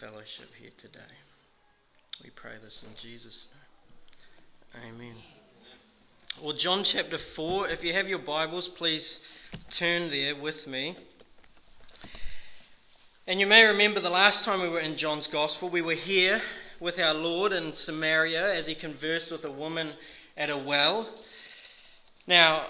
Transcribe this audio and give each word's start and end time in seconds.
fellowship 0.00 0.52
here 0.60 0.70
today. 0.76 1.00
We 2.22 2.28
pray 2.28 2.52
this 2.62 2.82
in 2.82 2.94
Jesus' 3.00 3.48
name. 4.74 4.92
Amen. 4.94 5.14
Well, 6.42 6.54
John 6.54 6.84
chapter 6.84 7.16
4, 7.16 7.68
if 7.68 7.82
you 7.82 7.94
have 7.94 8.06
your 8.06 8.18
Bibles, 8.18 8.68
please 8.68 9.20
turn 9.70 10.10
there 10.10 10.36
with 10.36 10.66
me. 10.66 10.96
And 13.26 13.40
you 13.40 13.46
may 13.46 13.64
remember 13.64 14.00
the 14.00 14.10
last 14.10 14.44
time 14.44 14.60
we 14.60 14.68
were 14.68 14.80
in 14.80 14.98
John's 14.98 15.28
Gospel, 15.28 15.70
we 15.70 15.80
were 15.80 15.94
here 15.94 16.42
with 16.78 16.98
our 16.98 17.14
Lord 17.14 17.54
in 17.54 17.72
Samaria 17.72 18.54
as 18.54 18.66
he 18.66 18.74
conversed 18.74 19.32
with 19.32 19.46
a 19.46 19.50
woman 19.50 19.92
at 20.36 20.50
a 20.50 20.58
well. 20.58 21.08
Now, 22.26 22.66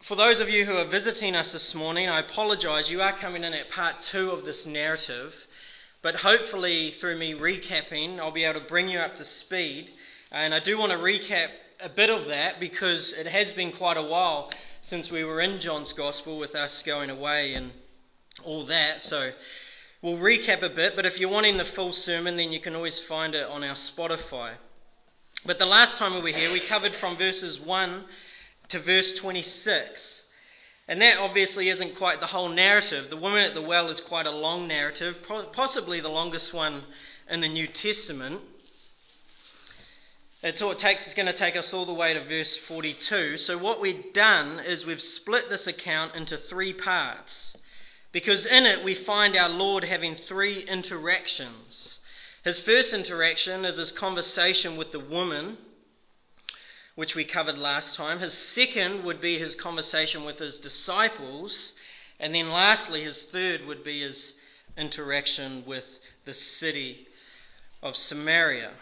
for 0.00 0.14
those 0.14 0.40
of 0.40 0.48
you 0.48 0.64
who 0.64 0.76
are 0.76 0.86
visiting 0.86 1.34
us 1.34 1.52
this 1.52 1.74
morning, 1.74 2.08
I 2.08 2.20
apologize. 2.20 2.90
You 2.90 3.02
are 3.02 3.12
coming 3.12 3.44
in 3.44 3.52
at 3.52 3.68
part 3.68 4.00
two 4.00 4.30
of 4.30 4.46
this 4.46 4.64
narrative. 4.64 5.46
But 6.00 6.16
hopefully, 6.16 6.90
through 6.90 7.16
me 7.16 7.34
recapping, 7.34 8.20
I'll 8.20 8.30
be 8.30 8.44
able 8.44 8.60
to 8.60 8.66
bring 8.66 8.88
you 8.88 8.98
up 8.98 9.16
to 9.16 9.24
speed. 9.24 9.90
And 10.30 10.54
I 10.54 10.60
do 10.60 10.78
want 10.78 10.92
to 10.92 10.98
recap 10.98 11.50
a 11.80 11.88
bit 11.88 12.10
of 12.10 12.26
that 12.26 12.60
because 12.60 13.12
it 13.12 13.26
has 13.26 13.52
been 13.52 13.72
quite 13.72 13.96
a 13.96 14.02
while 14.02 14.50
since 14.80 15.10
we 15.10 15.24
were 15.24 15.40
in 15.40 15.60
John's 15.60 15.92
Gospel 15.92 16.38
with 16.38 16.54
us 16.54 16.82
going 16.82 17.10
away 17.10 17.54
and 17.54 17.72
all 18.44 18.64
that. 18.66 19.02
So 19.02 19.32
we'll 20.00 20.18
recap 20.18 20.62
a 20.62 20.68
bit. 20.68 20.94
But 20.94 21.06
if 21.06 21.18
you're 21.18 21.30
wanting 21.30 21.56
the 21.56 21.64
full 21.64 21.92
sermon, 21.92 22.36
then 22.36 22.52
you 22.52 22.60
can 22.60 22.76
always 22.76 23.00
find 23.00 23.34
it 23.34 23.48
on 23.48 23.64
our 23.64 23.74
Spotify. 23.74 24.52
But 25.44 25.58
the 25.58 25.66
last 25.66 25.98
time 25.98 26.14
we 26.14 26.20
were 26.20 26.36
here, 26.36 26.52
we 26.52 26.60
covered 26.60 26.94
from 26.94 27.16
verses 27.16 27.58
1 27.58 28.04
to 28.68 28.78
verse 28.78 29.14
26. 29.14 30.27
And 30.88 31.02
that 31.02 31.18
obviously 31.18 31.68
isn't 31.68 31.96
quite 31.96 32.20
the 32.20 32.26
whole 32.26 32.48
narrative. 32.48 33.10
The 33.10 33.16
woman 33.18 33.44
at 33.44 33.52
the 33.52 33.60
well 33.60 33.88
is 33.88 34.00
quite 34.00 34.26
a 34.26 34.30
long 34.30 34.66
narrative, 34.66 35.22
possibly 35.52 36.00
the 36.00 36.08
longest 36.08 36.54
one 36.54 36.82
in 37.28 37.42
the 37.42 37.48
New 37.48 37.66
Testament. 37.66 38.40
It's 40.42 40.62
all 40.62 40.70
it 40.70 40.78
takes. 40.78 41.04
It's 41.04 41.14
going 41.14 41.26
to 41.26 41.34
take 41.34 41.56
us 41.56 41.74
all 41.74 41.84
the 41.84 41.92
way 41.92 42.14
to 42.14 42.20
verse 42.20 42.56
42. 42.56 43.36
So 43.36 43.58
what 43.58 43.82
we've 43.82 44.14
done 44.14 44.60
is 44.60 44.86
we've 44.86 45.00
split 45.00 45.50
this 45.50 45.66
account 45.66 46.14
into 46.14 46.38
three 46.38 46.72
parts, 46.72 47.54
because 48.12 48.46
in 48.46 48.64
it 48.64 48.82
we 48.82 48.94
find 48.94 49.36
our 49.36 49.50
Lord 49.50 49.84
having 49.84 50.14
three 50.14 50.60
interactions. 50.60 51.98
His 52.44 52.60
first 52.60 52.94
interaction 52.94 53.66
is 53.66 53.76
his 53.76 53.92
conversation 53.92 54.78
with 54.78 54.92
the 54.92 55.00
woman 55.00 55.58
which 56.98 57.14
we 57.14 57.24
covered 57.24 57.56
last 57.56 57.94
time. 57.94 58.18
His 58.18 58.34
second 58.34 59.04
would 59.04 59.20
be 59.20 59.38
his 59.38 59.54
conversation 59.54 60.24
with 60.24 60.40
his 60.40 60.58
disciples. 60.58 61.72
And 62.18 62.34
then 62.34 62.50
lastly, 62.50 63.04
his 63.04 63.22
third 63.22 63.64
would 63.68 63.84
be 63.84 64.00
his 64.00 64.32
interaction 64.76 65.62
with 65.64 66.00
the 66.24 66.34
city 66.34 67.06
of 67.84 67.94
Samaria. 67.94 68.72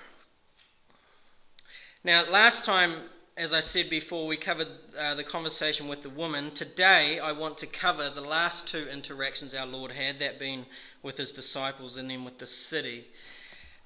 Now, 2.05 2.25
last 2.31 2.65
time, 2.65 3.03
as 3.37 3.53
I 3.53 3.61
said 3.61 3.91
before, 3.91 4.27
we 4.27 4.39
covered 4.39 4.69
uh, 4.99 5.15
the 5.15 5.23
conversation 5.23 5.87
with 5.87 6.01
the 6.01 6.09
woman. 6.09 6.53
Today, 6.53 7.19
I 7.19 7.33
want 7.33 7.59
to 7.59 7.67
cover 7.67 8.09
the 8.09 8.23
last 8.23 8.67
two 8.67 8.89
interactions 8.89 9.53
our 9.53 9.67
Lord 9.67 9.91
had, 9.91 10.21
that 10.21 10.39
being 10.39 10.65
with 11.03 11.19
his 11.19 11.33
disciples 11.33 11.99
and 11.99 12.09
then 12.09 12.25
with 12.25 12.39
the 12.39 12.47
city, 12.47 13.09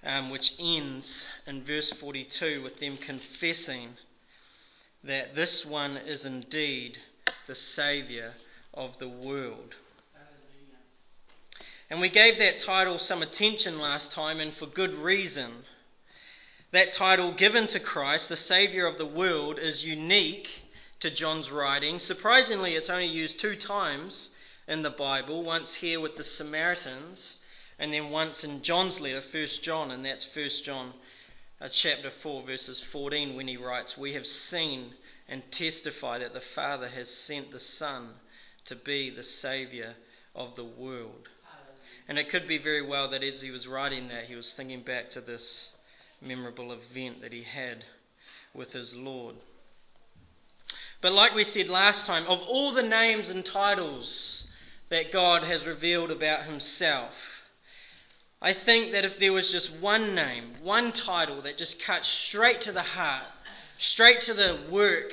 um, 0.04 0.30
which 0.30 0.54
ends 0.60 1.28
in 1.48 1.64
verse 1.64 1.92
42 1.92 2.62
with 2.62 2.78
them 2.78 2.96
confessing 2.96 3.96
that 5.04 5.34
this 5.34 5.64
one 5.64 5.96
is 5.96 6.24
indeed 6.24 6.98
the 7.46 7.54
Saviour 7.54 8.32
of 8.74 8.98
the 8.98 9.08
world. 9.08 9.74
And 11.88 12.00
we 12.00 12.08
gave 12.08 12.38
that 12.38 12.60
title 12.60 12.98
some 12.98 13.22
attention 13.22 13.80
last 13.80 14.12
time, 14.12 14.40
and 14.40 14.52
for 14.52 14.66
good 14.66 14.94
reason. 14.94 15.64
That 16.70 16.92
title 16.92 17.32
given 17.32 17.66
to 17.68 17.80
Christ, 17.80 18.28
the 18.28 18.36
Saviour 18.36 18.86
of 18.86 18.96
the 18.96 19.06
world, 19.06 19.58
is 19.58 19.84
unique 19.84 20.48
to 21.00 21.10
John's 21.10 21.50
writing. 21.50 21.98
Surprisingly, 21.98 22.76
it's 22.76 22.90
only 22.90 23.06
used 23.06 23.40
two 23.40 23.56
times 23.56 24.30
in 24.68 24.82
the 24.82 24.90
Bible 24.90 25.42
once 25.42 25.74
here 25.74 25.98
with 25.98 26.14
the 26.14 26.22
Samaritans, 26.22 27.38
and 27.78 27.92
then 27.92 28.10
once 28.10 28.44
in 28.44 28.62
John's 28.62 29.00
letter, 29.00 29.20
1 29.20 29.46
John, 29.62 29.90
and 29.90 30.04
that's 30.04 30.36
1 30.36 30.48
John 30.62 30.92
chapter 31.68 32.08
4, 32.08 32.42
verses 32.44 32.82
14, 32.82 33.36
when 33.36 33.46
he 33.46 33.56
writes, 33.58 33.98
We 33.98 34.14
have 34.14 34.26
seen 34.26 34.94
and 35.28 35.42
testify 35.52 36.18
that 36.18 36.32
the 36.32 36.40
Father 36.40 36.88
has 36.88 37.10
sent 37.10 37.50
the 37.50 37.60
Son 37.60 38.14
to 38.64 38.76
be 38.76 39.10
the 39.10 39.24
Saviour 39.24 39.94
of 40.34 40.54
the 40.54 40.64
world. 40.64 41.28
And 42.08 42.18
it 42.18 42.28
could 42.28 42.48
be 42.48 42.58
very 42.58 42.82
well 42.82 43.08
that 43.08 43.22
as 43.22 43.40
he 43.40 43.50
was 43.50 43.68
writing 43.68 44.08
that, 44.08 44.24
he 44.24 44.34
was 44.34 44.54
thinking 44.54 44.80
back 44.80 45.10
to 45.10 45.20
this 45.20 45.72
memorable 46.20 46.72
event 46.72 47.20
that 47.22 47.32
he 47.32 47.42
had 47.42 47.84
with 48.54 48.72
his 48.72 48.96
Lord. 48.96 49.36
But 51.00 51.12
like 51.12 51.34
we 51.34 51.44
said 51.44 51.68
last 51.68 52.06
time, 52.06 52.24
of 52.26 52.42
all 52.42 52.72
the 52.72 52.82
names 52.82 53.28
and 53.28 53.44
titles 53.44 54.46
that 54.88 55.12
God 55.12 55.44
has 55.44 55.66
revealed 55.66 56.10
about 56.10 56.44
himself, 56.44 57.29
I 58.42 58.52
think 58.54 58.92
that 58.92 59.04
if 59.04 59.18
there 59.18 59.32
was 59.32 59.52
just 59.52 59.70
one 59.70 60.14
name, 60.14 60.54
one 60.62 60.92
title 60.92 61.42
that 61.42 61.58
just 61.58 61.82
cut 61.82 62.06
straight 62.06 62.62
to 62.62 62.72
the 62.72 62.82
heart, 62.82 63.26
straight 63.78 64.22
to 64.22 64.34
the 64.34 64.58
work 64.70 65.12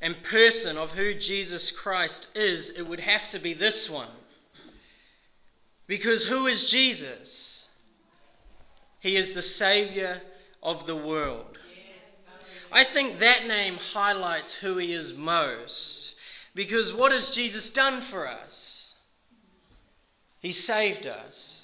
and 0.00 0.20
person 0.24 0.76
of 0.76 0.90
who 0.90 1.14
Jesus 1.14 1.70
Christ 1.70 2.28
is, 2.34 2.70
it 2.70 2.82
would 2.82 3.00
have 3.00 3.28
to 3.30 3.38
be 3.38 3.54
this 3.54 3.88
one. 3.88 4.08
Because 5.86 6.24
who 6.24 6.46
is 6.46 6.68
Jesus? 6.68 7.64
He 9.00 9.16
is 9.16 9.34
the 9.34 9.42
Saviour 9.42 10.20
of 10.62 10.86
the 10.86 10.96
world. 10.96 11.58
I 12.70 12.84
think 12.84 13.20
that 13.20 13.46
name 13.46 13.76
highlights 13.76 14.52
who 14.52 14.76
he 14.76 14.92
is 14.92 15.14
most. 15.14 16.14
Because 16.54 16.92
what 16.92 17.12
has 17.12 17.30
Jesus 17.30 17.70
done 17.70 18.00
for 18.00 18.28
us? 18.28 18.92
He 20.40 20.52
saved 20.52 21.06
us. 21.06 21.57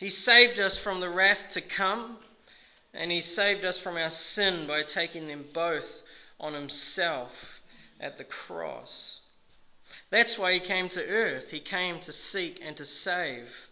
He 0.00 0.08
saved 0.08 0.58
us 0.58 0.78
from 0.78 1.00
the 1.00 1.10
wrath 1.10 1.50
to 1.50 1.60
come, 1.60 2.18
and 2.94 3.12
He 3.12 3.20
saved 3.20 3.66
us 3.66 3.78
from 3.78 3.98
our 3.98 4.10
sin 4.10 4.66
by 4.66 4.82
taking 4.82 5.26
them 5.26 5.46
both 5.52 6.00
on 6.40 6.54
Himself 6.54 7.60
at 8.00 8.16
the 8.16 8.24
cross. 8.24 9.20
That's 10.08 10.38
why 10.38 10.54
He 10.54 10.60
came 10.60 10.88
to 10.88 11.06
earth. 11.06 11.50
He 11.50 11.60
came 11.60 12.00
to 12.00 12.14
seek 12.14 12.60
and 12.62 12.74
to 12.78 12.86
save 12.86 13.68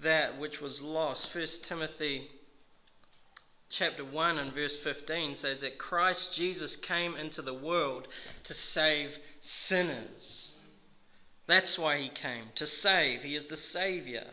that 0.00 0.38
which 0.38 0.60
was 0.60 0.82
lost. 0.82 1.34
1 1.34 1.46
Timothy 1.62 2.30
chapter 3.70 4.04
1 4.04 4.38
and 4.38 4.52
verse 4.52 4.76
15 4.76 5.36
says 5.36 5.62
that 5.62 5.78
Christ 5.78 6.34
Jesus 6.34 6.76
came 6.76 7.16
into 7.16 7.40
the 7.40 7.54
world 7.54 8.08
to 8.44 8.52
save 8.52 9.18
sinners. 9.40 10.54
That's 11.46 11.78
why 11.78 11.96
he 11.96 12.10
came, 12.10 12.50
to 12.56 12.66
save. 12.66 13.22
He 13.22 13.34
is 13.34 13.46
the 13.46 13.56
Saviour. 13.56 14.24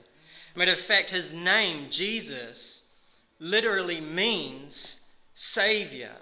Matter 0.60 0.74
of 0.74 0.80
fact, 0.82 1.10
his 1.10 1.32
name, 1.32 1.90
Jesus, 1.90 2.84
literally 3.40 4.02
means 4.02 4.98
Savior. 5.34 6.18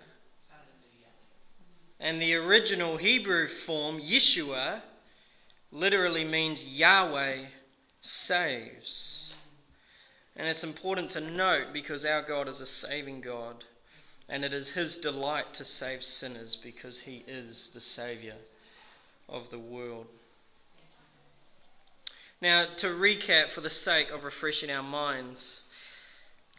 And 1.99 2.21
the 2.21 2.35
original 2.35 2.97
Hebrew 2.97 3.47
form, 3.47 3.99
Yeshua, 3.99 4.81
literally 5.71 6.23
means 6.23 6.63
Yahweh 6.63 7.45
saves. 7.99 9.33
And 10.35 10.47
it's 10.47 10.63
important 10.63 11.09
to 11.11 11.19
note 11.19 11.73
because 11.73 12.05
our 12.05 12.21
God 12.21 12.47
is 12.47 12.61
a 12.61 12.67
saving 12.67 13.21
God. 13.21 13.63
And 14.29 14.45
it 14.45 14.53
is 14.53 14.69
his 14.69 14.97
delight 14.97 15.55
to 15.55 15.65
save 15.65 16.03
sinners 16.03 16.55
because 16.55 16.99
he 16.99 17.23
is 17.27 17.71
the 17.73 17.81
Saviour 17.81 18.35
of 19.27 19.49
the 19.49 19.57
world. 19.57 20.05
Now, 22.39 22.65
to 22.77 22.87
recap 22.87 23.51
for 23.51 23.61
the 23.61 23.69
sake 23.69 24.11
of 24.11 24.23
refreshing 24.23 24.69
our 24.69 24.83
minds, 24.83 25.63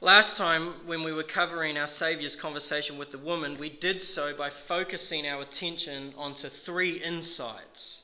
last 0.01 0.37
time 0.37 0.87
when 0.87 1.05
we 1.05 1.13
were 1.13 1.23
covering 1.23 1.79
our 1.79 1.87
Saviour's 1.87 2.35
conversation 2.35 2.99
with 2.99 3.13
the 3.13 3.19
woman, 3.19 3.59
we 3.59 3.71
did 3.71 4.03
so 4.03 4.35
by 4.35 4.51
focusing 4.51 5.27
our 5.27 5.43
attention 5.43 6.15
onto 6.17 6.49
three 6.49 7.01
insights. 7.01 8.03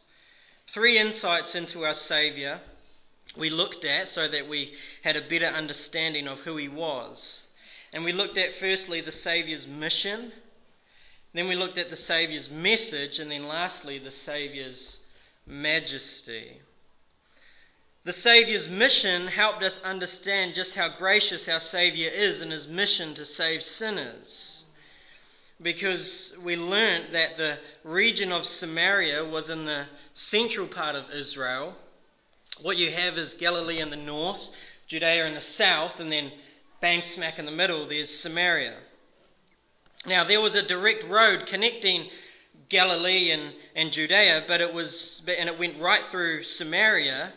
Three 0.68 0.98
insights 0.98 1.56
into 1.56 1.84
our 1.84 1.94
Saviour 1.94 2.60
we 3.36 3.50
looked 3.50 3.84
at 3.84 4.06
so 4.06 4.28
that 4.28 4.48
we 4.48 4.74
had 5.02 5.16
a 5.16 5.20
better 5.20 5.46
understanding 5.46 6.28
of 6.28 6.40
who 6.40 6.56
he 6.56 6.68
was. 6.68 7.42
And 7.92 8.04
we 8.04 8.12
looked 8.12 8.38
at 8.38 8.52
firstly 8.52 9.00
the 9.00 9.12
Saviour's 9.12 9.66
mission, 9.66 10.32
then 11.32 11.48
we 11.48 11.56
looked 11.56 11.78
at 11.78 11.90
the 11.90 11.96
Saviour's 11.96 12.48
message, 12.48 13.18
and 13.18 13.32
then 13.32 13.48
lastly 13.48 13.98
the 13.98 14.12
Saviour's 14.12 14.98
majesty. 15.46 16.60
The 18.04 18.12
Saviour's 18.12 18.68
mission 18.68 19.26
helped 19.28 19.62
us 19.62 19.80
understand 19.82 20.54
just 20.54 20.74
how 20.74 20.90
gracious 20.90 21.48
our 21.48 21.60
Saviour 21.60 22.10
is 22.10 22.42
in 22.42 22.50
his 22.50 22.68
mission 22.68 23.14
to 23.14 23.24
save 23.24 23.62
sinners. 23.62 24.64
Because 25.62 26.36
we 26.42 26.56
learnt 26.56 27.12
that 27.12 27.38
the 27.38 27.58
region 27.82 28.30
of 28.30 28.44
Samaria 28.44 29.24
was 29.24 29.48
in 29.48 29.64
the 29.64 29.86
central 30.12 30.66
part 30.66 30.96
of 30.96 31.10
Israel, 31.12 31.74
what 32.60 32.76
you 32.76 32.90
have 32.90 33.16
is 33.16 33.32
Galilee 33.32 33.80
in 33.80 33.88
the 33.88 33.96
north, 33.96 34.50
Judea 34.86 35.26
in 35.26 35.34
the 35.34 35.40
south, 35.40 35.98
and 35.98 36.12
then 36.12 36.30
bang 36.80 37.00
smack 37.00 37.38
in 37.38 37.46
the 37.46 37.52
middle, 37.52 37.86
there's 37.86 38.10
Samaria. 38.10 38.76
Now, 40.04 40.24
there 40.24 40.42
was 40.42 40.54
a 40.54 40.62
direct 40.62 41.04
road 41.04 41.46
connecting 41.46 42.10
Galilee 42.68 43.30
and, 43.30 43.54
and 43.74 43.90
Judea, 43.90 44.44
but 44.46 44.60
it 44.60 44.74
was 44.74 45.22
and 45.26 45.48
it 45.48 45.58
went 45.58 45.80
right 45.80 46.04
through 46.04 46.44
Samaria. 46.44 47.32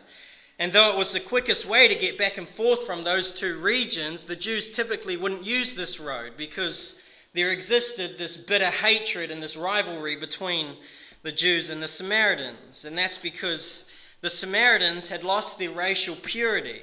And 0.59 0.73
though 0.73 0.89
it 0.89 0.97
was 0.97 1.11
the 1.11 1.19
quickest 1.19 1.65
way 1.65 1.87
to 1.87 1.95
get 1.95 2.17
back 2.17 2.37
and 2.37 2.49
forth 2.49 2.85
from 2.85 3.03
those 3.03 3.31
two 3.31 3.57
regions, 3.59 4.23
the 4.23 4.35
Jews 4.35 4.69
typically 4.69 5.15
wouldn't 5.15 5.45
use 5.45 5.75
this 5.75 5.99
road 5.99 6.33
because 6.35 6.95
there 7.33 7.51
existed 7.51 8.17
this 8.17 8.37
bitter 8.37 8.71
hatred 8.71 9.29
and 9.29 9.41
this 9.41 9.55
rivalry 9.55 10.15
between 10.15 10.75
the 11.21 11.31
Jews 11.31 11.69
and 11.69 11.81
the 11.83 11.87
Samaritans. 11.87 12.85
And 12.85 12.97
that's 12.97 13.17
because 13.17 13.85
the 14.21 14.29
Samaritans 14.31 15.07
had 15.07 15.23
lost 15.23 15.59
their 15.59 15.69
racial 15.69 16.15
purity. 16.15 16.81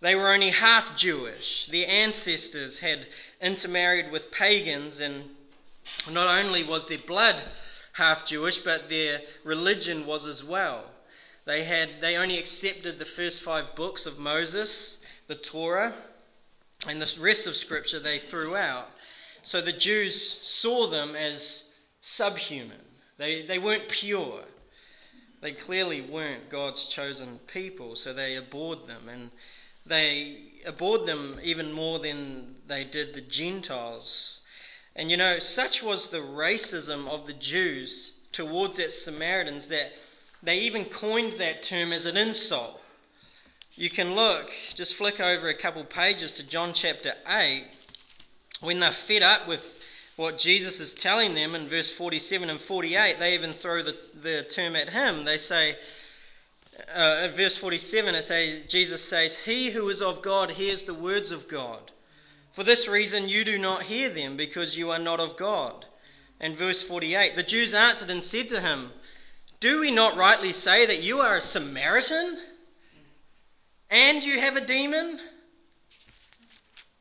They 0.00 0.16
were 0.16 0.32
only 0.32 0.50
half 0.50 0.96
Jewish. 0.96 1.66
Their 1.66 1.88
ancestors 1.88 2.80
had 2.80 3.06
intermarried 3.40 4.10
with 4.10 4.32
pagans, 4.32 4.98
and 4.98 5.24
not 6.10 6.44
only 6.44 6.64
was 6.64 6.88
their 6.88 6.98
blood 6.98 7.40
half 7.92 8.26
Jewish, 8.26 8.58
but 8.58 8.88
their 8.88 9.22
religion 9.44 10.04
was 10.04 10.26
as 10.26 10.42
well. 10.42 10.84
They, 11.46 11.62
had, 11.62 12.00
they 12.00 12.16
only 12.16 12.38
accepted 12.38 12.98
the 12.98 13.04
first 13.04 13.40
five 13.40 13.76
books 13.76 14.04
of 14.04 14.18
Moses, 14.18 14.98
the 15.28 15.36
Torah, 15.36 15.94
and 16.88 17.00
the 17.00 17.20
rest 17.20 17.46
of 17.46 17.54
Scripture 17.54 18.00
they 18.00 18.18
threw 18.18 18.56
out. 18.56 18.90
So 19.44 19.60
the 19.60 19.72
Jews 19.72 20.20
saw 20.42 20.88
them 20.88 21.14
as 21.14 21.70
subhuman. 22.00 22.84
They, 23.16 23.42
they 23.42 23.60
weren't 23.60 23.88
pure. 23.88 24.42
They 25.40 25.52
clearly 25.52 26.00
weren't 26.00 26.50
God's 26.50 26.86
chosen 26.86 27.38
people, 27.46 27.94
so 27.94 28.12
they 28.12 28.34
abhorred 28.34 28.88
them. 28.88 29.08
And 29.08 29.30
they 29.86 30.38
abhorred 30.64 31.06
them 31.06 31.38
even 31.44 31.72
more 31.72 32.00
than 32.00 32.56
they 32.66 32.82
did 32.82 33.14
the 33.14 33.20
Gentiles. 33.20 34.40
And 34.96 35.12
you 35.12 35.16
know, 35.16 35.38
such 35.38 35.80
was 35.80 36.08
the 36.08 36.22
racism 36.22 37.08
of 37.08 37.28
the 37.28 37.34
Jews 37.34 38.14
towards 38.32 38.78
the 38.78 38.88
Samaritans 38.88 39.68
that 39.68 39.92
they 40.42 40.60
even 40.60 40.84
coined 40.84 41.34
that 41.34 41.62
term 41.62 41.92
as 41.92 42.06
an 42.06 42.16
insult. 42.16 42.80
You 43.74 43.90
can 43.90 44.14
look, 44.14 44.50
just 44.74 44.94
flick 44.94 45.20
over 45.20 45.48
a 45.48 45.54
couple 45.54 45.84
pages 45.84 46.32
to 46.32 46.46
John 46.46 46.72
chapter 46.72 47.14
8, 47.26 47.64
when 48.60 48.80
they're 48.80 48.92
fed 48.92 49.22
up 49.22 49.46
with 49.46 49.62
what 50.16 50.38
Jesus 50.38 50.80
is 50.80 50.94
telling 50.94 51.34
them 51.34 51.54
in 51.54 51.68
verse 51.68 51.90
47 51.90 52.48
and 52.48 52.58
48, 52.58 53.18
they 53.18 53.34
even 53.34 53.52
throw 53.52 53.82
the, 53.82 53.94
the 54.22 54.44
term 54.44 54.76
at 54.76 54.88
him. 54.88 55.24
They 55.24 55.36
say, 55.36 55.76
uh, 56.94 57.28
verse 57.34 57.56
47, 57.56 58.14
it 58.14 58.22
says, 58.22 58.66
Jesus 58.66 59.02
says, 59.02 59.36
He 59.36 59.70
who 59.70 59.88
is 59.90 60.00
of 60.00 60.22
God 60.22 60.50
hears 60.50 60.84
the 60.84 60.94
words 60.94 61.30
of 61.30 61.48
God. 61.48 61.90
For 62.52 62.64
this 62.64 62.88
reason 62.88 63.28
you 63.28 63.44
do 63.44 63.58
not 63.58 63.82
hear 63.82 64.08
them, 64.08 64.38
because 64.38 64.76
you 64.76 64.90
are 64.90 64.98
not 64.98 65.20
of 65.20 65.36
God. 65.36 65.84
And 66.40 66.56
verse 66.56 66.82
48, 66.82 67.36
the 67.36 67.42
Jews 67.42 67.74
answered 67.74 68.10
and 68.10 68.24
said 68.24 68.48
to 68.50 68.60
him, 68.60 68.92
Do 69.66 69.80
we 69.80 69.90
not 69.90 70.16
rightly 70.16 70.52
say 70.52 70.86
that 70.86 71.02
you 71.02 71.22
are 71.22 71.38
a 71.38 71.40
Samaritan? 71.40 72.38
And 73.90 74.22
you 74.22 74.38
have 74.38 74.54
a 74.54 74.64
demon? 74.64 75.18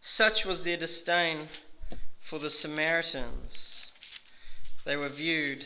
Such 0.02 0.46
was 0.46 0.64
their 0.64 0.76
disdain 0.76 1.48
for 2.22 2.40
the 2.40 2.50
Samaritans. 2.50 3.92
They 4.84 4.96
were 4.96 5.10
viewed 5.10 5.64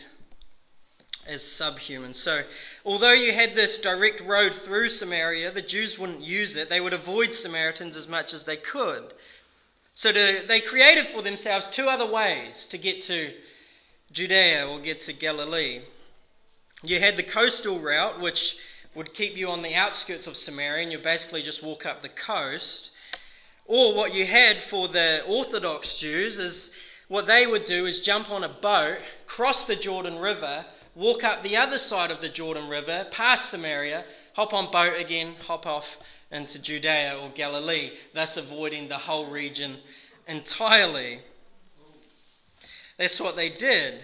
as 1.25 1.41
subhuman. 1.41 2.13
So, 2.13 2.43
although 2.83 3.13
you 3.13 3.31
had 3.31 3.55
this 3.55 3.77
direct 3.77 4.19
road 4.19 4.53
through 4.53 4.89
Samaria, 4.89 5.51
the 5.51 5.61
Jews 5.61 5.97
wouldn't 5.97 6.19
use 6.19 6.57
it. 6.57 6.67
They 6.67 6.81
would 6.81 6.91
avoid 6.91 7.33
Samaritans 7.33 7.95
as 7.95 8.09
much 8.09 8.33
as 8.33 8.43
they 8.43 8.57
could. 8.57 9.13
So, 9.93 10.11
to, 10.11 10.43
they 10.45 10.59
created 10.59 11.07
for 11.07 11.21
themselves 11.21 11.69
two 11.69 11.87
other 11.87 12.05
ways 12.05 12.65
to 12.71 12.77
get 12.77 13.03
to 13.03 13.33
Judea 14.11 14.67
or 14.67 14.81
get 14.81 14.99
to 15.01 15.13
Galilee. 15.13 15.79
You 16.83 16.99
had 16.99 17.17
the 17.17 17.23
coastal 17.23 17.79
route, 17.79 18.19
which 18.21 18.57
would 18.95 19.13
keep 19.13 19.35
you 19.35 19.49
on 19.49 19.61
the 19.61 19.75
outskirts 19.75 20.27
of 20.27 20.37
Samaria, 20.37 20.83
and 20.83 20.91
you 20.91 20.97
basically 20.99 21.41
just 21.41 21.61
walk 21.61 21.85
up 21.85 22.01
the 22.01 22.09
coast. 22.09 22.91
Or 23.65 23.93
what 23.93 24.13
you 24.13 24.25
had 24.25 24.63
for 24.63 24.87
the 24.87 25.23
Orthodox 25.27 25.97
Jews 25.97 26.39
is 26.39 26.71
what 27.07 27.27
they 27.27 27.45
would 27.45 27.65
do 27.65 27.85
is 27.85 27.99
jump 27.99 28.31
on 28.31 28.43
a 28.43 28.49
boat, 28.49 28.99
cross 29.25 29.65
the 29.65 29.75
Jordan 29.75 30.19
River, 30.19 30.65
walk 30.95 31.23
up 31.23 31.43
the 31.43 31.57
other 31.57 31.77
side 31.77 32.11
of 32.11 32.21
the 32.21 32.29
Jordan 32.29 32.69
River, 32.69 33.07
past 33.11 33.49
Samaria, 33.49 34.05
hop 34.33 34.53
on 34.53 34.71
boat 34.71 34.99
again, 34.99 35.35
hop 35.45 35.65
off 35.65 35.97
into 36.31 36.59
Judea 36.59 37.19
or 37.21 37.29
Galilee, 37.29 37.91
thus 38.13 38.37
avoiding 38.37 38.87
the 38.87 38.97
whole 38.97 39.27
region 39.27 39.77
entirely. 40.27 41.19
That's 42.97 43.19
what 43.19 43.35
they 43.35 43.49
did. 43.49 44.03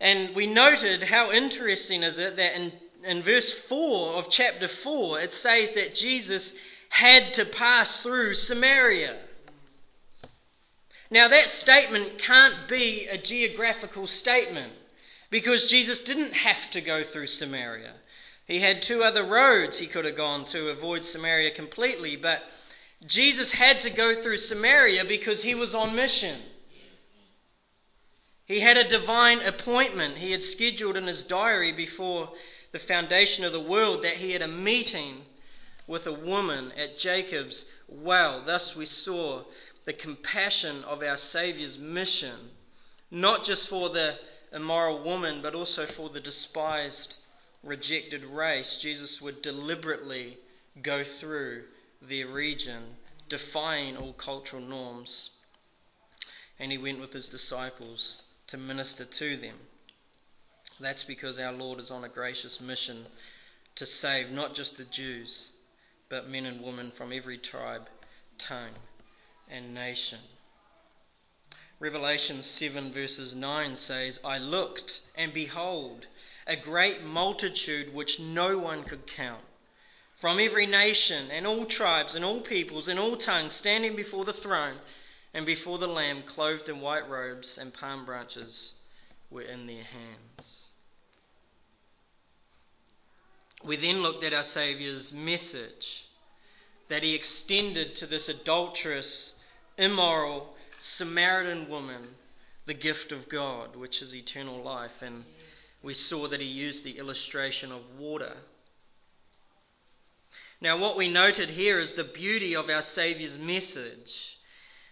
And 0.00 0.34
we 0.34 0.46
noted 0.46 1.02
how 1.02 1.30
interesting 1.30 2.02
is 2.02 2.18
it 2.18 2.36
that 2.36 2.56
in, 2.56 2.72
in 3.04 3.22
verse 3.22 3.52
4 3.52 4.14
of 4.14 4.30
chapter 4.30 4.68
4 4.68 5.20
it 5.20 5.32
says 5.32 5.72
that 5.72 5.94
Jesus 5.94 6.54
had 6.88 7.34
to 7.34 7.44
pass 7.44 8.00
through 8.00 8.34
Samaria. 8.34 9.16
Now, 11.10 11.28
that 11.28 11.48
statement 11.48 12.18
can't 12.18 12.68
be 12.68 13.06
a 13.06 13.18
geographical 13.18 14.06
statement. 14.06 14.72
Because 15.34 15.66
Jesus 15.66 15.98
didn't 15.98 16.32
have 16.32 16.70
to 16.70 16.80
go 16.80 17.02
through 17.02 17.26
Samaria. 17.26 17.92
He 18.46 18.60
had 18.60 18.82
two 18.82 19.02
other 19.02 19.24
roads 19.24 19.76
he 19.76 19.88
could 19.88 20.04
have 20.04 20.16
gone 20.16 20.44
to 20.46 20.68
avoid 20.68 21.04
Samaria 21.04 21.50
completely, 21.50 22.14
but 22.14 22.40
Jesus 23.04 23.50
had 23.50 23.80
to 23.80 23.90
go 23.90 24.14
through 24.14 24.36
Samaria 24.36 25.04
because 25.04 25.42
he 25.42 25.56
was 25.56 25.74
on 25.74 25.96
mission. 25.96 26.40
He 28.46 28.60
had 28.60 28.76
a 28.76 28.84
divine 28.86 29.40
appointment. 29.40 30.18
He 30.18 30.32
had 30.32 30.44
scheduled 30.44 30.98
in 30.98 31.06
his 31.06 31.24
diary 31.24 31.72
before 31.72 32.36
the 32.72 32.78
foundation 32.78 33.42
of 33.42 33.52
the 33.52 33.60
world 33.60 34.02
that 34.02 34.18
he 34.18 34.32
had 34.32 34.42
a 34.42 34.48
meeting 34.48 35.24
with 35.86 36.06
a 36.06 36.12
woman 36.12 36.70
at 36.72 36.98
Jacob's 36.98 37.64
well. 37.88 38.42
Thus, 38.42 38.76
we 38.76 38.84
saw 38.84 39.44
the 39.86 39.94
compassion 39.94 40.84
of 40.84 41.02
our 41.02 41.16
Saviour's 41.16 41.78
mission, 41.78 42.50
not 43.10 43.44
just 43.44 43.66
for 43.66 43.88
the 43.88 44.18
immoral 44.52 44.98
woman, 44.98 45.40
but 45.40 45.54
also 45.54 45.86
for 45.86 46.10
the 46.10 46.20
despised, 46.20 47.16
rejected 47.62 48.26
race, 48.26 48.76
Jesus 48.76 49.22
would 49.22 49.40
deliberately 49.40 50.36
go 50.82 51.02
through 51.02 51.64
their 52.02 52.26
region, 52.26 52.98
defying 53.30 53.96
all 53.96 54.12
cultural 54.12 54.60
norms. 54.60 55.30
And 56.58 56.70
he 56.70 56.76
went 56.76 57.00
with 57.00 57.14
his 57.14 57.30
disciples 57.30 58.22
to 58.48 58.56
minister 58.56 59.04
to 59.04 59.36
them. 59.36 59.56
That's 60.80 61.04
because 61.04 61.38
our 61.38 61.52
Lord 61.52 61.78
is 61.78 61.90
on 61.90 62.04
a 62.04 62.08
gracious 62.08 62.60
mission 62.60 63.06
to 63.76 63.86
save 63.86 64.30
not 64.30 64.54
just 64.54 64.76
the 64.76 64.84
Jews, 64.84 65.48
but 66.08 66.28
men 66.28 66.46
and 66.46 66.62
women 66.62 66.90
from 66.90 67.12
every 67.12 67.38
tribe, 67.38 67.88
tongue, 68.38 68.74
and 69.48 69.74
nation. 69.74 70.18
Revelation 71.80 72.40
7, 72.40 72.92
verses 72.92 73.34
9 73.34 73.76
says, 73.76 74.20
I 74.24 74.38
looked, 74.38 75.00
and 75.16 75.32
behold, 75.32 76.06
a 76.46 76.56
great 76.56 77.02
multitude 77.02 77.92
which 77.92 78.20
no 78.20 78.58
one 78.58 78.84
could 78.84 79.06
count, 79.06 79.44
from 80.16 80.38
every 80.38 80.66
nation, 80.66 81.30
and 81.30 81.46
all 81.46 81.66
tribes, 81.66 82.14
and 82.14 82.24
all 82.24 82.40
peoples, 82.40 82.88
and 82.88 82.98
all 82.98 83.16
tongues, 83.16 83.54
standing 83.54 83.96
before 83.96 84.24
the 84.24 84.32
throne 84.32 84.78
and 85.34 85.44
before 85.44 85.78
the 85.78 85.88
Lamb, 85.88 86.22
clothed 86.22 86.68
in 86.68 86.80
white 86.80 87.08
robes, 87.10 87.58
and 87.58 87.74
palm 87.74 88.04
branches 88.04 88.72
were 89.30 89.42
in 89.42 89.66
their 89.66 89.82
hands. 89.82 90.70
We 93.64 93.76
then 93.76 94.02
looked 94.02 94.22
at 94.22 94.32
our 94.32 94.44
Saviour's 94.44 95.12
message 95.12 96.06
that 96.88 97.02
he 97.02 97.14
extended 97.14 97.96
to 97.96 98.06
this 98.06 98.28
adulterous, 98.28 99.34
immoral, 99.76 100.54
Samaritan 100.78 101.68
woman 101.68 102.14
the 102.66 102.74
gift 102.74 103.12
of 103.12 103.28
God, 103.28 103.76
which 103.76 104.02
is 104.02 104.14
eternal 104.14 104.62
life. 104.62 105.02
And 105.02 105.24
we 105.82 105.94
saw 105.94 106.28
that 106.28 106.40
he 106.40 106.46
used 106.46 106.84
the 106.84 106.98
illustration 106.98 107.72
of 107.72 107.98
water. 107.98 108.34
Now, 110.60 110.76
what 110.78 110.96
we 110.96 111.08
noted 111.10 111.50
here 111.50 111.78
is 111.78 111.92
the 111.92 112.04
beauty 112.04 112.54
of 112.56 112.70
our 112.70 112.82
Saviour's 112.82 113.38
message. 113.38 114.33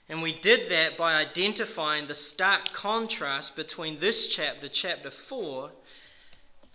And 0.09 0.23
we 0.23 0.33
did 0.33 0.71
that 0.71 0.97
by 0.97 1.15
identifying 1.15 2.07
the 2.07 2.15
stark 2.15 2.73
contrast 2.73 3.57
between 3.57 4.01
this 4.01 4.29
chapter, 4.29 4.69
chapter 4.69 5.11
4, 5.11 5.71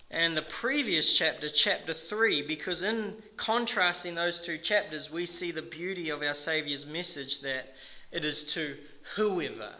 and 0.09 0.37
the 0.37 0.41
previous 0.41 1.17
chapter, 1.17 1.49
chapter 1.49 1.93
3, 1.93 2.43
because 2.43 2.81
in 2.81 3.21
contrasting 3.35 4.15
those 4.15 4.39
two 4.39 4.57
chapters, 4.57 5.11
we 5.11 5.25
see 5.25 5.51
the 5.51 5.61
beauty 5.61 6.09
of 6.09 6.23
our 6.23 6.33
Saviour's 6.33 6.85
message 6.85 7.41
that 7.41 7.73
it 8.11 8.23
is 8.23 8.43
to 8.53 8.77
whoever. 9.15 9.73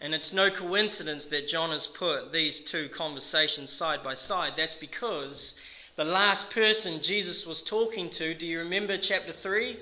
And 0.00 0.14
it's 0.14 0.32
no 0.32 0.50
coincidence 0.50 1.26
that 1.26 1.48
John 1.48 1.70
has 1.70 1.86
put 1.86 2.32
these 2.32 2.60
two 2.60 2.90
conversations 2.90 3.70
side 3.70 4.02
by 4.02 4.14
side. 4.14 4.52
That's 4.56 4.74
because 4.74 5.54
the 5.96 6.04
last 6.04 6.50
person 6.50 7.00
Jesus 7.00 7.46
was 7.46 7.62
talking 7.62 8.10
to, 8.10 8.34
do 8.34 8.46
you 8.46 8.58
remember 8.58 8.98
chapter 8.98 9.32
3? 9.32 9.78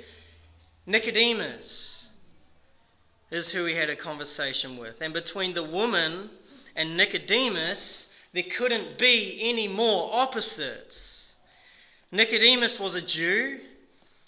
Nicodemus 0.87 2.00
is 3.30 3.50
who 3.50 3.64
he 3.64 3.75
had 3.75 3.90
a 3.90 3.96
conversation 3.96 4.76
with. 4.76 5.00
And 5.00 5.14
between 5.14 5.54
the 5.54 5.62
woman 5.62 6.30
and 6.75 6.96
Nicodemus, 6.96 8.12
there 8.32 8.42
couldn't 8.42 8.99
be 8.99 9.38
any 9.42 9.68
more 9.68 10.10
opposites. 10.12 11.32
Nicodemus 12.12 12.80
was 12.80 12.94
a 12.94 13.02
Jew, 13.02 13.60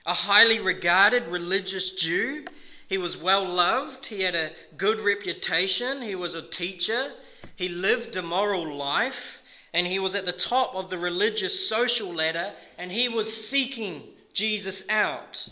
a 0.07 0.15
highly 0.15 0.61
regarded 0.61 1.29
religious 1.29 1.91
Jew. 1.93 2.45
He 2.89 2.99
was 2.99 3.17
well 3.17 3.45
loved, 3.45 4.07
he 4.07 4.23
had 4.23 4.35
a 4.35 4.53
good 4.77 5.01
reputation, 5.01 6.03
he 6.03 6.15
was 6.15 6.35
a 6.35 6.43
teacher, 6.43 7.13
he 7.57 7.69
lived 7.69 8.17
a 8.17 8.23
moral 8.23 8.77
life, 8.77 9.43
and 9.73 9.87
he 9.87 9.99
was 9.99 10.15
at 10.15 10.27
the 10.27 10.33
top 10.33 10.75
of 10.75 10.91
the 10.91 10.99
religious 10.99 11.69
social 11.69 12.13
ladder, 12.13 12.53
and 12.79 12.93
he 12.93 13.09
was 13.09 13.49
seeking 13.49 14.03
Jesus 14.35 14.85
out. 14.89 15.49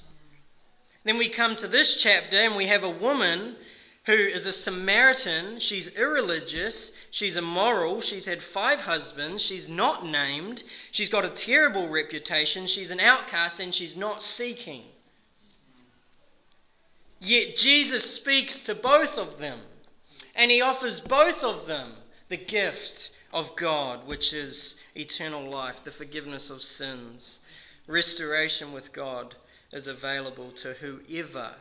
Then 1.05 1.17
we 1.17 1.29
come 1.29 1.57
to 1.57 1.69
this 1.69 1.97
chapter 1.97 2.37
and 2.37 2.57
we 2.57 2.67
have 2.67 2.85
a 2.85 2.91
woman 2.91 3.57
who 4.05 4.13
is 4.13 4.45
a 4.45 4.53
Samaritan. 4.53 5.61
She's 5.61 5.89
irreligious. 5.89 6.93
She's 7.11 7.37
immoral. 7.37 8.01
She's 8.01 8.27
had 8.27 8.43
five 8.43 8.81
husbands. 8.81 9.43
She's 9.43 9.69
not 9.69 10.05
named. 10.05 10.63
She's 10.91 11.09
got 11.09 11.25
a 11.25 11.31
terrible 11.31 11.89
reputation. 11.89 12.67
She's 12.67 12.91
an 12.91 13.01
outcast 13.01 13.61
and 13.61 13.75
she's 13.75 13.97
not 13.97 14.23
seeking. 14.23 14.85
Yet 17.19 17.57
Jesus 17.57 18.15
speaks 18.15 18.59
to 18.61 18.75
both 18.75 19.17
of 19.17 19.39
them 19.39 19.61
and 20.35 20.51
he 20.51 20.61
offers 20.61 21.01
both 21.01 21.45
of 21.45 21.67
them 21.67 21.95
the 22.29 22.37
gift 22.37 23.11
of 23.33 23.57
God, 23.57 24.07
which 24.07 24.33
is 24.33 24.77
eternal 24.95 25.49
life, 25.51 25.85
the 25.85 25.91
forgiveness 25.91 26.51
of 26.51 26.63
sins, 26.63 27.41
restoration 27.87 28.73
with 28.73 28.93
God 28.93 29.35
is 29.73 29.87
available 29.87 30.51
to 30.53 30.73
whoever 30.75 31.55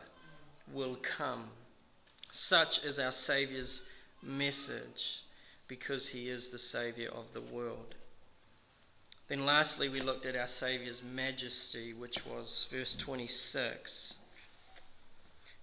will 0.72 0.96
come. 0.96 1.48
Such 2.32 2.84
is 2.84 2.98
our 2.98 3.12
Saviour's 3.12 3.82
message 4.22 5.22
because 5.68 6.08
he 6.08 6.28
is 6.28 6.48
the 6.48 6.58
Saviour 6.58 7.12
of 7.12 7.32
the 7.32 7.40
world. 7.40 7.94
Then, 9.28 9.46
lastly, 9.46 9.88
we 9.88 10.00
looked 10.00 10.26
at 10.26 10.34
our 10.34 10.48
Saviour's 10.48 11.02
majesty, 11.02 11.92
which 11.92 12.24
was 12.26 12.66
verse 12.70 12.96
26, 12.96 14.16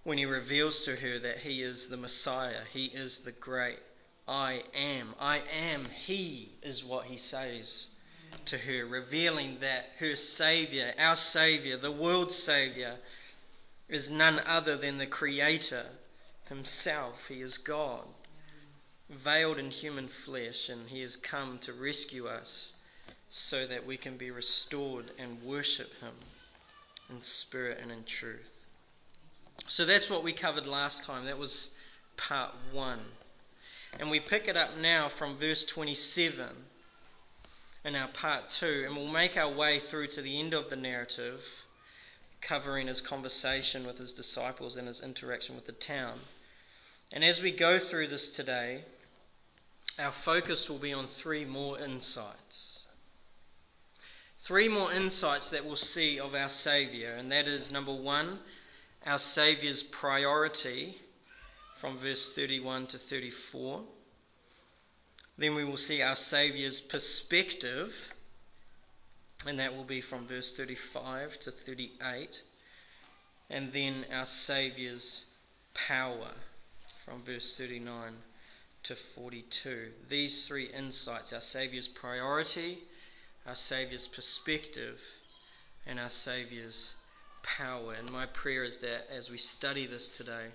when 0.04 0.16
he 0.16 0.24
reveals 0.24 0.84
to 0.86 0.96
her 0.96 1.18
that 1.18 1.38
he 1.38 1.62
is 1.62 1.88
the 1.88 1.96
Messiah, 1.98 2.62
he 2.72 2.86
is 2.86 3.18
the 3.18 3.32
great 3.32 3.78
I 4.26 4.62
am. 4.74 5.14
I 5.18 5.40
am 5.40 5.86
he, 5.86 6.52
is 6.62 6.82
what 6.82 7.04
he 7.04 7.18
says 7.18 7.90
to 8.46 8.58
her, 8.58 8.86
revealing 8.86 9.58
that 9.60 9.90
her 9.98 10.16
Saviour, 10.16 10.92
our 10.98 11.16
Saviour, 11.16 11.76
the 11.76 11.92
world's 11.92 12.36
Saviour, 12.36 12.94
is 13.88 14.10
none 14.10 14.40
other 14.40 14.76
than 14.76 14.98
the 14.98 15.06
Creator 15.06 15.86
Himself. 16.48 17.28
He 17.28 17.42
is 17.42 17.58
God, 17.58 18.04
veiled 19.10 19.58
in 19.58 19.70
human 19.70 20.08
flesh, 20.08 20.68
and 20.68 20.88
He 20.88 21.02
has 21.02 21.16
come 21.16 21.58
to 21.60 21.72
rescue 21.72 22.26
us 22.26 22.72
so 23.30 23.66
that 23.66 23.86
we 23.86 23.96
can 23.96 24.16
be 24.16 24.30
restored 24.30 25.10
and 25.18 25.42
worship 25.42 25.92
Him 26.00 26.14
in 27.10 27.22
spirit 27.22 27.78
and 27.80 27.90
in 27.90 28.04
truth. 28.04 28.66
So 29.66 29.84
that's 29.84 30.08
what 30.08 30.22
we 30.22 30.32
covered 30.32 30.66
last 30.66 31.04
time. 31.04 31.24
That 31.24 31.38
was 31.38 31.70
part 32.16 32.54
one. 32.72 33.00
And 33.98 34.10
we 34.10 34.20
pick 34.20 34.48
it 34.48 34.56
up 34.56 34.76
now 34.76 35.08
from 35.08 35.38
verse 35.38 35.64
27 35.64 36.46
in 37.84 37.94
our 37.94 38.08
part 38.08 38.48
two, 38.48 38.84
and 38.86 38.96
we'll 38.96 39.08
make 39.08 39.36
our 39.36 39.50
way 39.50 39.78
through 39.78 40.08
to 40.08 40.22
the 40.22 40.38
end 40.40 40.54
of 40.54 40.68
the 40.68 40.76
narrative, 40.76 41.44
covering 42.40 42.86
his 42.86 43.00
conversation 43.00 43.86
with 43.86 43.98
his 43.98 44.12
disciples 44.12 44.76
and 44.76 44.88
his 44.88 45.00
interaction 45.00 45.54
with 45.54 45.66
the 45.66 45.72
town. 45.72 46.18
And 47.12 47.24
as 47.24 47.40
we 47.40 47.52
go 47.52 47.78
through 47.78 48.08
this 48.08 48.28
today, 48.28 48.82
our 49.98 50.12
focus 50.12 50.68
will 50.68 50.78
be 50.78 50.92
on 50.92 51.06
three 51.06 51.44
more 51.44 51.78
insights. 51.78 52.84
Three 54.40 54.68
more 54.68 54.92
insights 54.92 55.50
that 55.50 55.64
we'll 55.64 55.76
see 55.76 56.20
of 56.20 56.34
our 56.34 56.48
Saviour, 56.48 57.14
and 57.14 57.32
that 57.32 57.48
is 57.48 57.72
number 57.72 57.94
one, 57.94 58.38
our 59.06 59.18
Saviour's 59.18 59.82
priority 59.82 60.96
from 61.80 61.98
verse 61.98 62.32
31 62.34 62.86
to 62.88 62.98
34. 62.98 63.82
Then 65.38 65.54
we 65.54 65.62
will 65.62 65.76
see 65.76 66.02
our 66.02 66.16
Saviour's 66.16 66.80
perspective, 66.80 67.94
and 69.46 69.60
that 69.60 69.76
will 69.76 69.84
be 69.84 70.00
from 70.00 70.26
verse 70.26 70.52
35 70.56 71.38
to 71.38 71.52
38. 71.52 72.42
And 73.48 73.72
then 73.72 74.04
our 74.12 74.26
Saviour's 74.26 75.26
power 75.74 76.32
from 77.04 77.22
verse 77.22 77.56
39 77.56 78.14
to 78.82 78.96
42. 78.96 79.92
These 80.08 80.48
three 80.48 80.64
insights 80.64 81.32
our 81.32 81.40
Saviour's 81.40 81.86
priority, 81.86 82.78
our 83.46 83.54
Saviour's 83.54 84.08
perspective, 84.08 85.00
and 85.86 86.00
our 86.00 86.10
Saviour's 86.10 86.94
power. 87.44 87.92
And 87.92 88.10
my 88.10 88.26
prayer 88.26 88.64
is 88.64 88.78
that 88.78 89.06
as 89.08 89.30
we 89.30 89.38
study 89.38 89.86
this 89.86 90.08
today, 90.08 90.48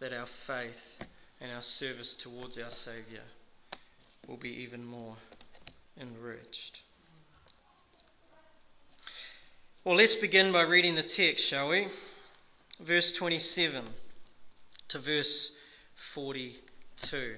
that 0.00 0.12
our 0.12 0.26
faith 0.26 0.98
and 1.40 1.52
our 1.52 1.62
service 1.62 2.16
towards 2.16 2.58
our 2.58 2.72
Saviour 2.72 3.22
will 4.28 4.36
be 4.36 4.62
even 4.62 4.84
more 4.84 5.16
enriched. 6.00 6.82
Well, 9.84 9.96
let's 9.96 10.14
begin 10.14 10.50
by 10.52 10.62
reading 10.62 10.94
the 10.94 11.02
text, 11.02 11.44
shall 11.44 11.68
we? 11.68 11.88
Verse 12.80 13.12
27 13.12 13.84
to 14.88 14.98
verse 14.98 15.52
42. 15.94 17.36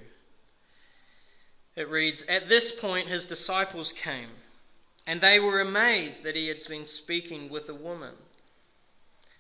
It 1.75 1.89
reads 1.89 2.23
At 2.29 2.49
this 2.49 2.73
point, 2.73 3.09
his 3.09 3.27
disciples 3.27 3.93
came, 3.93 4.31
and 5.07 5.21
they 5.21 5.41
were 5.41 5.61
amazed 5.61 6.23
that 6.23 6.37
he 6.37 6.49
had 6.49 6.65
been 6.69 6.87
speaking 6.87 7.51
with 7.51 7.69
a 7.69 7.75
woman. 7.75 8.15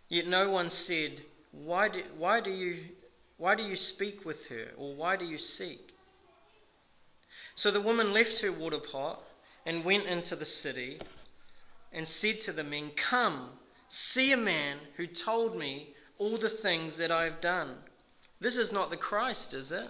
Yet 0.08 0.26
no 0.26 0.50
one 0.50 0.70
said, 0.70 1.22
Why 1.52 1.88
do, 1.88 2.02
why 2.18 2.40
do, 2.40 2.50
you, 2.50 2.76
why 3.38 3.54
do 3.54 3.62
you 3.62 3.76
speak 3.76 4.24
with 4.24 4.46
her, 4.48 4.72
or 4.76 4.94
why 4.94 5.16
do 5.16 5.24
you 5.24 5.38
seek? 5.38 5.95
So 7.56 7.70
the 7.70 7.80
woman 7.80 8.12
left 8.12 8.40
her 8.40 8.52
water 8.52 8.78
pot 8.78 9.22
and 9.64 9.84
went 9.84 10.06
into 10.06 10.36
the 10.36 10.44
city 10.44 11.00
and 11.90 12.06
said 12.06 12.38
to 12.40 12.52
the 12.52 12.62
men, 12.62 12.90
Come, 12.90 13.58
see 13.88 14.30
a 14.32 14.36
man 14.36 14.78
who 14.96 15.06
told 15.06 15.56
me 15.56 15.94
all 16.18 16.36
the 16.36 16.50
things 16.50 16.98
that 16.98 17.10
I 17.10 17.24
have 17.24 17.40
done. 17.40 17.78
This 18.40 18.58
is 18.58 18.72
not 18.72 18.90
the 18.90 18.98
Christ, 18.98 19.54
is 19.54 19.72
it? 19.72 19.88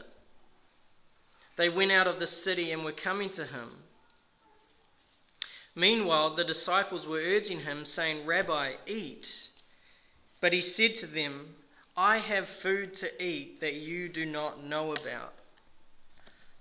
They 1.56 1.68
went 1.68 1.90
out 1.90 2.06
of 2.06 2.20
the 2.20 2.26
city 2.28 2.70
and 2.70 2.84
were 2.84 2.92
coming 2.92 3.30
to 3.30 3.44
him. 3.44 3.82
Meanwhile, 5.74 6.36
the 6.36 6.44
disciples 6.44 7.04
were 7.04 7.18
urging 7.18 7.60
him, 7.60 7.84
saying, 7.84 8.26
Rabbi, 8.26 8.74
eat. 8.86 9.48
But 10.40 10.52
he 10.52 10.60
said 10.60 10.94
to 10.96 11.06
them, 11.06 11.56
I 11.96 12.18
have 12.18 12.48
food 12.48 12.94
to 12.94 13.22
eat 13.22 13.60
that 13.60 13.74
you 13.74 14.08
do 14.08 14.24
not 14.24 14.62
know 14.62 14.92
about. 14.92 15.35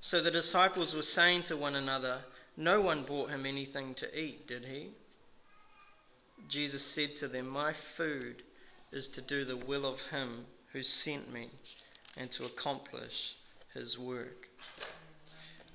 So 0.05 0.21
the 0.21 0.29
disciples 0.29 0.93
were 0.93 1.01
saying 1.01 1.43
to 1.45 1.57
one 1.57 1.73
another, 1.73 2.21
No 2.55 2.79
one 2.79 3.05
brought 3.05 3.31
him 3.31 3.47
anything 3.47 3.95
to 3.95 4.19
eat, 4.19 4.45
did 4.45 4.63
he? 4.63 4.91
Jesus 6.47 6.85
said 6.85 7.15
to 7.15 7.27
them, 7.27 7.47
My 7.47 7.73
food 7.73 8.43
is 8.91 9.07
to 9.07 9.21
do 9.23 9.45
the 9.45 9.57
will 9.57 9.83
of 9.83 9.99
him 10.03 10.45
who 10.73 10.83
sent 10.83 11.33
me 11.33 11.49
and 12.15 12.31
to 12.33 12.45
accomplish 12.45 13.33
his 13.73 13.97
work. 13.97 14.47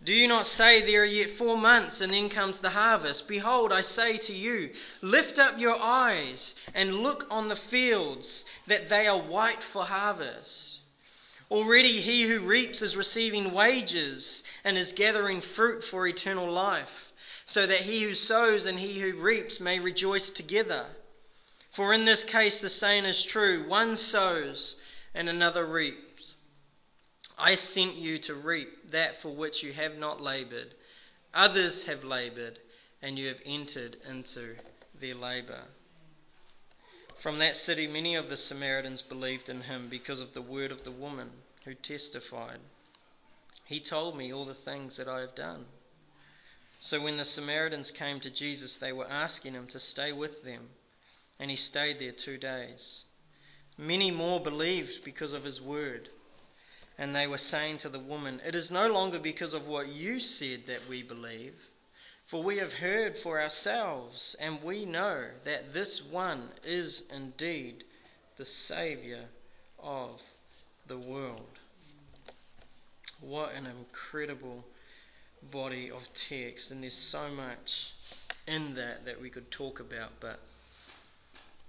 Do 0.04 0.14
you 0.14 0.28
not 0.28 0.46
say, 0.46 0.80
There 0.80 1.02
are 1.02 1.06
yet 1.06 1.30
four 1.30 1.56
months, 1.58 2.00
and 2.00 2.14
then 2.14 2.28
comes 2.28 2.60
the 2.60 2.70
harvest? 2.70 3.26
Behold, 3.26 3.72
I 3.72 3.80
say 3.80 4.16
to 4.18 4.32
you, 4.32 4.72
lift 5.02 5.40
up 5.40 5.58
your 5.58 5.82
eyes 5.82 6.54
and 6.72 7.00
look 7.00 7.26
on 7.30 7.48
the 7.48 7.56
fields, 7.56 8.44
that 8.68 8.88
they 8.88 9.08
are 9.08 9.20
white 9.20 9.64
for 9.64 9.84
harvest. 9.84 10.79
Already 11.50 12.00
he 12.00 12.22
who 12.22 12.40
reaps 12.40 12.80
is 12.80 12.96
receiving 12.96 13.52
wages 13.52 14.44
and 14.62 14.78
is 14.78 14.92
gathering 14.92 15.40
fruit 15.40 15.82
for 15.82 16.06
eternal 16.06 16.50
life, 16.50 17.12
so 17.44 17.66
that 17.66 17.80
he 17.80 18.04
who 18.04 18.14
sows 18.14 18.66
and 18.66 18.78
he 18.78 19.00
who 19.00 19.14
reaps 19.14 19.58
may 19.58 19.80
rejoice 19.80 20.30
together. 20.30 20.86
For 21.70 21.92
in 21.92 22.04
this 22.04 22.22
case 22.22 22.60
the 22.60 22.70
saying 22.70 23.04
is 23.04 23.24
true 23.24 23.66
one 23.68 23.96
sows 23.96 24.76
and 25.12 25.28
another 25.28 25.66
reaps. 25.66 26.36
I 27.36 27.56
sent 27.56 27.96
you 27.96 28.18
to 28.20 28.34
reap 28.34 28.90
that 28.90 29.20
for 29.20 29.30
which 29.30 29.62
you 29.62 29.72
have 29.72 29.96
not 29.98 30.20
labored. 30.20 30.74
Others 31.34 31.84
have 31.84 32.04
labored, 32.04 32.60
and 33.02 33.18
you 33.18 33.26
have 33.28 33.40
entered 33.44 33.96
into 34.08 34.54
their 34.94 35.14
labor. 35.14 35.64
From 37.20 37.38
that 37.40 37.54
city, 37.54 37.86
many 37.86 38.14
of 38.14 38.30
the 38.30 38.36
Samaritans 38.38 39.02
believed 39.02 39.50
in 39.50 39.60
him 39.60 39.88
because 39.88 40.20
of 40.20 40.32
the 40.32 40.40
word 40.40 40.72
of 40.72 40.84
the 40.84 40.90
woman 40.90 41.30
who 41.66 41.74
testified, 41.74 42.60
He 43.66 43.78
told 43.78 44.16
me 44.16 44.32
all 44.32 44.46
the 44.46 44.54
things 44.54 44.96
that 44.96 45.06
I 45.06 45.20
have 45.20 45.34
done. 45.34 45.66
So 46.80 46.98
when 46.98 47.18
the 47.18 47.26
Samaritans 47.26 47.90
came 47.90 48.20
to 48.20 48.30
Jesus, 48.30 48.78
they 48.78 48.94
were 48.94 49.06
asking 49.06 49.52
him 49.52 49.66
to 49.66 49.78
stay 49.78 50.12
with 50.12 50.44
them, 50.44 50.70
and 51.38 51.50
he 51.50 51.56
stayed 51.58 51.98
there 51.98 52.12
two 52.12 52.38
days. 52.38 53.04
Many 53.76 54.10
more 54.10 54.40
believed 54.40 55.04
because 55.04 55.34
of 55.34 55.44
his 55.44 55.60
word. 55.60 56.08
And 56.96 57.14
they 57.14 57.26
were 57.26 57.36
saying 57.36 57.78
to 57.78 57.90
the 57.90 57.98
woman, 57.98 58.40
It 58.46 58.54
is 58.54 58.70
no 58.70 58.88
longer 58.88 59.18
because 59.18 59.52
of 59.52 59.66
what 59.66 59.88
you 59.88 60.20
said 60.20 60.64
that 60.68 60.88
we 60.88 61.02
believe, 61.02 61.69
for 62.30 62.44
we 62.44 62.58
have 62.58 62.72
heard 62.72 63.18
for 63.18 63.40
ourselves, 63.40 64.36
and 64.38 64.62
we 64.62 64.84
know 64.84 65.24
that 65.44 65.74
this 65.74 66.00
one 66.00 66.48
is 66.64 67.02
indeed 67.12 67.82
the 68.36 68.44
Saviour 68.44 69.24
of 69.80 70.22
the 70.86 70.96
world. 70.96 71.58
What 73.20 73.52
an 73.54 73.66
incredible 73.66 74.64
body 75.50 75.90
of 75.90 76.08
text, 76.14 76.70
and 76.70 76.84
there's 76.84 76.94
so 76.94 77.28
much 77.30 77.94
in 78.46 78.76
that 78.76 79.06
that 79.06 79.20
we 79.20 79.28
could 79.28 79.50
talk 79.50 79.80
about, 79.80 80.12
but 80.20 80.38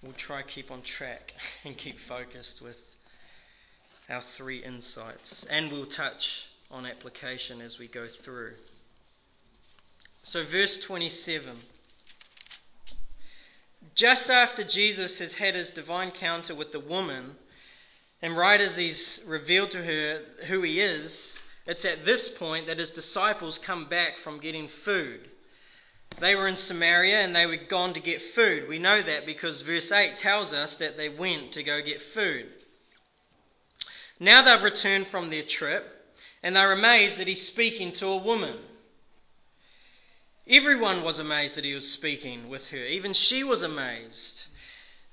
we'll 0.03 0.13
try 0.13 0.43
keep 0.43 0.69
on 0.69 0.83
track 0.83 1.33
and 1.65 1.75
keep 1.75 1.97
focused 1.97 2.61
with 2.61 2.77
our 4.09 4.21
three 4.21 4.63
insights, 4.63 5.43
and 5.45 5.71
we'll 5.71 5.87
touch 5.87 6.45
on 6.69 6.85
application 6.85 7.61
as 7.61 7.79
we 7.79 7.87
go 7.87 8.07
through. 8.07 8.53
So, 10.23 10.43
verse 10.43 10.77
27. 10.77 11.57
Just 13.95 14.29
after 14.29 14.63
Jesus 14.63 15.19
has 15.19 15.33
had 15.33 15.55
his 15.55 15.71
divine 15.71 16.09
encounter 16.09 16.55
with 16.55 16.71
the 16.71 16.79
woman, 16.79 17.35
and 18.21 18.37
right 18.37 18.61
as 18.61 18.77
he's 18.77 19.19
revealed 19.25 19.71
to 19.71 19.83
her 19.83 20.21
who 20.47 20.61
he 20.61 20.79
is, 20.79 21.39
it's 21.65 21.85
at 21.85 22.05
this 22.05 22.29
point 22.29 22.67
that 22.67 22.79
his 22.79 22.91
disciples 22.91 23.57
come 23.57 23.85
back 23.85 24.17
from 24.17 24.39
getting 24.39 24.67
food. 24.67 25.27
They 26.19 26.35
were 26.35 26.47
in 26.47 26.55
Samaria 26.55 27.21
and 27.21 27.35
they 27.35 27.45
were 27.45 27.57
gone 27.57 27.93
to 27.93 27.99
get 27.99 28.21
food. 28.21 28.67
We 28.67 28.79
know 28.79 29.01
that 29.01 29.25
because 29.25 29.61
verse 29.61 29.91
8 29.91 30.17
tells 30.17 30.53
us 30.53 30.75
that 30.77 30.97
they 30.97 31.09
went 31.09 31.53
to 31.53 31.63
go 31.63 31.81
get 31.81 32.01
food. 32.01 32.47
Now 34.19 34.41
they've 34.41 34.61
returned 34.61 35.07
from 35.07 35.29
their 35.29 35.43
trip 35.43 35.83
and 36.43 36.55
they're 36.55 36.73
amazed 36.73 37.17
that 37.17 37.27
he's 37.27 37.45
speaking 37.45 37.91
to 37.93 38.07
a 38.07 38.17
woman. 38.17 38.57
Everyone 40.51 41.01
was 41.01 41.17
amazed 41.17 41.55
that 41.55 41.63
he 41.63 41.73
was 41.73 41.89
speaking 41.89 42.49
with 42.49 42.67
her. 42.67 42.85
Even 42.85 43.13
she 43.13 43.41
was 43.41 43.63
amazed. 43.63 44.47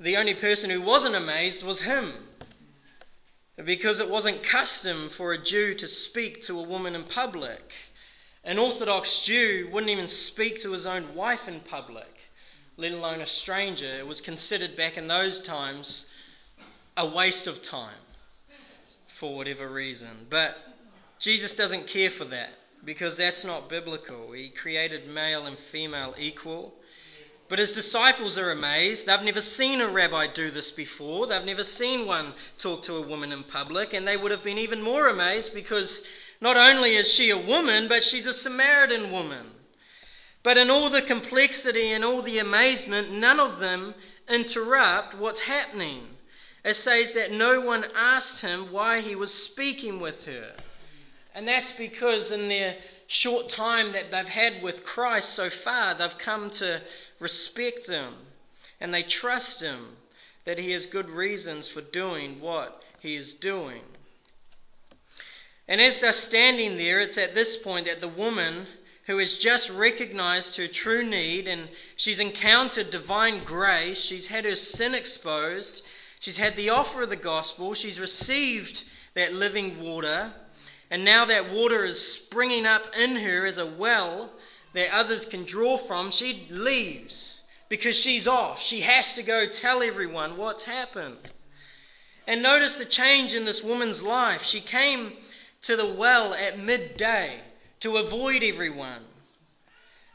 The 0.00 0.16
only 0.16 0.34
person 0.34 0.68
who 0.68 0.80
wasn't 0.80 1.14
amazed 1.14 1.62
was 1.62 1.82
him 1.82 2.26
because 3.64 4.00
it 4.00 4.10
wasn't 4.10 4.42
custom 4.42 5.08
for 5.08 5.32
a 5.32 5.38
Jew 5.38 5.74
to 5.74 5.86
speak 5.86 6.42
to 6.42 6.58
a 6.58 6.64
woman 6.64 6.96
in 6.96 7.04
public. 7.04 7.72
An 8.42 8.58
Orthodox 8.58 9.22
Jew 9.22 9.68
wouldn't 9.70 9.92
even 9.92 10.08
speak 10.08 10.60
to 10.62 10.72
his 10.72 10.86
own 10.86 11.14
wife 11.14 11.46
in 11.46 11.60
public, 11.60 12.30
let 12.76 12.90
alone 12.90 13.20
a 13.20 13.26
stranger. 13.26 13.86
It 13.86 14.08
was 14.08 14.20
considered 14.20 14.74
back 14.74 14.96
in 14.96 15.06
those 15.06 15.38
times 15.38 16.10
a 16.96 17.06
waste 17.06 17.46
of 17.46 17.62
time 17.62 17.94
for 19.20 19.36
whatever 19.36 19.68
reason. 19.68 20.26
But 20.28 20.56
Jesus 21.20 21.54
doesn't 21.54 21.86
care 21.86 22.10
for 22.10 22.24
that 22.24 22.50
because 22.84 23.16
that's 23.16 23.44
not 23.44 23.68
biblical. 23.68 24.32
He 24.32 24.48
created 24.48 25.08
male 25.08 25.46
and 25.46 25.58
female 25.58 26.14
equal. 26.18 26.74
But 27.48 27.58
his 27.58 27.72
disciples 27.72 28.36
are 28.36 28.50
amazed. 28.50 29.06
They've 29.06 29.22
never 29.22 29.40
seen 29.40 29.80
a 29.80 29.88
rabbi 29.88 30.26
do 30.26 30.50
this 30.50 30.70
before. 30.70 31.26
They've 31.26 31.44
never 31.44 31.64
seen 31.64 32.06
one 32.06 32.34
talk 32.58 32.82
to 32.82 32.96
a 32.96 33.06
woman 33.06 33.32
in 33.32 33.42
public. 33.42 33.94
And 33.94 34.06
they 34.06 34.18
would 34.18 34.32
have 34.32 34.44
been 34.44 34.58
even 34.58 34.82
more 34.82 35.08
amazed 35.08 35.54
because 35.54 36.02
not 36.40 36.58
only 36.58 36.96
is 36.96 37.12
she 37.12 37.30
a 37.30 37.38
woman, 37.38 37.88
but 37.88 38.02
she's 38.02 38.26
a 38.26 38.34
Samaritan 38.34 39.10
woman. 39.10 39.54
But 40.42 40.58
in 40.58 40.70
all 40.70 40.90
the 40.90 41.02
complexity 41.02 41.92
and 41.92 42.04
all 42.04 42.22
the 42.22 42.38
amazement, 42.38 43.10
none 43.12 43.40
of 43.40 43.58
them 43.58 43.94
interrupt 44.28 45.14
what's 45.14 45.40
happening. 45.40 46.06
It 46.64 46.74
says 46.74 47.12
that 47.12 47.32
no 47.32 47.60
one 47.60 47.86
asked 47.94 48.42
him 48.42 48.72
why 48.72 49.00
he 49.00 49.14
was 49.14 49.32
speaking 49.32 50.00
with 50.00 50.26
her. 50.26 50.54
And 51.38 51.46
that's 51.46 51.70
because 51.70 52.32
in 52.32 52.48
their 52.48 52.74
short 53.06 53.48
time 53.48 53.92
that 53.92 54.10
they've 54.10 54.26
had 54.26 54.60
with 54.60 54.82
Christ 54.82 55.34
so 55.34 55.48
far, 55.48 55.94
they've 55.94 56.18
come 56.18 56.50
to 56.50 56.82
respect 57.20 57.86
him. 57.86 58.12
And 58.80 58.92
they 58.92 59.04
trust 59.04 59.62
him 59.62 59.96
that 60.46 60.58
he 60.58 60.72
has 60.72 60.86
good 60.86 61.08
reasons 61.08 61.68
for 61.68 61.80
doing 61.80 62.40
what 62.40 62.82
he 62.98 63.14
is 63.14 63.34
doing. 63.34 63.82
And 65.68 65.80
as 65.80 66.00
they're 66.00 66.12
standing 66.12 66.76
there, 66.76 66.98
it's 66.98 67.18
at 67.18 67.36
this 67.36 67.56
point 67.56 67.86
that 67.86 68.00
the 68.00 68.08
woman 68.08 68.66
who 69.06 69.18
has 69.18 69.38
just 69.38 69.70
recognized 69.70 70.56
her 70.56 70.66
true 70.66 71.04
need 71.04 71.46
and 71.46 71.68
she's 71.94 72.18
encountered 72.18 72.90
divine 72.90 73.44
grace, 73.44 74.02
she's 74.02 74.26
had 74.26 74.44
her 74.44 74.56
sin 74.56 74.92
exposed, 74.92 75.84
she's 76.18 76.36
had 76.36 76.56
the 76.56 76.70
offer 76.70 77.02
of 77.02 77.10
the 77.10 77.16
gospel, 77.16 77.74
she's 77.74 78.00
received 78.00 78.82
that 79.14 79.32
living 79.32 79.80
water, 79.80 80.32
and 80.90 81.04
now 81.04 81.26
that 81.26 81.52
water 81.52 81.84
is 81.84 82.00
springing 82.00 82.66
up 82.66 82.96
in 82.96 83.16
her 83.16 83.46
as 83.46 83.58
a 83.58 83.66
well 83.66 84.30
that 84.72 84.92
others 84.92 85.26
can 85.26 85.44
draw 85.44 85.76
from, 85.76 86.10
she 86.10 86.46
leaves 86.50 87.42
because 87.68 87.96
she's 87.96 88.26
off. 88.26 88.60
She 88.60 88.80
has 88.80 89.14
to 89.14 89.22
go 89.22 89.46
tell 89.46 89.82
everyone 89.82 90.36
what's 90.36 90.64
happened. 90.64 91.18
And 92.26 92.42
notice 92.42 92.76
the 92.76 92.84
change 92.84 93.34
in 93.34 93.44
this 93.44 93.62
woman's 93.62 94.02
life. 94.02 94.42
She 94.42 94.60
came 94.60 95.12
to 95.62 95.76
the 95.76 95.86
well 95.86 96.34
at 96.34 96.58
midday 96.58 97.40
to 97.80 97.96
avoid 97.96 98.42
everyone 98.42 99.04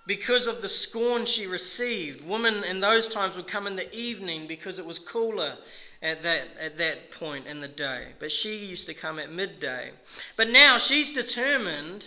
because 0.05 0.47
of 0.47 0.61
the 0.61 0.69
scorn 0.69 1.25
she 1.25 1.47
received. 1.47 2.25
Women 2.27 2.63
in 2.63 2.81
those 2.81 3.07
times 3.07 3.35
would 3.35 3.47
come 3.47 3.67
in 3.67 3.75
the 3.75 3.95
evening 3.95 4.47
because 4.47 4.79
it 4.79 4.85
was 4.85 4.99
cooler 4.99 5.57
at 6.03 6.21
that, 6.23 6.47
at 6.59 6.77
that 6.77 7.11
point 7.11 7.47
in 7.47 7.61
the 7.61 7.67
day. 7.67 8.07
But 8.19 8.31
she 8.31 8.57
used 8.57 8.87
to 8.87 8.93
come 8.93 9.17
at 9.19 9.31
midday. 9.31 9.91
But 10.35 10.49
now 10.49 10.77
she's 10.77 11.13
determined 11.13 12.05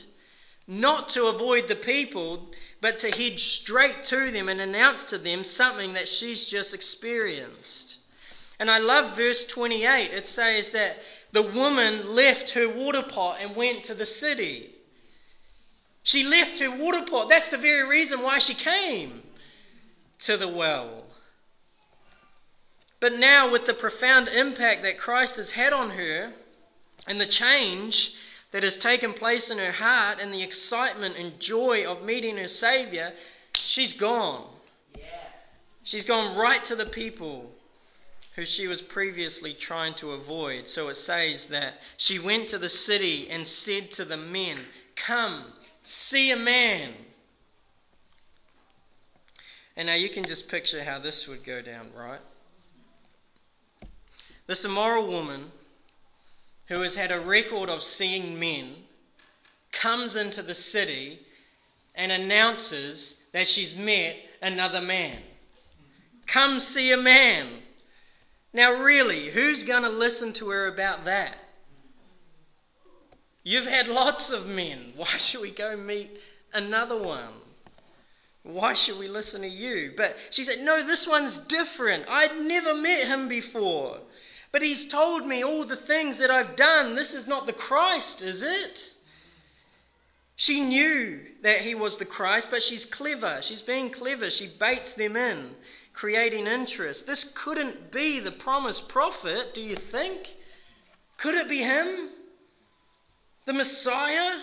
not 0.69 1.09
to 1.11 1.27
avoid 1.27 1.67
the 1.67 1.77
people, 1.77 2.51
but 2.83 2.99
to 3.01 3.11
head 3.11 3.41
straight 3.41 4.03
to 4.05 4.31
them 4.31 4.51
and 4.51 4.61
announce 4.61 5.05
to 5.05 5.19
them 5.19 5.43
something 5.45 5.95
that 5.95 6.09
she's 6.09 6.47
just 6.47 6.75
experienced. 6.75 7.97
And 8.59 8.71
I 8.71 8.79
love 8.79 9.17
verse 9.17 9.45
28. 9.47 10.13
It 10.13 10.27
says 10.27 10.73
that 10.73 10.99
the 11.33 11.43
woman 11.43 12.15
left 12.15 12.51
her 12.51 12.69
water 12.69 13.03
pot 13.03 13.39
and 13.41 13.57
went 13.57 13.85
to 13.85 13.95
the 13.95 14.07
city. 14.07 14.71
She 16.03 16.25
left 16.25 16.59
her 16.59 16.71
water 16.71 17.03
pot. 17.03 17.31
That's 17.31 17.49
the 17.49 17.59
very 17.59 17.89
reason 17.89 18.23
why 18.23 18.41
she 18.41 18.55
came 18.55 19.23
to 20.21 20.37
the 20.37 20.49
well. 20.49 21.06
But 23.01 23.15
now, 23.15 23.51
with 23.51 23.67
the 23.67 23.75
profound 23.75 24.29
impact 24.29 24.83
that 24.83 24.99
Christ 24.99 25.37
has 25.37 25.51
had 25.51 25.73
on 25.73 25.91
her 25.91 26.33
and 27.07 27.21
the 27.21 27.27
change 27.27 28.15
that 28.53 28.63
has 28.63 28.77
taken 28.77 29.13
place 29.13 29.51
in 29.51 29.59
her 29.59 29.73
heart 29.73 30.19
and 30.21 30.33
the 30.33 30.43
excitement 30.43 31.17
and 31.17 31.39
joy 31.39 31.85
of 31.85 32.03
meeting 32.03 32.39
her 32.39 32.49
Saviour, 32.49 33.13
she's 33.55 33.93
gone. 33.93 34.49
Yeah. 34.97 35.05
She's 35.83 36.05
gone 36.05 36.37
right 36.37 36.65
to 36.65 36.77
the 36.77 36.87
people 36.87 37.53
who 38.35 38.45
she 38.45 38.67
was 38.67 38.81
previously 38.81 39.53
trying 39.55 39.95
to 39.95 40.13
avoid. 40.13 40.69
So 40.69 40.89
it 40.89 40.95
says 40.95 41.49
that 41.49 41.75
she 41.97 42.19
went 42.19 42.49
to 42.49 42.59
the 42.59 42.69
city 42.69 43.29
and 43.31 43.47
said 43.47 43.91
to 43.93 44.05
the 44.05 44.17
men, 44.17 44.59
Come, 44.95 45.53
see 45.83 46.31
a 46.31 46.37
man. 46.37 46.95
And 49.77 49.87
now 49.87 49.95
you 49.95 50.09
can 50.09 50.25
just 50.25 50.49
picture 50.49 50.83
how 50.83 50.99
this 50.99 51.29
would 51.29 51.45
go 51.45 51.61
down, 51.61 51.91
right? 51.95 52.21
This 54.47 54.65
immoral 54.65 55.07
woman 55.07 55.51
who 56.67 56.81
has 56.81 56.95
had 56.95 57.13
a 57.13 57.21
record 57.21 57.69
of 57.69 57.83
seeing 57.83 58.39
men, 58.39 58.75
comes 59.73 60.17
into 60.17 60.43
the 60.43 60.55
city 60.55 61.19
and 61.95 62.11
announces 62.11 63.17
that 63.33 63.47
she's 63.47 63.75
met 63.75 64.17
another 64.43 64.81
man. 64.81 65.19
Come 66.27 66.61
see 66.61 66.93
a 66.93 66.97
man. 66.97 67.49
Now, 68.53 68.73
really, 68.73 69.31
who's 69.31 69.65
going 69.65 69.83
to 69.83 69.89
listen 69.89 70.33
to 70.35 70.51
her 70.51 70.67
about 70.67 71.05
that? 71.05 71.37
You've 73.45 73.67
had 73.67 73.87
lots 73.87 74.31
of 74.31 74.47
men. 74.47 74.93
Why 74.97 75.19
should 75.19 75.43
we 75.43 75.51
go 75.51 75.77
meet 75.77 76.11
another 76.53 77.01
one? 77.01 77.33
Why 78.43 78.75
should 78.75 78.99
we 78.99 79.09
listen 79.09 79.43
to 79.43 79.49
you? 79.49 79.93
But 79.97 80.17
she 80.31 80.45
said, 80.45 80.61
No, 80.61 80.83
this 80.85 81.07
one's 81.07 81.37
different. 81.37 82.09
I'd 82.09 82.37
never 82.41 82.75
met 82.75 83.07
him 83.07 83.29
before. 83.29 84.01
But 84.57 84.63
he's 84.63 84.89
told 84.89 85.27
me 85.27 85.45
all 85.45 85.67
the 85.67 85.77
things 85.77 86.17
that 86.17 86.31
I've 86.31 86.57
done. 86.57 86.95
This 86.95 87.13
is 87.13 87.27
not 87.27 87.45
the 87.45 87.53
Christ, 87.53 88.23
is 88.23 88.43
it? 88.43 88.91
She 90.35 90.63
knew 90.63 91.21
that 91.43 91.61
he 91.61 91.75
was 91.75 91.99
the 91.99 92.07
Christ, 92.07 92.49
but 92.51 92.63
she's 92.63 92.87
clever. 92.87 93.43
She's 93.43 93.61
being 93.61 93.91
clever. 93.91 94.31
She 94.31 94.49
baits 94.49 94.95
them 94.95 95.15
in, 95.15 95.55
creating 95.93 96.47
interest. 96.47 97.07
This 97.07 97.31
couldn't 97.35 97.93
be 97.93 98.19
the 98.19 98.33
promised 98.33 98.89
prophet, 98.89 99.53
do 99.53 99.61
you 99.61 99.77
think? 99.77 100.35
Could 101.19 101.35
it 101.35 101.51
be 101.51 101.59
him? 101.59 102.09
The 103.45 103.53
Messiah? 103.53 104.39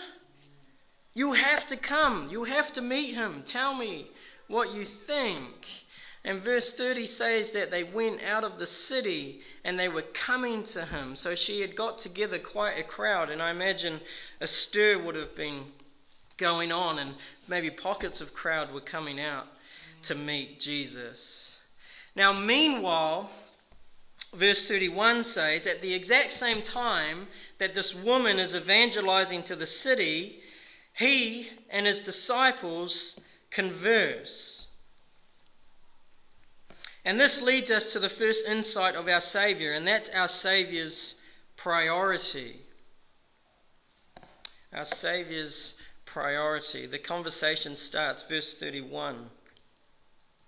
You 1.15 1.33
have 1.33 1.65
to 1.65 1.75
come. 1.75 2.27
You 2.29 2.43
have 2.43 2.71
to 2.73 2.83
meet 2.83 3.15
him. 3.15 3.41
Tell 3.47 3.73
me 3.73 4.11
what 4.45 4.75
you 4.75 4.85
think. 4.85 5.82
And 6.25 6.41
verse 6.41 6.73
30 6.73 7.05
says 7.07 7.51
that 7.51 7.69
they 7.69 7.83
went 7.83 8.23
out 8.23 8.45
of 8.45 8.57
the 8.57 8.67
city 8.67 9.41
and 9.65 9.77
they 9.77 9.89
were 9.89 10.03
coming 10.13 10.63
to 10.63 10.85
him. 10.85 11.17
So 11.17 11.35
she 11.35 11.59
had 11.59 11.75
got 11.75 11.97
together 11.97 12.39
quite 12.39 12.79
a 12.79 12.83
crowd, 12.83 13.29
and 13.29 13.41
I 13.41 13.51
imagine 13.51 13.99
a 14.39 14.47
stir 14.47 14.97
would 14.97 15.15
have 15.15 15.35
been 15.35 15.65
going 16.37 16.71
on, 16.71 16.99
and 16.99 17.13
maybe 17.47 17.69
pockets 17.69 18.21
of 18.21 18.33
crowd 18.33 18.73
were 18.73 18.81
coming 18.81 19.19
out 19.19 19.47
to 20.03 20.15
meet 20.15 20.59
Jesus. 20.59 21.59
Now, 22.15 22.31
meanwhile, 22.31 23.29
verse 24.33 24.67
31 24.67 25.23
says, 25.25 25.67
at 25.67 25.81
the 25.81 25.93
exact 25.93 26.31
same 26.31 26.61
time 26.61 27.27
that 27.59 27.75
this 27.75 27.93
woman 27.93 28.39
is 28.39 28.55
evangelizing 28.55 29.43
to 29.43 29.55
the 29.55 29.67
city, 29.67 30.39
he 30.93 31.49
and 31.69 31.85
his 31.85 31.99
disciples 31.99 33.19
converse. 33.51 34.62
And 37.05 37.19
this 37.19 37.41
leads 37.41 37.69
us 37.69 37.93
to 37.93 37.99
the 37.99 38.09
first 38.09 38.45
insight 38.45 38.95
of 38.95 39.07
our 39.07 39.19
Saviour, 39.19 39.73
and 39.73 39.85
that's 39.85 40.09
our 40.09 40.27
Saviour's 40.27 41.15
priority. 41.57 42.61
Our 44.71 44.85
Saviour's 44.85 45.75
priority. 46.05 46.85
The 46.85 46.99
conversation 46.99 47.75
starts, 47.75 48.23
verse 48.23 48.55
31. 48.55 49.29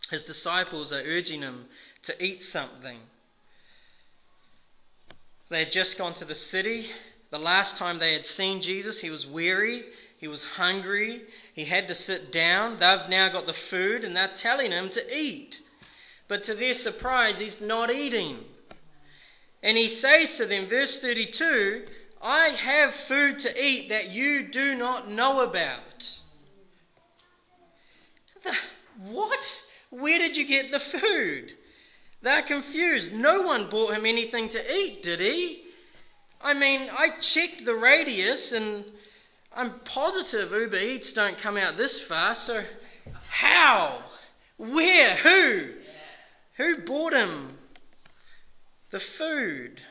His 0.10 0.24
disciples 0.24 0.94
are 0.94 1.02
urging 1.02 1.42
him 1.42 1.66
to 2.04 2.24
eat 2.24 2.42
something. 2.42 3.00
They 5.50 5.60
had 5.60 5.72
just 5.72 5.98
gone 5.98 6.14
to 6.16 6.26
the 6.26 6.36
city. 6.36 6.88
The 7.32 7.40
last 7.40 7.78
time 7.78 8.00
they 8.00 8.14
had 8.14 8.26
seen 8.26 8.62
Jesus, 8.62 9.00
he 9.00 9.10
was 9.10 9.28
weary, 9.28 9.84
he 10.18 10.28
was 10.28 10.44
hungry, 10.44 11.22
he 11.54 11.66
had 11.66 11.88
to 11.90 11.96
sit 11.96 12.32
down. 12.32 12.80
They've 12.80 13.10
now 13.10 13.30
got 13.30 13.46
the 13.46 13.54
food, 13.54 14.04
and 14.04 14.16
they're 14.16 14.32
telling 14.36 14.72
him 14.72 14.90
to 14.92 15.18
eat. 15.18 15.60
But 16.28 16.44
to 16.44 16.56
their 16.56 16.74
surprise, 16.74 17.38
he's 17.38 17.62
not 17.62 17.92
eating. 17.92 18.44
And 19.62 19.78
he 19.78 19.88
says 19.88 20.38
to 20.38 20.46
them, 20.46 20.68
verse 20.68 21.00
32, 21.00 21.86
I 22.22 22.50
have 22.50 22.94
food 22.94 23.40
to 23.40 23.64
eat 23.64 23.90
that 23.90 24.10
you 24.10 24.44
do 24.44 24.76
not 24.76 25.10
know 25.10 25.42
about. 25.42 26.20
The, 28.44 28.56
what? 29.00 29.64
Where 29.90 30.20
did 30.20 30.36
you 30.38 30.46
get 30.46 30.72
the 30.72 30.80
food? 30.80 31.54
They're 32.22 32.42
confused. 32.42 33.14
No 33.14 33.42
one 33.42 33.70
bought 33.70 33.94
him 33.94 34.06
anything 34.06 34.50
to 34.50 34.76
eat, 34.76 35.04
did 35.04 35.20
he? 35.20 35.64
I 36.42 36.54
mean, 36.54 36.90
I 36.96 37.10
checked 37.10 37.66
the 37.66 37.76
radius 37.76 38.52
and 38.52 38.84
I'm 39.52 39.80
positive 39.82 40.52
Uber 40.52 40.78
Eats 40.78 41.14
don't 41.14 41.38
come 41.38 41.58
out 41.58 41.78
this 41.78 42.02
far, 42.02 42.36
so 42.36 42.64
how? 43.30 44.00
Where? 44.58 45.16
Who? 45.16 45.74
Who 46.58 46.78
bought 46.78 47.14
him 47.14 47.58
the 48.92 49.00
food? 49.00 49.82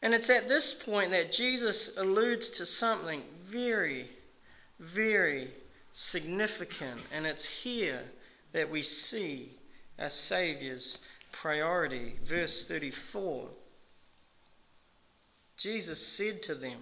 And 0.00 0.14
it's 0.14 0.30
at 0.30 0.48
this 0.48 0.74
point 0.74 1.10
that 1.10 1.30
Jesus 1.30 1.96
alludes 1.96 2.48
to 2.50 2.66
something 2.66 3.22
very, 3.44 4.08
very 4.80 5.48
significant. 5.92 7.02
And 7.12 7.26
it's 7.26 7.44
here 7.44 8.02
that 8.52 8.70
we 8.70 8.82
see 8.82 9.56
our 9.98 10.10
Saviour's 10.10 10.98
priority. 11.30 12.14
Verse 12.24 12.66
34 12.66 13.48
Jesus 15.58 16.04
said 16.04 16.42
to 16.42 16.54
them, 16.56 16.80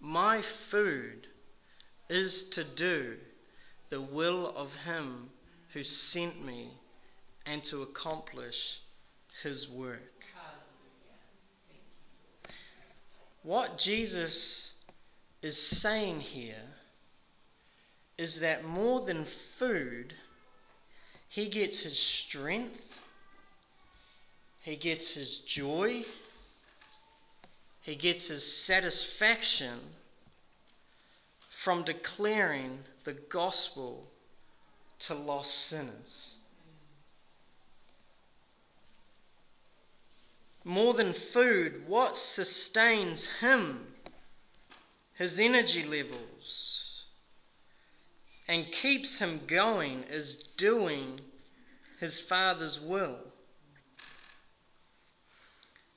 My 0.00 0.42
food 0.42 1.26
is 2.10 2.44
to 2.50 2.64
do 2.64 3.16
the 3.94 4.00
will 4.00 4.52
of 4.56 4.74
Him 4.84 5.30
who 5.72 5.84
sent 5.84 6.44
me 6.44 6.68
and 7.46 7.62
to 7.62 7.82
accomplish 7.82 8.80
His 9.44 9.68
work. 9.68 10.24
What 13.44 13.78
Jesus 13.78 14.72
is 15.42 15.56
saying 15.56 16.18
here 16.18 16.66
is 18.18 18.40
that 18.40 18.64
more 18.64 19.06
than 19.06 19.26
food, 19.26 20.12
he 21.28 21.48
gets 21.48 21.78
his 21.78 21.96
strength, 21.96 22.98
he 24.62 24.74
gets 24.74 25.14
his 25.14 25.38
joy, 25.38 26.04
he 27.82 27.94
gets 27.94 28.26
his 28.26 28.44
satisfaction 28.64 29.78
from 31.64 31.82
declaring 31.82 32.78
the 33.04 33.14
gospel 33.14 34.06
to 34.98 35.14
lost 35.14 35.68
sinners. 35.68 36.36
More 40.62 40.92
than 40.92 41.14
food, 41.14 41.88
what 41.88 42.18
sustains 42.18 43.26
him, 43.40 43.94
his 45.14 45.38
energy 45.38 45.84
levels, 45.84 47.04
and 48.46 48.70
keeps 48.70 49.16
him 49.18 49.40
going 49.46 50.04
is 50.10 50.36
doing 50.58 51.18
his 51.98 52.20
Father's 52.20 52.78
will. 52.78 53.18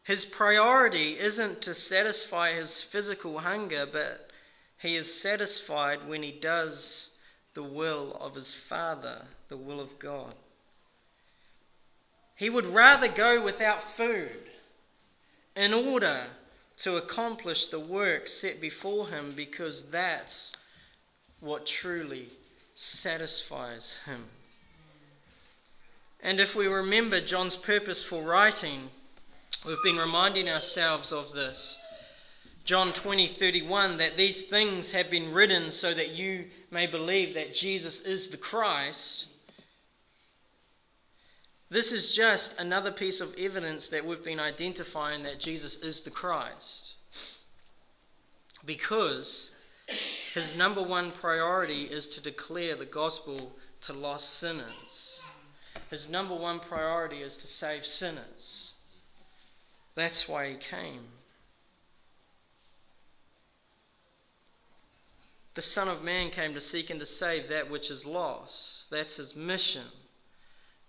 His 0.03 0.23
priority 0.23 1.19
isn't 1.19 1.63
to 1.63 1.73
satisfy 1.73 2.53
his 2.53 2.82
physical 2.82 3.39
hunger, 3.39 3.86
but 3.86 4.26
he 4.79 4.95
is 4.95 5.21
satisfied 5.21 6.07
when 6.07 6.21
he 6.23 6.31
does 6.31 7.11
the 7.53 7.63
will 7.63 8.15
of 8.19 8.35
his 8.35 8.53
Father, 8.53 9.25
the 9.47 9.57
will 9.57 9.79
of 9.79 9.97
God. 9.97 10.33
He 12.35 12.49
would 12.49 12.67
rather 12.67 13.07
go 13.07 13.41
without 13.43 13.81
food 13.81 14.51
in 15.55 15.73
order 15.73 16.27
to 16.77 16.97
accomplish 16.97 17.65
the 17.65 17.79
work 17.79 18.27
set 18.27 18.61
before 18.61 19.07
him 19.07 19.33
because 19.35 19.89
that's 19.89 20.53
what 21.39 21.65
truly 21.65 22.29
satisfies 22.75 23.97
him. 24.05 24.23
And 26.21 26.39
if 26.39 26.55
we 26.55 26.67
remember 26.67 27.19
John's 27.21 27.55
purpose 27.55 28.03
for 28.03 28.21
writing, 28.21 28.91
we've 29.65 29.81
been 29.83 29.97
reminding 29.97 30.47
ourselves 30.47 31.11
of 31.11 31.31
this 31.31 31.79
John 32.67 32.91
20, 32.91 33.27
31, 33.27 33.99
that 33.99 34.17
these 34.17 34.45
things 34.47 34.91
have 34.91 35.10
been 35.10 35.32
written 35.32 35.71
so 35.71 35.93
that 35.93 36.10
you 36.10 36.47
may 36.69 36.86
believe 36.86 37.36
that 37.36 37.56
Jesus 37.56 38.01
is 38.01 38.27
the 38.27 38.36
Christ. 38.36 39.25
This 41.69 41.93
is 41.93 42.13
just 42.13 42.60
another 42.60 42.91
piece 42.91 43.21
of 43.21 43.34
evidence 43.36 43.88
that 43.88 44.06
we've 44.06 44.21
been 44.21 44.41
identifying 44.41 45.23
that 45.23 45.39
Jesus 45.39 45.77
is 45.77 46.01
the 46.01 46.12
Christ. 46.12 46.95
Because 48.65 49.51
his 50.34 50.53
number 50.53 50.84
one 50.84 51.12
priority 51.12 51.84
is 51.84 52.10
to 52.10 52.21
declare 52.21 52.75
the 52.75 52.86
gospel 52.86 53.53
to 53.84 53.93
lost 53.93 54.39
sinners. 54.39 55.23
His 55.89 56.10
number 56.10 56.36
one 56.36 56.60
priority 56.60 57.21
is 57.21 57.38
to 57.38 57.47
save 57.47 57.86
sinners. 57.86 58.73
That's 59.95 60.27
why 60.27 60.49
he 60.49 60.56
came. 60.58 61.06
The 65.58 65.63
Son 65.63 65.88
of 65.88 66.04
Man 66.04 66.30
came 66.30 66.54
to 66.54 66.62
seek 66.62 66.91
and 66.91 67.00
to 67.00 67.06
save 67.08 67.48
that 67.48 67.72
which 67.72 67.89
is 67.89 68.06
lost. 68.06 68.91
That's 68.91 69.15
his 69.15 69.36
mission. 69.36 69.88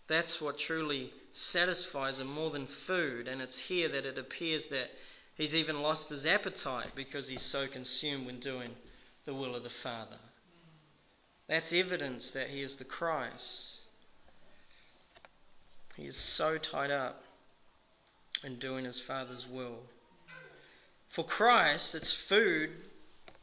That's 0.09 0.43
what 0.43 0.59
truly 0.59 1.11
satisfies 1.33 2.21
him 2.21 2.27
more 2.27 2.51
than 2.51 2.67
food. 2.67 3.29
And 3.29 3.41
it's 3.41 3.59
here 3.59 3.89
that 3.89 4.05
it 4.05 4.19
appears 4.19 4.67
that 4.67 4.91
he's 5.37 5.55
even 5.55 5.81
lost 5.81 6.11
his 6.11 6.27
appetite 6.27 6.91
because 6.95 7.27
he's 7.27 7.41
so 7.41 7.67
consumed 7.67 8.27
when 8.27 8.41
doing 8.41 8.69
the 9.25 9.33
will 9.33 9.57
of 9.57 9.63
the 9.63 9.71
Father. 9.71 10.19
That's 11.47 11.73
evidence 11.73 12.33
that 12.33 12.49
he 12.49 12.61
is 12.61 12.77
the 12.77 12.85
Christ. 12.85 13.79
He 15.97 16.05
is 16.05 16.17
so 16.19 16.59
tied 16.59 16.91
up 16.91 17.25
in 18.45 18.57
doing 18.57 18.85
his 18.85 19.01
Father's 19.01 19.47
will. 19.47 19.79
For 21.09 21.25
Christ, 21.25 21.95
it's 21.95 22.13
food 22.13 22.71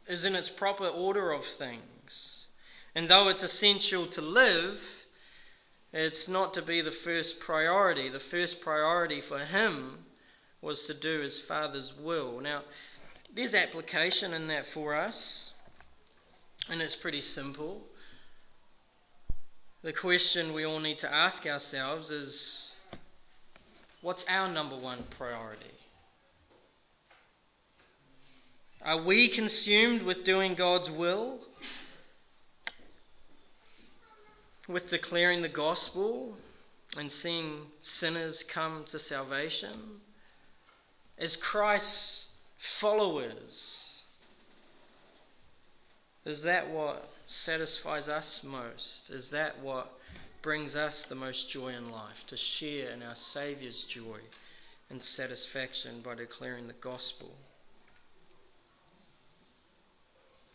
is 0.07 0.25
in 0.25 0.35
its 0.35 0.49
proper 0.49 0.87
order 0.87 1.31
of 1.31 1.45
things. 1.45 2.47
And 2.93 3.09
though 3.09 3.27
it's 3.27 3.43
essential 3.43 4.07
to 4.07 4.21
live, 4.21 5.05
it's 5.91 6.27
not 6.27 6.53
to 6.55 6.61
be 6.61 6.81
the 6.81 6.91
first 6.91 7.39
priority. 7.39 8.09
The 8.09 8.19
first 8.19 8.61
priority 8.61 9.21
for 9.21 9.39
him 9.39 10.05
was 10.61 10.87
to 10.87 10.93
do 10.93 11.19
his 11.19 11.39
Father's 11.39 11.93
will. 11.97 12.39
Now, 12.41 12.63
there's 13.33 13.55
application 13.55 14.33
in 14.33 14.47
that 14.47 14.65
for 14.65 14.95
us, 14.95 15.53
and 16.69 16.81
it's 16.81 16.95
pretty 16.95 17.21
simple. 17.21 17.81
The 19.83 19.93
question 19.93 20.53
we 20.53 20.65
all 20.65 20.79
need 20.79 20.99
to 20.99 21.13
ask 21.13 21.45
ourselves 21.45 22.09
is 22.09 22.71
what's 24.01 24.25
our 24.27 24.47
number 24.51 24.75
one 24.75 25.03
priority? 25.17 25.71
Are 28.85 29.01
we 29.01 29.29
consumed 29.29 30.03
with 30.03 30.23
doing 30.23 30.53
God's 30.53 30.91
will? 30.91 31.39
With 34.67 34.89
declaring 34.89 35.41
the 35.41 35.49
gospel 35.49 36.37
and 36.95 37.11
seeing 37.11 37.65
sinners 37.79 38.43
come 38.43 38.85
to 38.89 38.99
salvation? 38.99 40.01
As 41.17 41.35
Christ's 41.35 42.27
followers, 42.57 44.03
is 46.23 46.43
that 46.43 46.69
what 46.69 47.09
satisfies 47.25 48.07
us 48.07 48.43
most? 48.43 49.09
Is 49.09 49.31
that 49.31 49.59
what 49.61 49.91
brings 50.43 50.75
us 50.75 51.05
the 51.05 51.15
most 51.15 51.49
joy 51.49 51.69
in 51.69 51.89
life? 51.89 52.23
To 52.27 52.37
share 52.37 52.91
in 52.91 53.01
our 53.01 53.15
Saviour's 53.15 53.81
joy 53.81 54.19
and 54.91 55.03
satisfaction 55.03 56.01
by 56.01 56.13
declaring 56.13 56.67
the 56.67 56.73
gospel? 56.73 57.35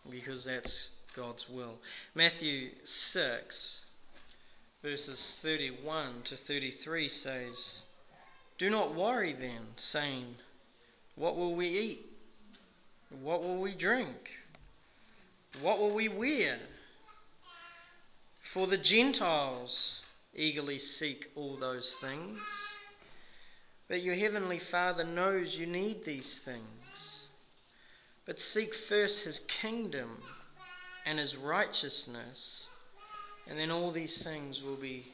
Because 0.09 0.45
that's 0.45 0.91
God's 1.15 1.49
will. 1.49 1.79
Matthew 2.15 2.71
6, 2.85 3.85
verses 4.83 5.39
31 5.43 6.23
to 6.25 6.37
33 6.37 7.09
says, 7.09 7.83
Do 8.59 8.71
not 8.71 8.95
worry 8.95 9.33
then, 9.33 9.67
saying, 9.77 10.37
What 11.17 11.37
will 11.37 11.55
we 11.55 11.69
eat? 11.69 12.07
What 13.23 13.43
will 13.43 13.61
we 13.61 13.75
drink? 13.75 14.31
What 15.61 15.81
will 15.81 15.93
we 15.93 16.09
wear? 16.09 16.59
For 18.41 18.67
the 18.67 18.79
Gentiles 18.79 20.03
eagerly 20.35 20.79
seek 20.79 21.31
all 21.35 21.57
those 21.57 21.97
things. 22.01 22.41
But 23.89 24.03
your 24.03 24.15
heavenly 24.15 24.61
Father 24.61 25.05
knows 25.05 25.57
you 25.57 25.67
need 25.67 26.05
these 26.05 26.39
things. 26.39 27.20
But 28.31 28.39
seek 28.39 28.73
first 28.75 29.25
his 29.25 29.41
kingdom 29.49 30.23
and 31.05 31.19
his 31.19 31.37
righteousness, 31.37 32.69
and 33.49 33.59
then 33.59 33.73
all 33.73 33.91
these 33.91 34.23
things 34.23 34.63
will 34.63 34.77
be 34.77 35.05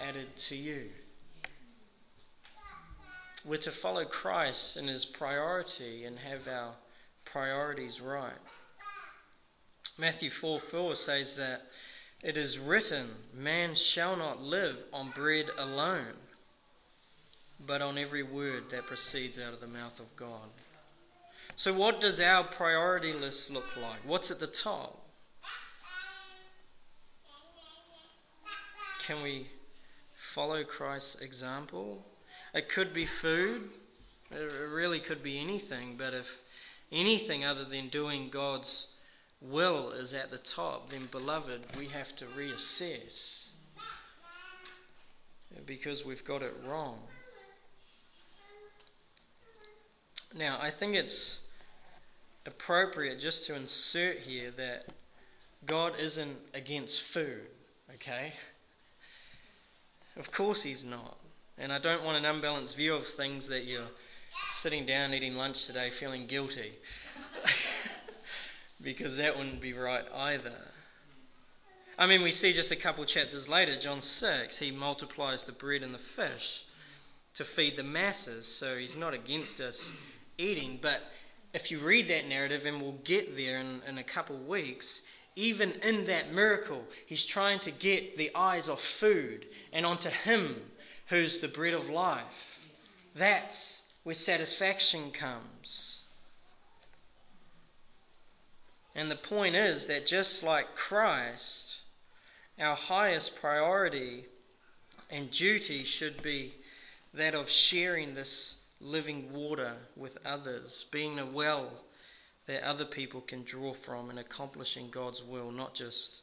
added 0.00 0.28
to 0.36 0.54
you. 0.54 0.88
We're 3.44 3.56
to 3.56 3.72
follow 3.72 4.04
Christ 4.04 4.76
in 4.76 4.86
his 4.86 5.04
priority 5.04 6.04
and 6.04 6.16
have 6.20 6.46
our 6.46 6.74
priorities 7.24 8.00
right. 8.00 8.30
Matthew 9.98 10.30
4 10.30 10.60
4 10.60 10.94
says 10.94 11.34
that 11.38 11.62
it 12.22 12.36
is 12.36 12.60
written, 12.60 13.10
Man 13.34 13.74
shall 13.74 14.14
not 14.14 14.40
live 14.40 14.80
on 14.92 15.10
bread 15.10 15.46
alone, 15.58 16.14
but 17.66 17.82
on 17.82 17.98
every 17.98 18.22
word 18.22 18.70
that 18.70 18.86
proceeds 18.86 19.36
out 19.40 19.52
of 19.52 19.60
the 19.60 19.66
mouth 19.66 19.98
of 19.98 20.14
God. 20.14 20.48
So, 21.56 21.74
what 21.74 22.00
does 22.00 22.18
our 22.18 22.44
priority 22.44 23.12
list 23.12 23.50
look 23.50 23.66
like? 23.76 24.00
What's 24.04 24.30
at 24.30 24.40
the 24.40 24.46
top? 24.46 24.98
Can 29.06 29.22
we 29.22 29.46
follow 30.14 30.64
Christ's 30.64 31.20
example? 31.20 32.04
It 32.54 32.68
could 32.68 32.94
be 32.94 33.04
food, 33.04 33.70
it 34.30 34.70
really 34.70 35.00
could 35.00 35.22
be 35.22 35.40
anything, 35.40 35.96
but 35.96 36.14
if 36.14 36.40
anything 36.90 37.44
other 37.44 37.64
than 37.64 37.88
doing 37.88 38.28
God's 38.30 38.86
will 39.40 39.90
is 39.90 40.14
at 40.14 40.30
the 40.30 40.38
top, 40.38 40.90
then, 40.90 41.08
beloved, 41.10 41.62
we 41.76 41.88
have 41.88 42.14
to 42.16 42.26
reassess 42.26 43.48
because 45.66 46.04
we've 46.04 46.24
got 46.24 46.42
it 46.42 46.54
wrong. 46.66 46.98
Now, 50.34 50.58
I 50.60 50.70
think 50.70 50.94
it's 50.94 51.40
appropriate 52.46 53.20
just 53.20 53.46
to 53.46 53.54
insert 53.54 54.18
here 54.18 54.50
that 54.56 54.86
God 55.66 55.94
isn't 55.98 56.36
against 56.54 57.02
food, 57.02 57.46
okay? 57.94 58.32
Of 60.16 60.30
course 60.30 60.62
He's 60.62 60.84
not. 60.84 61.16
And 61.58 61.72
I 61.72 61.78
don't 61.78 62.02
want 62.02 62.16
an 62.16 62.24
unbalanced 62.24 62.76
view 62.76 62.94
of 62.94 63.06
things 63.06 63.48
that 63.48 63.64
you're 63.64 63.88
sitting 64.52 64.86
down 64.86 65.12
eating 65.12 65.36
lunch 65.36 65.66
today 65.66 65.90
feeling 65.90 66.26
guilty. 66.26 66.72
because 68.82 69.16
that 69.16 69.36
wouldn't 69.36 69.60
be 69.60 69.72
right 69.72 70.04
either. 70.14 70.54
I 71.98 72.06
mean, 72.06 72.22
we 72.22 72.32
see 72.32 72.52
just 72.52 72.72
a 72.72 72.76
couple 72.76 73.04
chapters 73.04 73.48
later, 73.48 73.78
John 73.78 74.00
6, 74.00 74.58
he 74.58 74.70
multiplies 74.70 75.44
the 75.44 75.52
bread 75.52 75.82
and 75.82 75.94
the 75.94 75.98
fish 75.98 76.64
to 77.34 77.44
feed 77.44 77.76
the 77.76 77.82
masses. 77.82 78.46
So 78.46 78.76
he's 78.76 78.96
not 78.96 79.14
against 79.14 79.60
us 79.60 79.92
eating. 80.42 80.78
But 80.82 81.00
if 81.54 81.70
you 81.70 81.78
read 81.78 82.08
that 82.08 82.26
narrative, 82.26 82.66
and 82.66 82.80
we'll 82.80 82.98
get 83.04 83.36
there 83.36 83.58
in, 83.58 83.82
in 83.86 83.98
a 83.98 84.04
couple 84.04 84.36
of 84.36 84.46
weeks, 84.46 85.02
even 85.36 85.72
in 85.82 86.06
that 86.06 86.32
miracle, 86.32 86.84
he's 87.06 87.24
trying 87.24 87.60
to 87.60 87.70
get 87.70 88.16
the 88.16 88.34
eyes 88.34 88.68
off 88.68 88.82
food 88.82 89.46
and 89.72 89.86
onto 89.86 90.10
him 90.10 90.60
who's 91.06 91.38
the 91.38 91.48
bread 91.48 91.74
of 91.74 91.88
life. 91.88 92.58
That's 93.14 93.82
where 94.02 94.14
satisfaction 94.14 95.10
comes. 95.10 96.00
And 98.94 99.10
the 99.10 99.16
point 99.16 99.54
is 99.54 99.86
that 99.86 100.06
just 100.06 100.42
like 100.42 100.74
Christ, 100.74 101.80
our 102.58 102.76
highest 102.76 103.40
priority 103.40 104.26
and 105.10 105.30
duty 105.30 105.84
should 105.84 106.22
be 106.22 106.54
that 107.14 107.34
of 107.34 107.48
sharing 107.48 108.14
this 108.14 108.61
living 108.82 109.32
water 109.32 109.74
with 109.96 110.18
others, 110.24 110.84
being 110.90 111.18
a 111.18 111.26
well 111.26 111.70
that 112.46 112.64
other 112.64 112.84
people 112.84 113.20
can 113.20 113.44
draw 113.44 113.72
from 113.72 114.10
and 114.10 114.18
accomplishing 114.18 114.90
God's 114.90 115.22
will, 115.22 115.52
not 115.52 115.74
just 115.74 116.22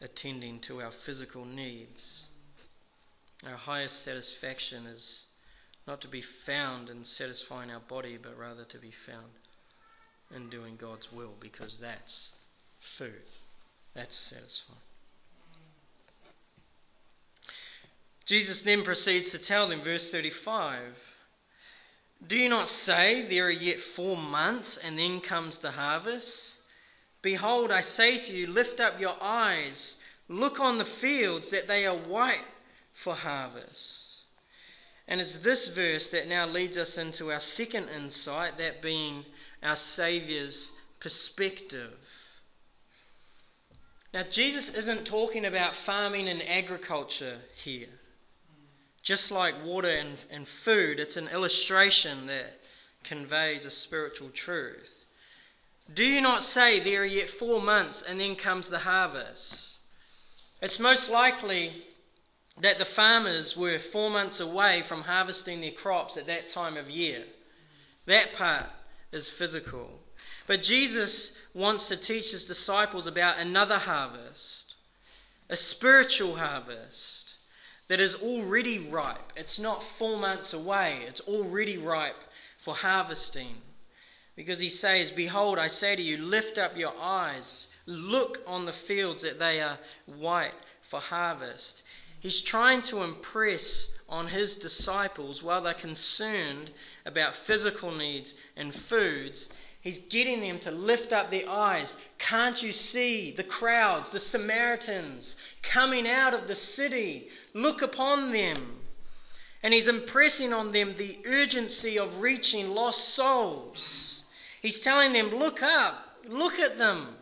attending 0.00 0.58
to 0.60 0.80
our 0.80 0.90
physical 0.90 1.44
needs. 1.44 2.26
Our 3.46 3.56
highest 3.56 4.02
satisfaction 4.02 4.86
is 4.86 5.26
not 5.86 6.00
to 6.00 6.08
be 6.08 6.22
found 6.22 6.88
in 6.88 7.04
satisfying 7.04 7.70
our 7.70 7.80
body, 7.80 8.18
but 8.20 8.38
rather 8.38 8.64
to 8.64 8.78
be 8.78 8.90
found 8.90 9.30
in 10.34 10.48
doing 10.48 10.76
God's 10.76 11.12
will, 11.12 11.34
because 11.40 11.78
that's 11.78 12.30
food. 12.80 13.22
That's 13.92 14.16
satisfying. 14.16 14.80
Jesus 18.24 18.62
then 18.62 18.82
proceeds 18.82 19.32
to 19.32 19.38
tell 19.38 19.68
them, 19.68 19.82
verse 19.82 20.10
35 20.10 21.13
do 22.26 22.36
you 22.36 22.48
not 22.48 22.68
say, 22.68 23.22
There 23.22 23.46
are 23.46 23.50
yet 23.50 23.80
four 23.80 24.16
months, 24.16 24.76
and 24.76 24.98
then 24.98 25.20
comes 25.20 25.58
the 25.58 25.70
harvest? 25.70 26.56
Behold, 27.22 27.70
I 27.70 27.80
say 27.80 28.18
to 28.18 28.32
you, 28.32 28.46
lift 28.46 28.80
up 28.80 29.00
your 29.00 29.16
eyes, 29.20 29.96
look 30.28 30.60
on 30.60 30.78
the 30.78 30.84
fields, 30.84 31.50
that 31.50 31.66
they 31.66 31.86
are 31.86 31.96
white 31.96 32.44
for 32.92 33.14
harvest. 33.14 34.18
And 35.08 35.20
it's 35.20 35.38
this 35.38 35.68
verse 35.68 36.10
that 36.10 36.28
now 36.28 36.46
leads 36.46 36.76
us 36.76 36.98
into 36.98 37.32
our 37.32 37.40
second 37.40 37.88
insight, 37.88 38.58
that 38.58 38.82
being 38.82 39.24
our 39.62 39.76
Saviour's 39.76 40.72
perspective. 41.00 41.94
Now, 44.14 44.22
Jesus 44.22 44.68
isn't 44.68 45.06
talking 45.06 45.44
about 45.44 45.74
farming 45.74 46.28
and 46.28 46.42
agriculture 46.42 47.38
here. 47.62 47.88
Just 49.04 49.30
like 49.30 49.62
water 49.62 49.90
and, 49.90 50.16
and 50.30 50.48
food, 50.48 50.98
it's 50.98 51.18
an 51.18 51.28
illustration 51.28 52.26
that 52.26 52.58
conveys 53.02 53.66
a 53.66 53.70
spiritual 53.70 54.30
truth. 54.30 55.04
Do 55.92 56.02
you 56.02 56.22
not 56.22 56.42
say 56.42 56.80
there 56.80 57.02
are 57.02 57.04
yet 57.04 57.28
four 57.28 57.60
months 57.60 58.00
and 58.00 58.18
then 58.18 58.34
comes 58.34 58.70
the 58.70 58.78
harvest? 58.78 59.76
It's 60.62 60.78
most 60.78 61.10
likely 61.10 61.84
that 62.62 62.78
the 62.78 62.86
farmers 62.86 63.54
were 63.54 63.78
four 63.78 64.08
months 64.08 64.40
away 64.40 64.80
from 64.80 65.02
harvesting 65.02 65.60
their 65.60 65.72
crops 65.72 66.16
at 66.16 66.26
that 66.28 66.48
time 66.48 66.78
of 66.78 66.88
year. 66.88 67.24
That 68.06 68.32
part 68.32 68.70
is 69.12 69.28
physical. 69.28 70.02
But 70.46 70.62
Jesus 70.62 71.32
wants 71.52 71.88
to 71.88 71.98
teach 71.98 72.30
his 72.30 72.46
disciples 72.46 73.06
about 73.06 73.36
another 73.36 73.76
harvest, 73.76 74.72
a 75.50 75.56
spiritual 75.56 76.36
harvest 76.36 77.33
that 77.88 78.00
is 78.00 78.14
already 78.14 78.78
ripe. 78.78 79.32
It's 79.36 79.58
not 79.58 79.82
four 79.82 80.18
months 80.18 80.52
away, 80.52 81.04
it's 81.06 81.20
already 81.22 81.78
ripe 81.78 82.22
for 82.58 82.74
harvesting. 82.74 83.60
Because 84.36 84.58
he 84.58 84.70
says, 84.70 85.10
Behold, 85.10 85.58
I 85.58 85.68
say 85.68 85.94
to 85.94 86.02
you, 86.02 86.16
lift 86.18 86.58
up 86.58 86.76
your 86.76 86.94
eyes, 86.98 87.68
look 87.86 88.40
on 88.46 88.64
the 88.64 88.72
fields 88.72 89.22
that 89.22 89.38
they 89.38 89.60
are 89.60 89.78
white 90.06 90.54
for 90.82 90.98
harvest. 90.98 91.82
He's 92.18 92.42
trying 92.42 92.82
to 92.82 93.02
impress 93.02 93.88
on 94.08 94.26
his 94.26 94.56
disciples 94.56 95.42
while 95.42 95.60
they're 95.60 95.74
concerned 95.74 96.70
about 97.04 97.34
physical 97.34 97.92
needs 97.92 98.34
and 98.56 98.74
foods 98.74 99.50
He's 99.84 99.98
getting 99.98 100.40
them 100.40 100.60
to 100.60 100.70
lift 100.70 101.12
up 101.12 101.30
their 101.30 101.46
eyes. 101.46 101.94
Can't 102.16 102.62
you 102.62 102.72
see 102.72 103.32
the 103.32 103.44
crowds, 103.44 104.10
the 104.10 104.18
Samaritans, 104.18 105.36
coming 105.60 106.08
out 106.08 106.32
of 106.32 106.48
the 106.48 106.56
city? 106.56 107.28
Look 107.52 107.82
upon 107.82 108.32
them. 108.32 108.80
And 109.62 109.74
he's 109.74 109.86
impressing 109.86 110.54
on 110.54 110.70
them 110.70 110.94
the 110.94 111.18
urgency 111.26 111.98
of 111.98 112.22
reaching 112.22 112.74
lost 112.74 113.10
souls. 113.10 114.22
He's 114.62 114.80
telling 114.80 115.12
them, 115.12 115.36
Look 115.36 115.62
up, 115.62 116.16
look 116.26 116.58
at 116.58 116.78
them. 116.78 117.18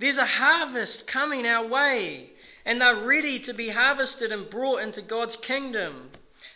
There's 0.00 0.18
a 0.18 0.26
harvest 0.26 1.06
coming 1.06 1.46
our 1.46 1.64
way, 1.64 2.30
and 2.64 2.80
they're 2.80 2.96
ready 2.96 3.38
to 3.38 3.54
be 3.54 3.68
harvested 3.68 4.32
and 4.32 4.50
brought 4.50 4.82
into 4.82 5.00
God's 5.00 5.36
kingdom. 5.36 6.10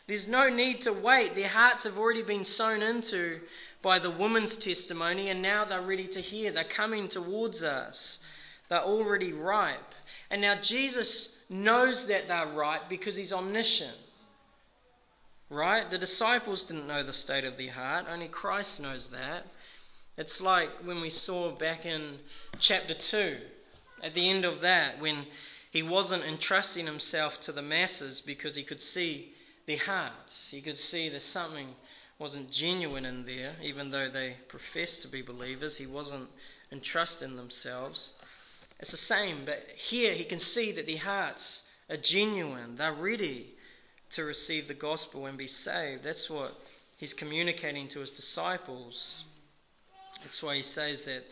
There's 0.08 0.26
no 0.26 0.48
need 0.48 0.80
to 0.82 0.92
wait. 0.92 1.34
Their 1.34 1.48
hearts 1.48 1.84
have 1.84 1.98
already 1.98 2.22
been 2.22 2.44
sown 2.44 2.82
into 2.82 3.40
by 3.82 3.98
the 3.98 4.10
woman's 4.10 4.56
testimony, 4.56 5.30
and 5.30 5.40
now 5.40 5.64
they're 5.64 5.80
ready 5.80 6.08
to 6.08 6.20
hear. 6.20 6.50
They're 6.50 6.64
coming 6.64 7.08
towards 7.08 7.62
us. 7.62 8.20
They're 8.68 8.82
already 8.82 9.32
ripe. 9.32 9.94
And 10.30 10.40
now 10.40 10.56
Jesus 10.56 11.36
knows 11.48 12.06
that 12.08 12.28
they're 12.28 12.46
ripe 12.46 12.88
because 12.88 13.16
he's 13.16 13.32
omniscient. 13.32 13.96
Right? 15.50 15.88
The 15.90 15.98
disciples 15.98 16.64
didn't 16.64 16.88
know 16.88 17.02
the 17.02 17.12
state 17.12 17.44
of 17.44 17.56
their 17.56 17.72
heart, 17.72 18.06
only 18.08 18.28
Christ 18.28 18.80
knows 18.80 19.08
that. 19.10 19.46
It's 20.18 20.40
like 20.40 20.68
when 20.84 21.00
we 21.00 21.10
saw 21.10 21.50
back 21.52 21.86
in 21.86 22.18
chapter 22.58 22.92
2, 22.92 23.36
at 24.02 24.14
the 24.14 24.28
end 24.28 24.44
of 24.44 24.60
that, 24.60 25.00
when 25.00 25.26
he 25.70 25.82
wasn't 25.82 26.24
entrusting 26.24 26.86
himself 26.86 27.40
to 27.42 27.52
the 27.52 27.62
masses 27.62 28.20
because 28.20 28.56
he 28.56 28.64
could 28.64 28.82
see 28.82 29.32
their 29.66 29.78
hearts. 29.78 30.50
He 30.50 30.60
could 30.60 30.78
see 30.78 31.08
that 31.10 31.22
something 31.22 31.74
wasn't 32.18 32.50
genuine 32.50 33.04
in 33.04 33.24
there, 33.24 33.52
even 33.62 33.90
though 33.90 34.08
they 34.08 34.34
professed 34.48 35.02
to 35.02 35.08
be 35.08 35.22
believers. 35.22 35.76
He 35.76 35.86
wasn't 35.86 36.28
entrusting 36.72 37.36
themselves. 37.36 38.12
It's 38.80 38.90
the 38.90 38.96
same, 38.96 39.44
but 39.44 39.64
here 39.76 40.12
he 40.12 40.24
can 40.24 40.38
see 40.38 40.72
that 40.72 40.86
their 40.86 40.98
hearts 40.98 41.62
are 41.88 41.96
genuine. 41.96 42.76
They're 42.76 42.92
ready 42.92 43.54
to 44.10 44.24
receive 44.24 44.68
the 44.68 44.74
gospel 44.74 45.26
and 45.26 45.38
be 45.38 45.46
saved. 45.46 46.04
That's 46.04 46.28
what 46.30 46.52
he's 46.96 47.14
communicating 47.14 47.88
to 47.88 48.00
his 48.00 48.10
disciples. 48.10 49.24
That's 50.22 50.42
why 50.42 50.56
he 50.56 50.62
says 50.62 51.04
that 51.04 51.24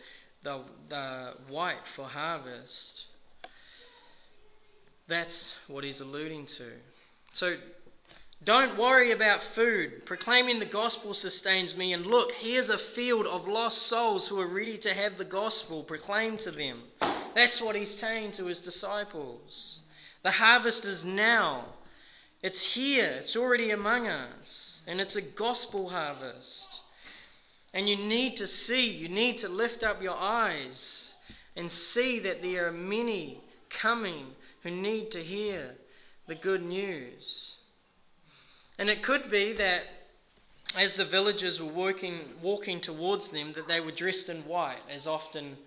the 0.43 0.61
the 0.89 1.33
white 1.49 1.85
for 1.85 2.05
harvest. 2.05 3.05
That's 5.07 5.57
what 5.67 5.83
he's 5.83 6.01
alluding 6.01 6.45
to. 6.47 6.65
So 7.33 7.55
don't 8.43 8.77
worry 8.77 9.11
about 9.11 9.41
food. 9.41 10.05
Proclaiming 10.05 10.59
the 10.59 10.65
gospel 10.65 11.13
sustains 11.13 11.75
me. 11.75 11.93
And 11.93 12.05
look, 12.05 12.31
here's 12.33 12.69
a 12.69 12.77
field 12.77 13.25
of 13.25 13.47
lost 13.47 13.87
souls 13.87 14.27
who 14.27 14.39
are 14.39 14.47
ready 14.47 14.77
to 14.79 14.93
have 14.93 15.17
the 15.17 15.25
gospel 15.25 15.83
proclaimed 15.83 16.39
to 16.41 16.51
them. 16.51 16.83
That's 17.33 17.61
what 17.61 17.75
he's 17.75 17.93
saying 17.93 18.33
to 18.33 18.45
his 18.45 18.59
disciples. 18.59 19.79
The 20.21 20.31
harvest 20.31 20.85
is 20.85 21.03
now. 21.03 21.65
It's 22.43 22.63
here. 22.63 23.17
It's 23.19 23.35
already 23.35 23.71
among 23.71 24.07
us. 24.07 24.83
And 24.87 25.01
it's 25.01 25.15
a 25.15 25.21
gospel 25.21 25.89
harvest. 25.89 26.81
And 27.73 27.89
you 27.89 27.97
need 27.97 28.37
to 28.37 28.47
see, 28.47 28.89
you 28.91 29.09
need 29.09 29.37
to 29.37 29.49
lift 29.49 29.83
up 29.83 30.01
your 30.01 30.15
eyes 30.15 31.15
and 31.55 31.71
see 31.71 32.19
that 32.19 32.41
there 32.41 32.67
are 32.67 32.71
many 32.71 33.41
coming 33.69 34.27
who 34.61 34.71
need 34.71 35.11
to 35.11 35.23
hear 35.23 35.75
the 36.27 36.35
good 36.35 36.61
news. 36.61 37.56
And 38.77 38.89
it 38.89 39.01
could 39.01 39.31
be 39.31 39.53
that 39.53 39.83
as 40.75 40.95
the 40.95 41.05
villagers 41.05 41.59
were 41.59 41.71
working, 41.71 42.19
walking 42.41 42.81
towards 42.81 43.29
them, 43.29 43.53
that 43.53 43.67
they 43.67 43.79
were 43.79 43.91
dressed 43.91 44.29
in 44.29 44.43
white, 44.43 44.81
as 44.89 45.07
often 45.07 45.57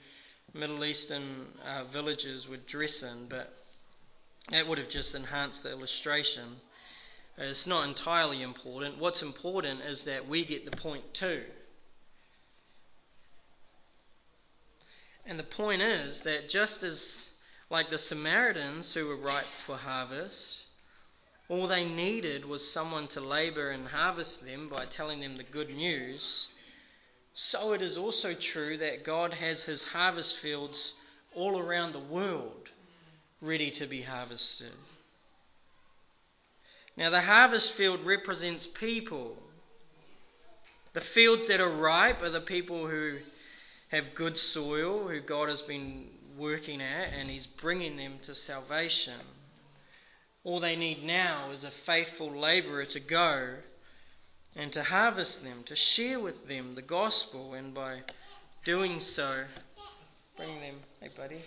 Middle 0.52 0.84
Eastern 0.84 1.48
uh, 1.64 1.84
villages 1.84 2.48
would 2.48 2.66
dress 2.66 3.02
in, 3.02 3.26
but 3.28 3.52
that 4.50 4.66
would 4.66 4.78
have 4.78 4.88
just 4.88 5.14
enhanced 5.14 5.62
the 5.62 5.70
illustration. 5.70 6.60
It's 7.38 7.66
not 7.66 7.88
entirely 7.88 8.42
important. 8.42 8.98
What's 8.98 9.22
important 9.22 9.80
is 9.82 10.04
that 10.04 10.28
we 10.28 10.44
get 10.44 10.64
the 10.64 10.76
point 10.76 11.14
too. 11.14 11.42
And 15.24 15.38
the 15.38 15.44
point 15.44 15.82
is 15.82 16.20
that 16.22 16.48
just 16.48 16.82
as 16.82 17.30
like 17.70 17.88
the 17.88 17.98
Samaritans 17.98 18.92
who 18.92 19.06
were 19.06 19.16
ripe 19.16 19.46
for 19.58 19.76
harvest, 19.76 20.64
all 21.50 21.66
they 21.66 21.84
needed 21.84 22.44
was 22.44 22.72
someone 22.72 23.08
to 23.08 23.20
labor 23.20 23.70
and 23.70 23.88
harvest 23.88 24.46
them 24.46 24.68
by 24.68 24.86
telling 24.86 25.18
them 25.18 25.36
the 25.36 25.42
good 25.42 25.68
news. 25.68 26.48
So 27.34 27.72
it 27.72 27.82
is 27.82 27.96
also 27.96 28.34
true 28.34 28.76
that 28.78 29.02
God 29.02 29.34
has 29.34 29.64
his 29.64 29.82
harvest 29.82 30.36
fields 30.36 30.92
all 31.34 31.58
around 31.58 31.92
the 31.92 31.98
world 31.98 32.68
ready 33.42 33.72
to 33.72 33.86
be 33.86 34.00
harvested. 34.00 34.72
Now, 36.96 37.10
the 37.10 37.20
harvest 37.20 37.72
field 37.72 38.04
represents 38.04 38.68
people. 38.68 39.36
The 40.92 41.00
fields 41.00 41.48
that 41.48 41.60
are 41.60 41.68
ripe 41.68 42.22
are 42.22 42.30
the 42.30 42.40
people 42.40 42.86
who 42.86 43.16
have 43.88 44.14
good 44.14 44.38
soil, 44.38 45.08
who 45.08 45.20
God 45.20 45.48
has 45.48 45.62
been 45.62 46.10
working 46.36 46.80
at, 46.80 47.12
and 47.12 47.28
He's 47.28 47.46
bringing 47.46 47.96
them 47.96 48.18
to 48.22 48.36
salvation. 48.36 49.14
All 50.42 50.58
they 50.60 50.76
need 50.76 51.04
now 51.04 51.50
is 51.50 51.64
a 51.64 51.70
faithful 51.70 52.30
labourer 52.30 52.86
to 52.86 53.00
go 53.00 53.56
and 54.56 54.72
to 54.72 54.82
harvest 54.82 55.44
them, 55.44 55.62
to 55.64 55.76
share 55.76 56.18
with 56.18 56.48
them 56.48 56.74
the 56.74 56.82
gospel, 56.82 57.54
and 57.54 57.74
by 57.74 58.00
doing 58.64 59.00
so, 59.00 59.44
bring 60.36 60.60
them. 60.60 60.76
Hey, 61.00 61.08
buddy. 61.16 61.42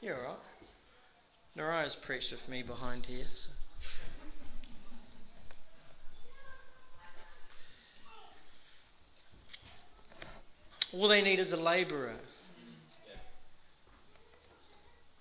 You're 0.00 0.16
alright. 0.16 0.38
Naraya's 1.56 1.96
preached 1.96 2.32
with 2.32 2.48
me 2.48 2.62
behind 2.62 3.04
here. 3.04 3.24
So. 3.24 3.50
All 10.92 11.08
they 11.08 11.22
need 11.22 11.38
is 11.38 11.52
a 11.52 11.56
labourer. 11.56 12.14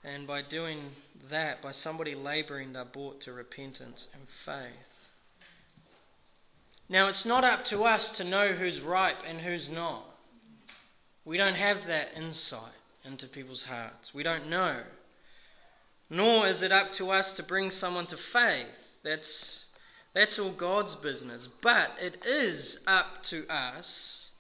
And 0.04 0.26
by 0.26 0.42
doing 0.42 0.92
that, 1.30 1.62
by 1.62 1.72
somebody 1.72 2.16
labouring, 2.16 2.74
they're 2.74 2.86
brought 2.86 3.22
to 3.22 3.34
repentance 3.34 4.08
and 4.14 4.28
faith. 4.28 5.10
Now, 6.88 7.08
it's 7.08 7.26
not 7.26 7.44
up 7.44 7.66
to 7.66 7.84
us 7.84 8.18
to 8.18 8.24
know 8.24 8.54
who's 8.54 8.82
ripe 8.82 9.22
and 9.28 9.40
who's 9.40 9.70
not. 9.70 10.06
We 11.26 11.38
don't 11.38 11.56
have 11.56 11.86
that 11.86 12.14
insight 12.16 12.74
into 13.04 13.28
people's 13.28 13.64
hearts. 13.64 14.14
We 14.14 14.24
don't 14.24 14.50
know. 14.50 14.82
Nor 16.10 16.48
is 16.48 16.62
it 16.64 16.72
up 16.72 16.92
to 16.94 17.12
us 17.12 17.34
to 17.34 17.44
bring 17.44 17.70
someone 17.70 18.08
to 18.08 18.18
faith. 18.18 18.98
That's, 19.04 19.70
that's 20.14 20.40
all 20.40 20.52
God's 20.52 20.96
business. 20.96 21.48
But 21.62 21.92
it 22.02 22.26
is 22.26 22.80
up 22.88 23.22
to 23.24 23.46
us 23.48 24.32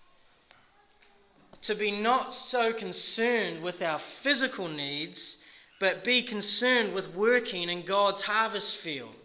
to 1.62 1.76
be 1.76 1.91
not 1.91 2.34
so 2.34 2.74
concerned 2.74 3.62
with 3.62 3.82
our 3.82 4.00
physical 4.00 4.67
needs 4.67 5.38
but 5.80 6.04
be 6.04 6.24
concerned 6.24 6.94
with 6.94 7.13
working 7.15 7.70
in 7.70 7.84
God's 7.84 8.22
harvest 8.22 8.76
field. 8.76 9.15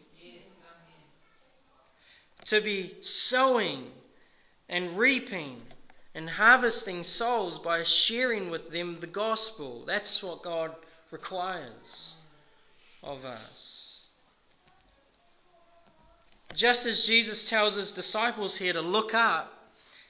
to 2.46 2.60
be 2.60 2.94
sowing 3.00 3.90
and 4.68 4.98
reaping 4.98 5.62
and 6.14 6.28
harvesting 6.28 7.02
souls 7.02 7.58
by 7.58 7.82
sharing 7.82 8.50
with 8.50 8.70
them 8.70 8.98
the 9.00 9.06
gospel. 9.06 9.82
That's 9.86 10.22
what 10.22 10.42
God 10.42 10.74
requires 11.10 12.14
of 13.02 13.24
us. 13.24 14.06
Just 16.54 16.86
as 16.86 17.06
Jesus 17.06 17.48
tells 17.48 17.74
his 17.74 17.90
disciples 17.90 18.56
here 18.56 18.72
to 18.72 18.80
look 18.80 19.14
up 19.14 19.53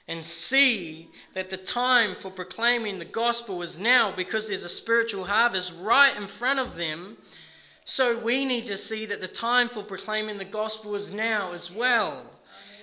and 0.07 0.25
see 0.25 1.09
that 1.33 1.51
the 1.51 1.57
time 1.57 2.17
for 2.21 2.31
proclaiming 2.31 2.99
the 2.99 3.05
gospel 3.05 3.63
is 3.63 3.79
now 3.79 4.15
because 4.15 4.47
there's 4.47 4.65
a 4.65 4.69
spiritual 4.69 5.25
harvest 5.25 5.73
right 5.81 6.15
in 6.17 6.27
front 6.27 6.59
of 6.61 6.77
them. 6.77 7.17
So 7.85 8.19
we 8.19 8.45
need 8.45 8.67
to 8.67 8.77
see 8.77 9.07
that 9.07 9.21
the 9.21 9.29
time 9.29 9.69
for 9.69 9.83
proclaiming 9.83 10.39
the 10.39 10.45
gospel 10.45 10.95
is 10.95 11.11
now 11.11 11.53
as 11.53 11.71
well. 11.71 12.31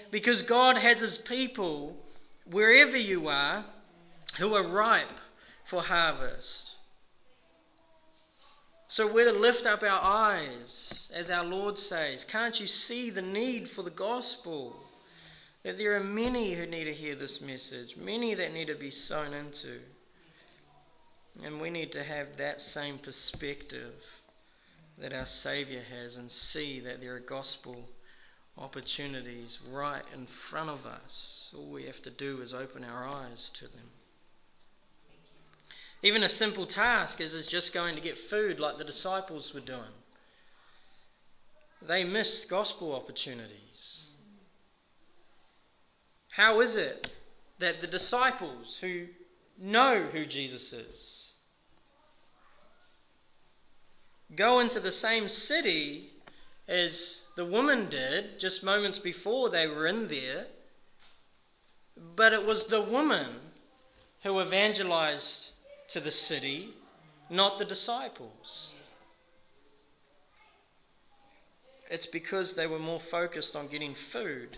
Because 0.09 0.41
God 0.41 0.77
has 0.77 0.99
His 0.99 1.17
people, 1.17 1.95
wherever 2.45 2.97
you 2.97 3.27
are, 3.27 3.65
who 4.37 4.55
are 4.55 4.63
ripe 4.63 5.13
for 5.63 5.81
harvest. 5.81 6.75
So 8.87 9.11
we're 9.11 9.31
to 9.31 9.31
lift 9.31 9.65
up 9.65 9.83
our 9.83 10.01
eyes, 10.01 11.09
as 11.15 11.29
our 11.29 11.45
Lord 11.45 11.77
says. 11.77 12.25
Can't 12.25 12.59
you 12.59 12.67
see 12.67 13.09
the 13.09 13.21
need 13.21 13.69
for 13.69 13.83
the 13.83 13.89
gospel? 13.89 14.75
That 15.63 15.77
there 15.77 15.95
are 15.95 16.03
many 16.03 16.53
who 16.53 16.65
need 16.65 16.85
to 16.85 16.93
hear 16.93 17.15
this 17.15 17.39
message, 17.41 17.95
many 17.95 18.33
that 18.33 18.53
need 18.53 18.67
to 18.67 18.75
be 18.75 18.91
sown 18.91 19.33
into. 19.33 19.79
And 21.43 21.61
we 21.61 21.69
need 21.69 21.91
to 21.93 22.03
have 22.03 22.37
that 22.37 22.61
same 22.61 22.97
perspective 22.97 23.93
that 24.97 25.13
our 25.13 25.25
Saviour 25.25 25.81
has 25.81 26.17
and 26.17 26.31
see 26.31 26.79
that 26.81 26.99
there 26.99 27.15
are 27.15 27.19
gospel 27.19 27.89
opportunities 28.57 29.59
right 29.69 30.03
in 30.13 30.25
front 30.25 30.69
of 30.69 30.85
us. 30.85 31.51
All 31.55 31.65
we 31.65 31.83
have 31.83 32.01
to 32.03 32.09
do 32.09 32.41
is 32.41 32.53
open 32.53 32.83
our 32.83 33.07
eyes 33.07 33.49
to 33.55 33.67
them. 33.67 33.89
Even 36.03 36.23
a 36.23 36.29
simple 36.29 36.65
task 36.65 37.21
is, 37.21 37.33
is 37.33 37.47
just 37.47 37.73
going 37.73 37.95
to 37.95 38.01
get 38.01 38.17
food 38.17 38.59
like 38.59 38.77
the 38.77 38.83
disciples 38.83 39.53
were 39.53 39.59
doing. 39.59 39.93
They 41.81 42.03
missed 42.03 42.49
gospel 42.49 42.95
opportunities. 42.95 44.00
How 46.31 46.61
is 46.61 46.77
it 46.77 47.11
that 47.59 47.81
the 47.81 47.87
disciples 47.87 48.77
who 48.77 49.07
know 49.57 50.03
who 50.03 50.25
Jesus 50.25 50.71
is 50.71 51.33
go 54.33 54.59
into 54.61 54.79
the 54.79 54.93
same 54.93 55.27
city 55.27 56.09
as 56.69 57.21
the 57.35 57.43
woman 57.43 57.89
did 57.89 58.39
just 58.39 58.63
moments 58.63 58.97
before 58.97 59.49
they 59.49 59.67
were 59.67 59.87
in 59.87 60.07
there? 60.07 60.47
But 62.15 62.31
it 62.31 62.45
was 62.45 62.65
the 62.65 62.81
woman 62.81 63.27
who 64.23 64.41
evangelized 64.41 65.49
to 65.89 65.99
the 65.99 66.11
city, 66.11 66.69
not 67.29 67.59
the 67.59 67.65
disciples. 67.65 68.69
It's 71.89 72.05
because 72.05 72.53
they 72.53 72.67
were 72.67 72.79
more 72.79 73.01
focused 73.01 73.57
on 73.57 73.67
getting 73.67 73.93
food 73.93 74.57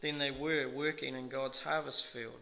than 0.00 0.18
they 0.18 0.30
were 0.30 0.68
working 0.68 1.14
in 1.14 1.28
God's 1.28 1.58
harvest 1.58 2.06
field. 2.06 2.40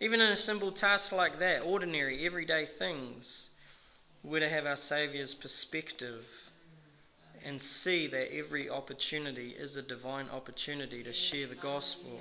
Even 0.00 0.20
in 0.20 0.30
a 0.30 0.36
simple 0.36 0.72
task 0.72 1.12
like 1.12 1.38
that, 1.38 1.62
ordinary, 1.62 2.26
everyday 2.26 2.66
things, 2.66 3.48
we're 4.22 4.40
to 4.40 4.48
have 4.48 4.66
our 4.66 4.76
Saviour's 4.76 5.34
perspective 5.34 6.24
and 7.44 7.60
see 7.60 8.06
that 8.08 8.34
every 8.34 8.70
opportunity 8.70 9.50
is 9.50 9.76
a 9.76 9.82
divine 9.82 10.28
opportunity 10.30 11.02
to 11.02 11.12
share 11.12 11.46
the 11.46 11.54
gospel. 11.54 12.18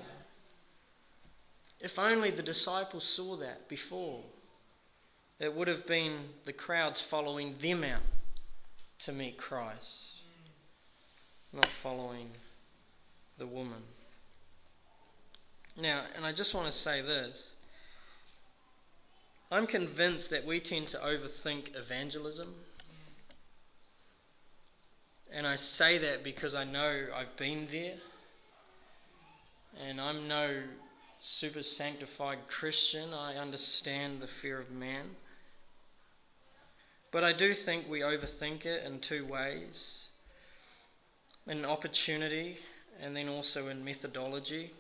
If 1.80 1.98
only 1.98 2.32
the 2.32 2.44
disciples 2.44 3.06
saw 3.06 3.38
that 3.38 3.68
before, 3.70 4.22
it 5.40 5.54
would 5.54 5.68
have 5.68 5.88
been 5.88 6.18
the 6.46 6.54
crowds 6.54 7.02
following 7.02 7.56
them 7.62 7.84
out 7.84 8.02
to 9.00 9.12
meet 9.12 9.38
Christ, 9.38 10.22
not 11.52 11.68
following 11.68 12.30
the 13.38 13.48
woman. 13.48 13.82
Now, 15.76 16.04
and 16.16 16.26
I 16.26 16.32
just 16.34 16.54
want 16.54 16.68
to 16.68 16.72
say 16.72 17.02
this. 17.02 17.54
I'm 19.52 19.68
convinced 19.68 20.30
that 20.32 20.46
we 20.46 20.60
tend 20.60 20.88
to 20.90 20.98
overthink 20.98 21.76
evangelism. 21.76 22.54
And 25.32 25.48
I 25.48 25.56
say 25.56 25.98
that 26.00 26.24
because 26.24 26.54
I 26.54 26.64
know 26.64 27.08
I've 27.16 27.36
been 27.38 27.68
there. 27.72 27.96
And 29.88 30.00
I'm 30.00 30.28
no 30.28 30.62
super 31.20 31.64
sanctified 31.64 32.40
Christian. 32.48 33.14
I 33.14 33.38
understand 33.38 34.22
the 34.22 34.28
fear 34.28 34.60
of 34.60 34.70
man. 34.70 35.10
But 37.12 37.24
I 37.24 37.34
do 37.34 37.54
think 37.54 37.90
we 37.90 38.00
overthink 38.00 38.66
it 38.66 38.86
in 38.86 39.00
two 39.00 39.26
ways 39.26 40.08
in 41.48 41.66
opportunity 41.66 42.58
and 43.02 43.16
then 43.16 43.28
also 43.28 43.68
in 43.68 43.84
methodology. 43.84 44.72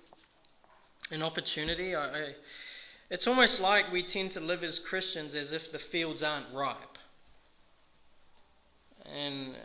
In 1.13 1.21
opportunity, 1.21 1.93
I, 1.93 2.05
I, 2.05 2.33
it's 3.11 3.27
almost 3.27 3.59
like 3.59 3.91
we 3.91 4.01
tend 4.01 4.31
to 4.31 4.39
live 4.39 4.63
as 4.63 4.79
Christians 4.79 5.35
as 5.35 5.53
if 5.53 5.71
the 5.71 5.77
fields 5.77 6.23
aren't 6.23 6.51
ripe. 6.51 6.97
And 9.05 9.51
uh, 9.51 9.59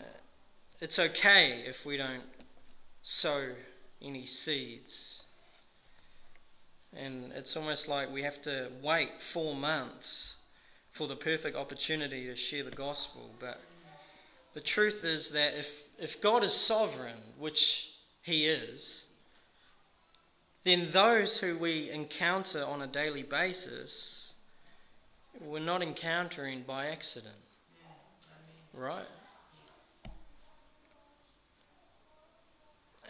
it's 0.82 0.99
okay 0.99 1.64
if 1.66 1.86
we 1.86 1.96
don't 1.96 2.22
sow 3.03 3.49
any 4.03 4.26
seeds. 4.26 5.22
And 6.94 7.32
it's 7.32 7.57
almost 7.57 7.88
like 7.88 8.12
we 8.12 8.24
have 8.24 8.42
to 8.42 8.68
wait 8.82 9.18
four 9.18 9.55
months 9.55 10.36
for 10.90 11.09
the 11.09 11.16
perfect 11.16 11.57
opportunity 11.57 12.26
to 12.26 12.36
share 12.36 12.64
the 12.64 12.72
gospel. 12.72 13.30
But 13.40 13.59
the 14.53 14.61
truth 14.61 15.03
is 15.03 15.30
that 15.30 15.55
if, 15.59 15.84
if 15.99 16.20
God 16.20 16.44
is 16.44 16.53
sovereign, 16.53 17.22
which 17.38 17.88
He 18.20 18.44
is, 18.44 19.08
then 20.65 20.91
those 20.93 21.39
who 21.39 21.59
we 21.59 21.91
encounter 21.91 22.65
on 22.65 22.83
a 22.83 22.87
daily 22.87 23.23
basis, 23.23 24.33
we're 25.41 25.61
not 25.61 25.83
encountering 25.83 26.65
by 26.67 26.87
accident. 26.87 27.35
Right? 28.75 29.07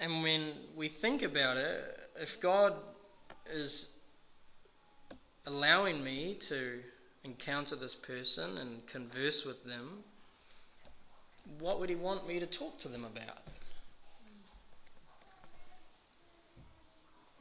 And 0.01 0.23
when 0.23 0.53
we 0.77 0.89
think 0.89 1.23
about 1.23 1.57
it, 1.57 1.99
if 2.21 2.41
God 2.41 2.75
is 3.53 3.89
allowing 5.47 6.05
me 6.05 6.37
to 6.49 6.81
encounter 7.25 7.75
this 7.75 7.95
person 7.95 8.59
and 8.59 8.87
converse 8.87 9.45
with 9.45 9.65
them, 9.65 10.05
what 11.59 11.81
would 11.81 11.89
He 11.89 11.97
want 11.97 12.29
me 12.29 12.39
to 12.39 12.47
talk 12.47 12.79
to 12.79 12.89
them 12.89 13.05
about? 13.05 13.39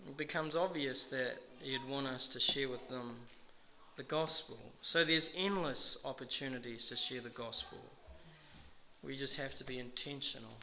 It 0.07 0.17
becomes 0.17 0.55
obvious 0.55 1.05
that 1.07 1.35
He'd 1.61 1.87
want 1.89 2.07
us 2.07 2.27
to 2.29 2.39
share 2.39 2.69
with 2.69 2.87
them 2.87 3.15
the 3.97 4.03
gospel. 4.03 4.57
So 4.81 5.03
there's 5.03 5.29
endless 5.35 5.97
opportunities 6.05 6.87
to 6.89 6.95
share 6.95 7.21
the 7.21 7.29
gospel. 7.29 7.79
We 9.03 9.17
just 9.17 9.35
have 9.37 9.53
to 9.55 9.63
be 9.63 9.79
intentional 9.79 10.57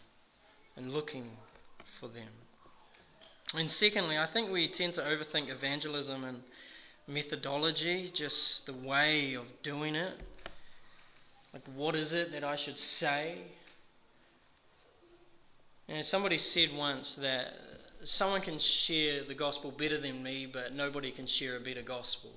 and 0.77 0.93
looking 0.93 1.29
for 2.01 2.09
them. 2.09 2.29
And 3.55 3.71
secondly, 3.71 4.19
I 4.19 4.27
think 4.27 4.51
we 4.51 4.69
tend 4.69 4.95
to 4.95 5.03
overthink 5.03 5.51
evangelism 5.51 6.25
and 6.25 6.43
methodology, 7.07 8.11
just 8.13 8.67
the 8.67 8.73
way 8.73 9.35
of 9.35 9.45
doing 9.63 9.95
it. 9.95 10.15
Like, 11.53 11.63
what 11.77 11.95
is 11.95 12.13
it 12.13 12.33
that 12.33 12.43
I 12.45 12.57
should 12.57 12.79
say? 12.79 13.39
And 15.89 16.05
somebody 16.05 16.39
said 16.39 16.75
once 16.75 17.15
that 17.17 17.53
someone 18.05 18.41
can 18.41 18.59
share 18.59 19.25
the 19.25 19.35
gospel 19.35 19.71
better 19.71 20.01
than 20.01 20.23
me, 20.23 20.47
but 20.47 20.73
nobody 20.73 21.11
can 21.11 21.27
share 21.27 21.57
a 21.57 21.61
better 21.61 21.83
gospel. 21.83 22.31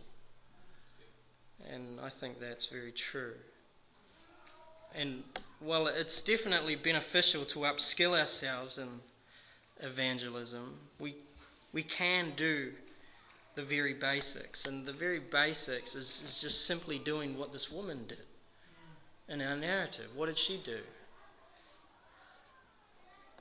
And 1.71 1.99
I 1.99 2.09
think 2.09 2.39
that's 2.39 2.67
very 2.67 2.91
true. 2.91 3.33
And 4.95 5.23
while 5.59 5.87
it's 5.87 6.21
definitely 6.21 6.75
beneficial 6.75 7.45
to 7.45 7.59
upskill 7.59 8.17
ourselves 8.17 8.77
in 8.77 8.87
evangelism, 9.81 10.77
we, 10.99 11.15
we 11.73 11.83
can 11.83 12.33
do 12.35 12.71
the 13.55 13.63
very 13.63 13.93
basics. 13.93 14.65
And 14.65 14.85
the 14.85 14.93
very 14.93 15.19
basics 15.19 15.95
is, 15.95 16.21
is 16.23 16.41
just 16.41 16.65
simply 16.65 16.99
doing 16.99 17.37
what 17.37 17.51
this 17.51 17.71
woman 17.71 18.05
did 18.07 18.25
in 19.27 19.41
our 19.41 19.55
narrative. 19.55 20.07
What 20.15 20.27
did 20.27 20.37
she 20.37 20.61
do? 20.63 20.79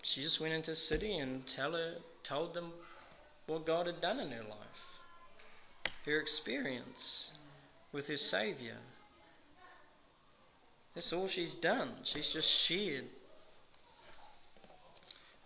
She 0.02 0.22
just 0.22 0.40
went 0.40 0.54
into 0.54 0.70
a 0.70 0.76
city 0.76 1.18
and 1.18 1.46
tell 1.46 1.72
her, 1.72 1.96
told 2.26 2.54
them 2.54 2.72
what 3.46 3.66
God 3.66 3.86
had 3.86 4.00
done 4.00 4.18
in 4.18 4.30
her 4.30 4.42
life, 4.42 5.92
her 6.04 6.18
experience 6.18 7.30
with 7.92 8.08
her 8.08 8.16
Saviour. 8.16 8.76
That's 10.94 11.12
all 11.12 11.28
she's 11.28 11.54
done. 11.54 11.90
She's 12.02 12.32
just 12.32 12.50
shared 12.50 13.04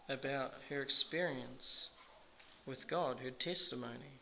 about 0.09 0.53
her 0.69 0.81
experience 0.81 1.89
with 2.67 2.89
God, 2.89 3.19
her 3.21 3.31
testimony. 3.31 4.19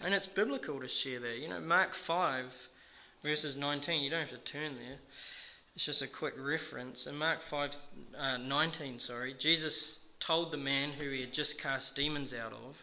And 0.00 0.14
it's 0.14 0.26
biblical 0.26 0.80
to 0.80 0.88
share 0.88 1.18
that. 1.20 1.38
You 1.38 1.48
know, 1.48 1.60
Mark 1.60 1.94
5, 1.94 2.44
verses 3.22 3.56
19, 3.56 4.02
you 4.02 4.10
don't 4.10 4.20
have 4.20 4.30
to 4.30 4.38
turn 4.38 4.76
there. 4.76 4.98
It's 5.78 5.84
just 5.84 6.02
a 6.02 6.08
quick 6.08 6.34
reference. 6.36 7.06
In 7.06 7.14
Mark 7.14 7.40
5, 7.40 7.76
uh, 8.18 8.36
19, 8.38 8.98
sorry, 8.98 9.32
Jesus 9.34 10.00
told 10.18 10.50
the 10.50 10.56
man 10.56 10.90
who 10.90 11.08
he 11.08 11.20
had 11.20 11.32
just 11.32 11.60
cast 11.60 11.94
demons 11.94 12.34
out 12.34 12.52
of, 12.52 12.76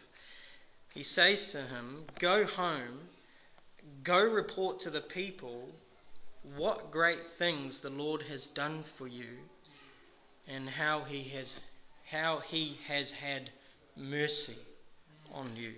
he 0.94 1.02
says 1.02 1.52
to 1.52 1.60
him, 1.60 2.06
Go 2.18 2.46
home, 2.46 3.10
go 4.02 4.26
report 4.26 4.80
to 4.80 4.88
the 4.88 5.02
people 5.02 5.68
what 6.56 6.90
great 6.90 7.26
things 7.26 7.80
the 7.80 7.90
Lord 7.90 8.22
has 8.22 8.46
done 8.46 8.82
for 8.82 9.06
you 9.06 9.40
and 10.48 10.66
how 10.66 11.02
he 11.02 11.24
has 11.36 11.60
how 12.06 12.38
he 12.38 12.78
has 12.88 13.10
had 13.10 13.50
mercy 13.94 14.56
on 15.34 15.54
you. 15.54 15.74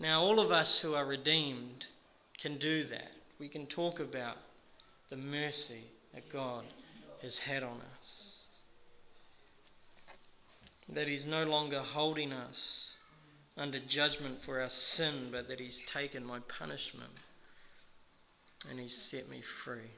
Now, 0.00 0.22
all 0.22 0.40
of 0.40 0.50
us 0.50 0.80
who 0.80 0.96
are 0.96 1.06
redeemed 1.06 1.86
can 2.36 2.58
do 2.58 2.82
that. 2.86 3.12
We 3.38 3.48
can 3.48 3.66
talk 3.66 4.00
about 4.00 4.38
the 5.14 5.20
mercy 5.20 5.84
that 6.12 6.28
God 6.28 6.64
has 7.22 7.38
had 7.38 7.62
on 7.62 7.80
us. 8.00 8.40
That 10.88 11.06
He's 11.06 11.24
no 11.24 11.44
longer 11.44 11.78
holding 11.78 12.32
us 12.32 12.96
under 13.56 13.78
judgment 13.78 14.42
for 14.42 14.60
our 14.60 14.68
sin, 14.68 15.28
but 15.30 15.46
that 15.46 15.60
He's 15.60 15.80
taken 15.86 16.26
my 16.26 16.40
punishment 16.58 17.12
and 18.68 18.80
He's 18.80 18.96
set 18.96 19.28
me 19.28 19.40
free. 19.40 19.92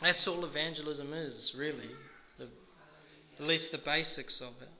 That's 0.00 0.26
all 0.26 0.46
evangelism 0.46 1.12
is, 1.12 1.54
really. 1.54 1.90
The, 2.38 2.48
at 3.38 3.46
least 3.46 3.72
the 3.72 3.78
basics 3.78 4.40
of 4.40 4.54
it. 4.62 4.70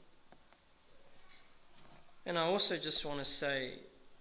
And 2.24 2.38
I 2.38 2.42
also 2.42 2.78
just 2.78 3.04
want 3.04 3.18
to 3.18 3.24
say, 3.26 3.72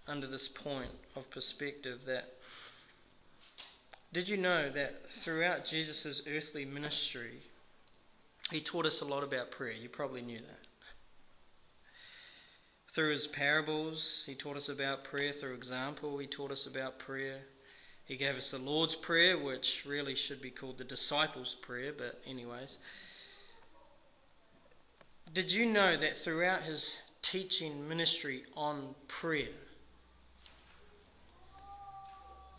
under 0.06 0.26
this 0.26 0.48
point 0.48 0.90
of 1.16 1.30
perspective, 1.30 2.00
that 2.06 2.34
did 4.12 4.28
you 4.28 4.36
know 4.36 4.70
that 4.70 5.10
throughout 5.10 5.64
Jesus' 5.64 6.22
earthly 6.26 6.64
ministry, 6.64 7.40
he 8.50 8.60
taught 8.60 8.86
us 8.86 9.00
a 9.02 9.04
lot 9.04 9.22
about 9.22 9.50
prayer. 9.50 9.72
You 9.72 9.88
probably 9.88 10.22
knew 10.22 10.38
that. 10.38 10.68
Through 12.94 13.10
his 13.10 13.26
parables, 13.26 14.24
he 14.26 14.34
taught 14.34 14.56
us 14.56 14.68
about 14.68 15.04
prayer. 15.04 15.32
Through 15.32 15.54
example, 15.54 16.18
he 16.18 16.26
taught 16.26 16.50
us 16.50 16.66
about 16.66 16.98
prayer. 16.98 17.40
He 18.06 18.16
gave 18.16 18.36
us 18.36 18.50
the 18.50 18.58
Lord's 18.58 18.94
Prayer, 18.94 19.36
which 19.36 19.84
really 19.86 20.14
should 20.14 20.40
be 20.40 20.50
called 20.50 20.78
the 20.78 20.84
Disciples' 20.84 21.56
Prayer, 21.60 21.92
but, 21.92 22.22
anyways. 22.26 22.78
Did 25.34 25.52
you 25.52 25.66
know 25.66 25.94
that 25.94 26.16
throughout 26.16 26.62
his 26.62 26.98
teaching 27.20 27.86
ministry 27.86 28.44
on 28.56 28.94
prayer, 29.08 29.52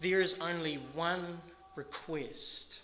there 0.02 0.22
is 0.22 0.36
only 0.39 0.76
one 0.93 1.39
request 1.76 2.80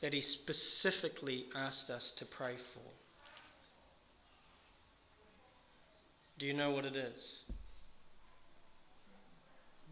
that 0.00 0.12
he 0.12 0.20
specifically 0.20 1.46
asked 1.54 1.90
us 1.90 2.12
to 2.16 2.24
pray 2.24 2.56
for. 2.56 2.90
Do 6.38 6.46
you 6.46 6.54
know 6.54 6.72
what 6.72 6.84
it 6.84 6.96
is? 6.96 7.44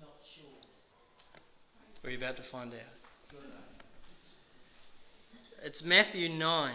Not 0.00 0.10
sure. 0.34 0.44
We're 2.04 2.16
about 2.16 2.36
to 2.38 2.42
find 2.42 2.72
out. 2.72 3.38
It's 5.62 5.84
Matthew 5.84 6.28
9, 6.28 6.74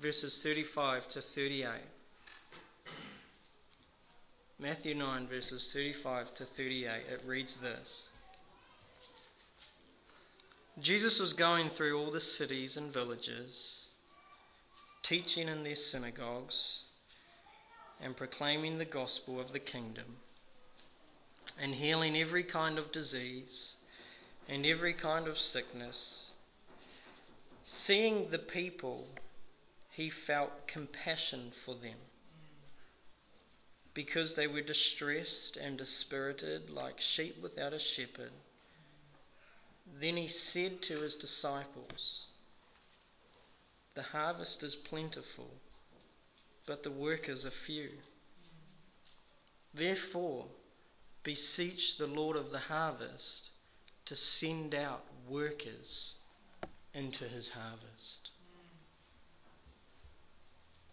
verses 0.00 0.42
35 0.42 1.08
to 1.10 1.20
38. 1.20 1.68
Matthew 4.60 4.96
9, 4.96 5.28
verses 5.28 5.70
35 5.72 6.34
to 6.34 6.44
38. 6.44 6.88
It 6.88 7.22
reads 7.24 7.60
this. 7.60 8.08
Jesus 10.80 11.20
was 11.20 11.32
going 11.32 11.70
through 11.70 11.96
all 11.96 12.10
the 12.10 12.20
cities 12.20 12.76
and 12.76 12.92
villages, 12.92 13.86
teaching 15.04 15.46
in 15.46 15.62
their 15.62 15.76
synagogues 15.76 16.82
and 18.00 18.16
proclaiming 18.16 18.78
the 18.78 18.84
gospel 18.84 19.38
of 19.38 19.52
the 19.52 19.60
kingdom, 19.60 20.16
and 21.60 21.72
healing 21.72 22.16
every 22.16 22.42
kind 22.42 22.78
of 22.78 22.90
disease 22.90 23.74
and 24.48 24.66
every 24.66 24.92
kind 24.92 25.28
of 25.28 25.38
sickness. 25.38 26.32
Seeing 27.62 28.30
the 28.30 28.40
people, 28.40 29.06
he 29.92 30.10
felt 30.10 30.66
compassion 30.66 31.52
for 31.64 31.76
them 31.76 31.98
because 33.98 34.34
they 34.34 34.46
were 34.46 34.60
distressed 34.60 35.56
and 35.56 35.76
dispirited 35.76 36.70
like 36.70 37.00
sheep 37.00 37.36
without 37.42 37.72
a 37.72 37.80
shepherd. 37.80 38.30
Then 40.00 40.16
he 40.16 40.28
said 40.28 40.82
to 40.82 41.00
his 41.00 41.16
disciples, 41.16 42.26
The 43.96 44.04
harvest 44.04 44.62
is 44.62 44.76
plentiful, 44.76 45.50
but 46.64 46.84
the 46.84 46.92
workers 46.92 47.44
are 47.44 47.50
few. 47.50 47.90
Therefore, 49.74 50.46
beseech 51.24 51.96
the 51.96 52.06
Lord 52.06 52.36
of 52.36 52.52
the 52.52 52.60
harvest 52.60 53.50
to 54.04 54.14
send 54.14 54.76
out 54.76 55.04
workers 55.28 56.14
into 56.94 57.24
his 57.24 57.48
harvest. 57.48 58.30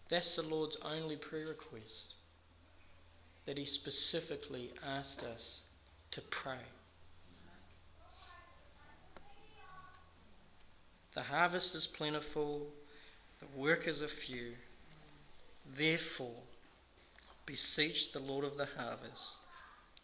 That's 0.08 0.34
the 0.34 0.42
Lord's 0.42 0.76
only 0.82 1.14
prayer 1.14 1.46
request 1.46 2.15
that 3.46 3.56
he 3.56 3.64
specifically 3.64 4.72
asked 4.84 5.22
us 5.22 5.60
to 6.10 6.20
pray. 6.20 6.58
The 11.14 11.22
harvest 11.22 11.74
is 11.74 11.86
plentiful, 11.86 12.66
the 13.38 13.46
workers 13.58 14.02
are 14.02 14.08
few. 14.08 14.52
Therefore, 15.76 16.42
beseech 17.46 18.12
the 18.12 18.18
Lord 18.18 18.44
of 18.44 18.56
the 18.56 18.68
harvest 18.76 19.38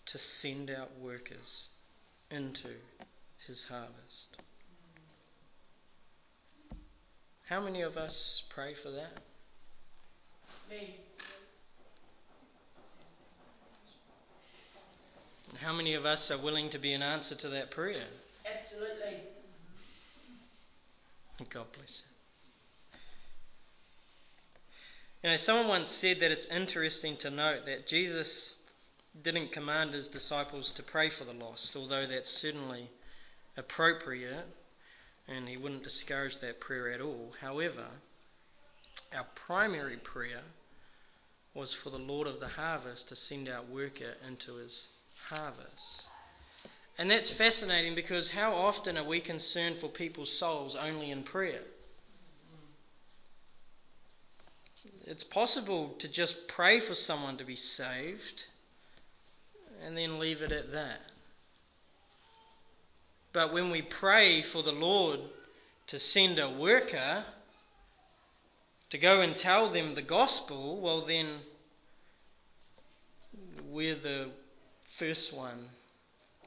to 0.07 0.19
send 0.19 0.71
out 0.71 0.91
workers 1.01 1.69
into 2.31 2.69
his 3.47 3.65
harvest. 3.65 4.37
How 7.47 7.61
many 7.61 7.83
of 7.83 7.97
us 7.97 8.45
pray 8.49 8.75
for 8.75 8.91
that? 8.93 9.19
Me. 10.71 10.97
How 15.61 15.73
many 15.73 15.95
of 15.95 16.07
us 16.07 16.31
are 16.31 16.39
willing 16.39 16.71
to 16.71 16.79
be 16.79 16.93
an 16.93 17.03
answer 17.03 17.35
to 17.37 17.49
that 17.51 17.71
prayer? 17.71 18.07
Absolutely. 18.47 19.19
God 21.51 21.67
bless 21.75 22.03
you. 22.05 22.99
You 25.23 25.31
know, 25.31 25.37
someone 25.37 25.69
once 25.69 25.89
said 25.89 26.21
that 26.21 26.31
it's 26.31 26.47
interesting 26.47 27.17
to 27.19 27.31
note 27.31 27.67
that 27.67 27.87
Jesus 27.87 28.57
didn't 29.23 29.53
command 29.53 29.93
his 29.93 30.09
disciples 30.09 30.73
to 30.73 30.83
pray 30.83 31.11
for 31.11 31.25
the 31.25 31.33
lost, 31.33 31.77
although 31.77 32.07
that's 32.07 32.31
certainly 32.31 32.89
appropriate 33.57 34.47
and 35.29 35.49
he 35.49 35.57
wouldn't 35.57 35.85
discourage 35.85 36.39
that 36.39 36.61
prayer 36.61 36.91
at 36.91 37.01
all. 37.01 37.33
However, 37.41 37.87
our 39.15 39.27
primary 39.35 39.97
prayer 39.97 40.43
was 41.55 41.75
for 41.75 41.91
the 41.91 41.99
Lord 41.99 42.27
of 42.27 42.41
the 42.41 42.49
harvest 42.49 43.09
to 43.11 43.17
send 43.17 43.49
out 43.49 43.69
worker 43.69 44.15
into 44.27 44.57
his 44.57 44.89
harvest. 45.29 46.09
And 46.99 47.11
that's 47.11 47.31
fascinating 47.31 47.95
because 47.95 48.31
how 48.31 48.53
often 48.53 48.99
are 48.99 49.05
we 49.05 49.21
concerned 49.21 49.77
for 49.79 49.89
people's 49.89 50.33
souls 50.33 50.77
only 50.77 51.11
in 51.11 51.23
prayer? 51.23 51.63
It's 55.07 55.25
possible 55.25 55.95
to 55.99 56.09
just 56.09 56.49
pray 56.49 56.81
for 56.81 56.95
someone 56.95 57.37
to 57.39 57.45
be 57.45 57.57
saved 57.57 58.45
and 59.85 59.97
then 59.97 60.19
leave 60.19 60.43
it 60.43 60.53
at 60.53 60.73
that. 60.73 61.01
But 63.33 63.53
when 63.53 63.71
we 63.71 63.83
pray 63.83 64.43
for 64.43 64.63
the 64.63 64.73
Lord 64.73 65.21
to 65.89 65.99
send 65.99 66.39
a 66.39 66.51
worker 66.51 67.25
to 68.91 68.99
go 68.99 69.23
and 69.23 69.35
tell 69.35 69.71
them 69.71 69.95
the 69.95 70.03
gospel, 70.03 70.81
well, 70.81 71.01
then 71.01 71.41
we're 73.71 73.95
the 73.95 74.31
first 74.99 75.35
one 75.35 75.69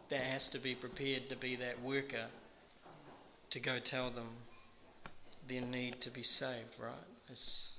that 0.09 0.21
has 0.21 0.49
to 0.49 0.59
be 0.59 0.75
prepared 0.75 1.29
to 1.29 1.35
be 1.35 1.55
that 1.55 1.81
worker 1.81 2.27
to 3.49 3.59
go 3.59 3.79
tell 3.79 4.11
them 4.11 4.27
their 5.47 5.61
need 5.61 5.99
to 6.01 6.11
be 6.11 6.23
saved, 6.23 6.75
right? 6.79 6.93
It's 7.29 7.71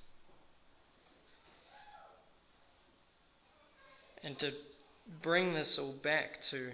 and 4.25 4.37
to 4.41 4.53
bring 5.23 5.55
this 5.55 5.79
all 5.79 5.95
back 6.03 6.43
to 6.51 6.73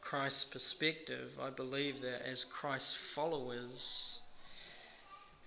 Christ's 0.00 0.44
perspective, 0.44 1.32
I 1.40 1.50
believe 1.50 2.00
that 2.02 2.28
as 2.28 2.44
Christ's 2.44 2.94
followers, 3.14 4.18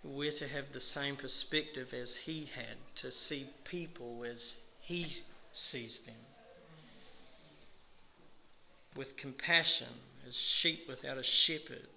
we're 0.03 0.32
to 0.34 0.47
have 0.47 0.74
the 0.74 0.82
same 0.82 1.15
perspective 1.15 1.93
as 1.93 2.15
he 2.15 2.49
had, 2.53 2.78
to 2.95 3.11
see 3.11 3.49
people 3.63 4.26
as 4.26 4.55
he 4.82 5.07
sees 5.53 5.99
them 6.05 6.15
with 8.96 9.18
compassion 9.18 9.88
as 10.28 10.36
sheep 10.36 10.88
without 10.88 11.18
a 11.18 11.24
shepherd, 11.24 11.88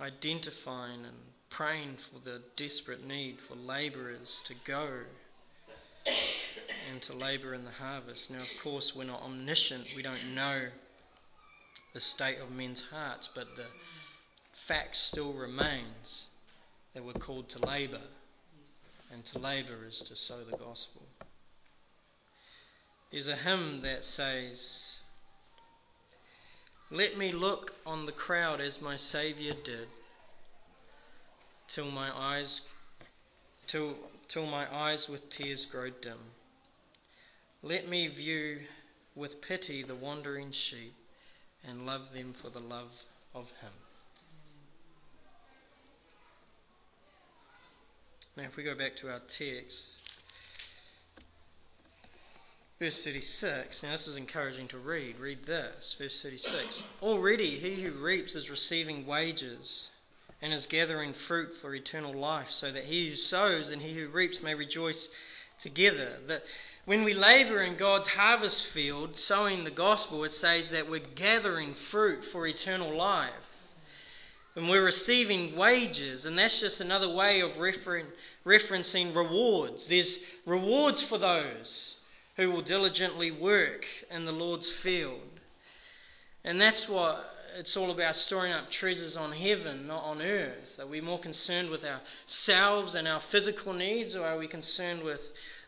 identifying 0.00 1.04
and 1.04 1.16
praying 1.50 1.96
for 1.96 2.18
the 2.20 2.42
desperate 2.56 3.04
need 3.04 3.38
for 3.40 3.54
labourers 3.54 4.42
to 4.46 4.54
go 4.64 4.88
and 6.90 7.02
to 7.02 7.12
labour 7.12 7.54
in 7.54 7.64
the 7.64 7.70
harvest. 7.70 8.30
Now, 8.30 8.38
of 8.38 8.62
course, 8.62 8.94
we're 8.94 9.04
not 9.04 9.22
omniscient, 9.22 9.88
we 9.96 10.02
don't 10.02 10.34
know 10.34 10.68
the 11.94 12.00
state 12.00 12.38
of 12.38 12.50
men's 12.50 12.82
hearts, 12.90 13.28
but 13.34 13.56
the 13.56 13.66
fact 14.66 14.96
still 14.96 15.32
remains 15.32 16.26
that 16.94 17.04
we're 17.04 17.12
called 17.12 17.48
to 17.50 17.58
labour, 17.66 18.00
and 19.12 19.24
to 19.24 19.38
labour 19.38 19.84
is 19.86 20.00
to 20.00 20.16
sow 20.16 20.44
the 20.44 20.56
gospel. 20.56 21.02
There's 23.10 23.28
a 23.28 23.36
hymn 23.36 23.80
that 23.82 24.04
says, 24.04 24.98
let 26.90 27.16
me 27.16 27.32
look 27.32 27.74
on 27.84 28.06
the 28.06 28.12
crowd 28.12 28.60
as 28.60 28.80
my 28.80 28.96
Saviour 28.96 29.54
did, 29.64 29.88
till 31.68 31.90
my 31.90 32.10
eyes 32.16 32.62
till, 33.66 33.94
till 34.28 34.46
my 34.46 34.72
eyes 34.74 35.08
with 35.08 35.28
tears 35.28 35.66
grow 35.66 35.90
dim. 35.90 36.18
Let 37.62 37.88
me 37.88 38.08
view 38.08 38.60
with 39.14 39.42
pity 39.42 39.82
the 39.82 39.94
wandering 39.94 40.52
sheep 40.52 40.94
and 41.64 41.86
love 41.86 42.12
them 42.12 42.32
for 42.32 42.50
the 42.50 42.60
love 42.60 42.92
of 43.34 43.50
Him. 43.60 43.72
Now, 48.36 48.44
if 48.44 48.56
we 48.56 48.62
go 48.62 48.76
back 48.76 48.96
to 48.96 49.10
our 49.10 49.20
text, 49.20 50.07
Verse 52.80 53.02
36. 53.02 53.82
Now, 53.82 53.90
this 53.90 54.06
is 54.06 54.16
encouraging 54.16 54.68
to 54.68 54.78
read. 54.78 55.18
Read 55.18 55.44
this. 55.44 55.96
Verse 55.98 56.22
36. 56.22 56.84
Already 57.02 57.58
he 57.58 57.82
who 57.82 57.90
reaps 57.90 58.36
is 58.36 58.50
receiving 58.50 59.04
wages 59.04 59.88
and 60.40 60.52
is 60.52 60.66
gathering 60.66 61.12
fruit 61.12 61.56
for 61.56 61.74
eternal 61.74 62.14
life, 62.14 62.50
so 62.50 62.70
that 62.70 62.84
he 62.84 63.10
who 63.10 63.16
sows 63.16 63.70
and 63.70 63.82
he 63.82 63.94
who 63.94 64.06
reaps 64.06 64.44
may 64.44 64.54
rejoice 64.54 65.08
together. 65.58 66.20
That 66.28 66.44
when 66.84 67.02
we 67.02 67.14
labor 67.14 67.62
in 67.62 67.76
God's 67.76 68.06
harvest 68.06 68.66
field, 68.66 69.18
sowing 69.18 69.64
the 69.64 69.72
gospel, 69.72 70.22
it 70.22 70.32
says 70.32 70.70
that 70.70 70.88
we're 70.88 71.00
gathering 71.00 71.74
fruit 71.74 72.24
for 72.24 72.46
eternal 72.46 72.94
life. 72.94 73.32
And 74.54 74.68
we're 74.68 74.84
receiving 74.84 75.56
wages, 75.56 76.26
and 76.26 76.38
that's 76.38 76.60
just 76.60 76.80
another 76.80 77.12
way 77.12 77.40
of 77.40 77.58
refer- 77.58 78.06
referencing 78.46 79.16
rewards. 79.16 79.88
There's 79.88 80.20
rewards 80.46 81.02
for 81.02 81.18
those 81.18 81.96
who 82.38 82.52
will 82.52 82.62
diligently 82.62 83.32
work 83.32 83.84
in 84.12 84.24
the 84.24 84.32
Lord's 84.32 84.70
field. 84.70 85.20
And 86.44 86.60
that's 86.60 86.88
what 86.88 87.24
it's 87.56 87.76
all 87.76 87.90
about 87.90 88.14
storing 88.14 88.52
up 88.52 88.70
treasures 88.70 89.16
on 89.16 89.32
heaven, 89.32 89.88
not 89.88 90.04
on 90.04 90.22
earth. 90.22 90.78
Are 90.78 90.86
we 90.86 91.00
more 91.00 91.18
concerned 91.18 91.68
with 91.68 91.84
ourselves 91.84 92.94
and 92.94 93.08
our 93.08 93.18
physical 93.18 93.72
needs, 93.72 94.14
or 94.14 94.24
are 94.24 94.38
we 94.38 94.46
concerned 94.46 95.02
with 95.02 95.20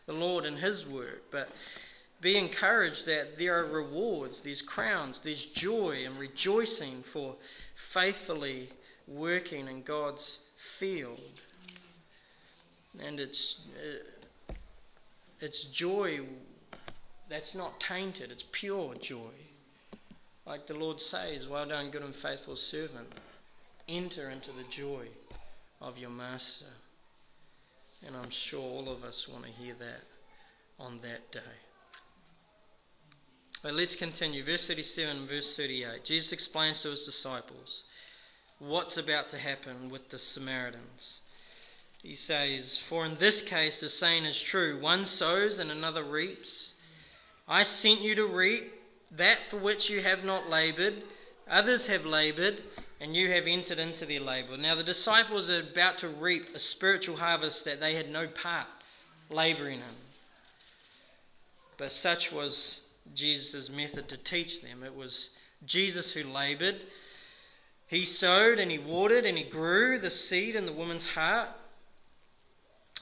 the 0.05 0.13
Lord 0.13 0.45
and 0.45 0.57
His 0.57 0.87
work? 0.87 1.23
But 1.29 1.49
be 2.21 2.37
encouraged 2.37 3.05
that 3.05 3.37
there 3.37 3.59
are 3.59 3.65
rewards, 3.65 4.39
there's 4.39 4.61
crowns, 4.61 5.19
there's 5.19 5.43
joy 5.43 6.03
and 6.05 6.17
rejoicing 6.17 7.03
for 7.03 7.35
faithfully 7.91 8.69
working 9.09 9.67
in 9.67 9.81
God's 9.81 10.39
field. 10.79 11.41
And 12.97 13.19
it's, 13.19 13.59
uh, 13.75 14.53
it's 15.41 15.65
joy 15.65 16.21
that's 17.31 17.55
not 17.55 17.79
tainted, 17.79 18.31
it's 18.31 18.43
pure 18.51 18.93
joy. 18.95 19.31
Like 20.45 20.67
the 20.67 20.73
Lord 20.73 20.99
says, 20.99 21.47
Well 21.47 21.65
done, 21.65 21.89
good 21.89 22.01
and 22.01 22.13
faithful 22.13 22.57
servant. 22.57 23.07
Enter 23.87 24.29
into 24.29 24.51
the 24.51 24.63
joy 24.69 25.07
of 25.79 25.97
your 25.97 26.09
master. 26.09 26.65
And 28.05 28.17
I'm 28.17 28.29
sure 28.31 28.59
all 28.59 28.89
of 28.89 29.03
us 29.03 29.27
want 29.29 29.45
to 29.45 29.51
hear 29.51 29.75
that 29.75 30.03
on 30.77 30.99
that 31.01 31.31
day. 31.31 31.39
But 33.63 33.75
let's 33.75 33.95
continue. 33.95 34.43
Verse 34.43 34.67
37 34.67 35.17
and 35.17 35.29
verse 35.29 35.55
38. 35.55 36.03
Jesus 36.03 36.33
explains 36.33 36.81
to 36.81 36.89
his 36.89 37.05
disciples 37.05 37.83
what's 38.59 38.97
about 38.97 39.29
to 39.29 39.37
happen 39.37 39.89
with 39.89 40.09
the 40.09 40.19
Samaritans. 40.19 41.19
He 42.01 42.15
says, 42.15 42.79
For 42.79 43.05
in 43.05 43.17
this 43.17 43.41
case 43.41 43.79
the 43.79 43.89
saying 43.89 44.25
is 44.25 44.41
true 44.41 44.79
one 44.81 45.05
sows 45.05 45.59
and 45.59 45.71
another 45.71 46.03
reaps. 46.03 46.73
I 47.51 47.63
sent 47.63 47.99
you 47.99 48.15
to 48.15 48.25
reap 48.25 48.73
that 49.11 49.43
for 49.49 49.57
which 49.57 49.89
you 49.89 50.01
have 50.01 50.23
not 50.23 50.49
laboured, 50.49 51.03
others 51.49 51.85
have 51.87 52.05
laboured, 52.05 52.63
and 53.01 53.13
you 53.13 53.29
have 53.29 53.45
entered 53.45 53.77
into 53.77 54.05
their 54.05 54.21
labour. 54.21 54.55
Now, 54.55 54.75
the 54.75 54.85
disciples 54.85 55.49
are 55.49 55.59
about 55.59 55.97
to 55.97 56.07
reap 56.07 56.55
a 56.55 56.59
spiritual 56.59 57.17
harvest 57.17 57.65
that 57.65 57.81
they 57.81 57.93
had 57.93 58.09
no 58.09 58.25
part 58.29 58.67
labouring 59.29 59.79
in. 59.79 59.95
But 61.75 61.91
such 61.91 62.31
was 62.31 62.79
Jesus' 63.15 63.69
method 63.69 64.07
to 64.07 64.17
teach 64.17 64.61
them. 64.61 64.83
It 64.83 64.95
was 64.95 65.31
Jesus 65.65 66.13
who 66.13 66.23
laboured. 66.23 66.79
He 67.87 68.05
sowed 68.05 68.59
and 68.59 68.71
he 68.71 68.79
watered 68.79 69.25
and 69.25 69.37
he 69.37 69.43
grew 69.43 69.99
the 69.99 70.09
seed 70.09 70.55
in 70.55 70.65
the 70.65 70.71
woman's 70.71 71.07
heart. 71.07 71.49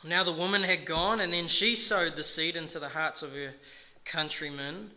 Now 0.04 0.24
the 0.24 0.34
woman 0.34 0.64
had 0.64 0.86
gone, 0.86 1.20
and 1.20 1.32
then 1.32 1.48
she 1.48 1.76
sowed 1.76 2.16
the 2.16 2.24
seed 2.24 2.56
into 2.56 2.80
the 2.80 2.90
hearts 2.90 3.22
of 3.22 3.34
her 3.34 3.54
countrymen. 4.12 4.92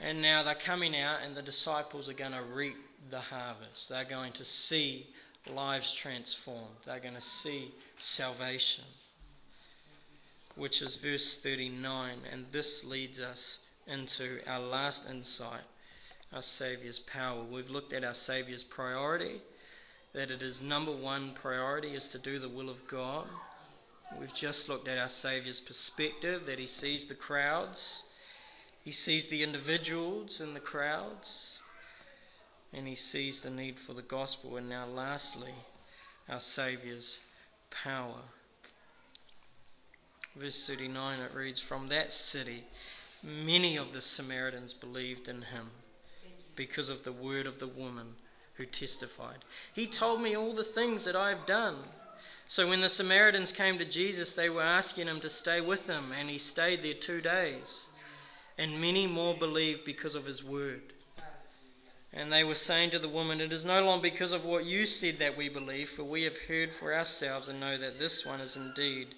And 0.00 0.20
now 0.20 0.42
they're 0.42 0.54
coming 0.54 0.96
out, 0.96 1.20
and 1.24 1.36
the 1.36 1.42
disciples 1.42 2.08
are 2.08 2.14
going 2.14 2.32
to 2.32 2.42
reap 2.42 2.76
the 3.10 3.20
harvest. 3.20 3.88
They're 3.88 4.04
going 4.04 4.32
to 4.32 4.44
see 4.44 5.06
lives 5.52 5.94
transformed. 5.94 6.76
They're 6.84 7.00
going 7.00 7.14
to 7.14 7.20
see 7.20 7.72
salvation, 7.98 8.84
which 10.56 10.82
is 10.82 10.96
verse 10.96 11.38
39. 11.38 12.18
And 12.32 12.46
this 12.50 12.84
leads 12.84 13.20
us 13.20 13.60
into 13.86 14.40
our 14.46 14.60
last 14.60 15.08
insight 15.08 15.62
our 16.34 16.42
Saviour's 16.42 16.98
power. 16.98 17.44
We've 17.44 17.70
looked 17.70 17.92
at 17.92 18.02
our 18.02 18.14
Saviour's 18.14 18.64
priority, 18.64 19.40
that 20.14 20.32
it 20.32 20.42
is 20.42 20.60
number 20.60 20.90
one 20.90 21.32
priority 21.34 21.94
is 21.94 22.08
to 22.08 22.18
do 22.18 22.40
the 22.40 22.48
will 22.48 22.68
of 22.68 22.88
God. 22.88 23.26
We've 24.18 24.34
just 24.34 24.68
looked 24.68 24.88
at 24.88 24.98
our 24.98 25.08
Saviour's 25.08 25.60
perspective, 25.60 26.46
that 26.46 26.58
He 26.58 26.66
sees 26.66 27.04
the 27.04 27.14
crowds 27.14 28.02
he 28.84 28.92
sees 28.92 29.28
the 29.28 29.42
individuals 29.42 30.42
in 30.42 30.52
the 30.52 30.60
crowds 30.60 31.58
and 32.70 32.86
he 32.86 32.94
sees 32.94 33.40
the 33.40 33.48
need 33.48 33.80
for 33.80 33.94
the 33.94 34.02
gospel. 34.02 34.58
And 34.58 34.68
now, 34.68 34.84
lastly, 34.84 35.54
our 36.28 36.38
Saviour's 36.38 37.20
power. 37.70 38.20
Verse 40.36 40.66
39 40.66 41.20
it 41.20 41.32
reads 41.32 41.60
From 41.62 41.88
that 41.88 42.12
city, 42.12 42.64
many 43.22 43.78
of 43.78 43.94
the 43.94 44.02
Samaritans 44.02 44.74
believed 44.74 45.28
in 45.28 45.40
him 45.40 45.70
because 46.54 46.90
of 46.90 47.04
the 47.04 47.12
word 47.12 47.46
of 47.46 47.58
the 47.58 47.66
woman 47.66 48.14
who 48.56 48.66
testified. 48.66 49.38
He 49.72 49.86
told 49.86 50.20
me 50.20 50.36
all 50.36 50.54
the 50.54 50.62
things 50.62 51.06
that 51.06 51.16
I've 51.16 51.46
done. 51.46 51.78
So 52.48 52.68
when 52.68 52.82
the 52.82 52.90
Samaritans 52.90 53.50
came 53.50 53.78
to 53.78 53.86
Jesus, 53.86 54.34
they 54.34 54.50
were 54.50 54.62
asking 54.62 55.06
him 55.06 55.20
to 55.20 55.30
stay 55.30 55.62
with 55.62 55.86
them, 55.86 56.12
and 56.12 56.28
he 56.28 56.36
stayed 56.36 56.82
there 56.82 56.92
two 56.92 57.22
days 57.22 57.86
and 58.58 58.80
many 58.80 59.06
more 59.06 59.34
believed 59.34 59.84
because 59.84 60.14
of 60.14 60.26
his 60.26 60.44
word. 60.44 60.82
And 62.12 62.32
they 62.32 62.44
were 62.44 62.54
saying 62.54 62.90
to 62.90 63.00
the 63.00 63.08
woman, 63.08 63.40
It 63.40 63.52
is 63.52 63.64
no 63.64 63.84
longer 63.84 64.02
because 64.02 64.30
of 64.30 64.44
what 64.44 64.64
you 64.64 64.86
said 64.86 65.18
that 65.18 65.36
we 65.36 65.48
believe, 65.48 65.90
for 65.90 66.04
we 66.04 66.22
have 66.22 66.36
heard 66.46 66.72
for 66.72 66.94
ourselves 66.94 67.48
and 67.48 67.58
know 67.58 67.76
that 67.76 67.98
this 67.98 68.24
one 68.24 68.40
is 68.40 68.54
indeed 68.56 69.14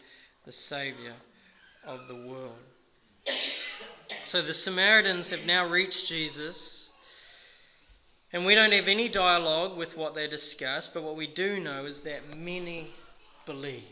the 0.47 0.53
Saviour 0.53 1.13
of 1.85 2.09
the 2.09 2.15
world. 2.15 2.57
So 4.25 4.41
the 4.41 4.55
Samaritans 4.55 5.29
have 5.31 5.45
now 5.45 5.69
reached 5.69 6.09
Jesus. 6.09 6.91
And 8.33 8.45
we 8.45 8.55
don't 8.55 8.73
have 8.73 8.89
any 8.89 9.09
dialogue 9.09 9.77
with 9.77 9.97
what 9.97 10.15
they 10.15 10.27
discuss, 10.27 10.89
but 10.89 11.03
what 11.03 11.17
we 11.17 11.27
do 11.27 11.61
know 11.61 11.85
is 11.85 12.01
that 12.01 12.37
many 12.37 12.89
believed. 13.45 13.85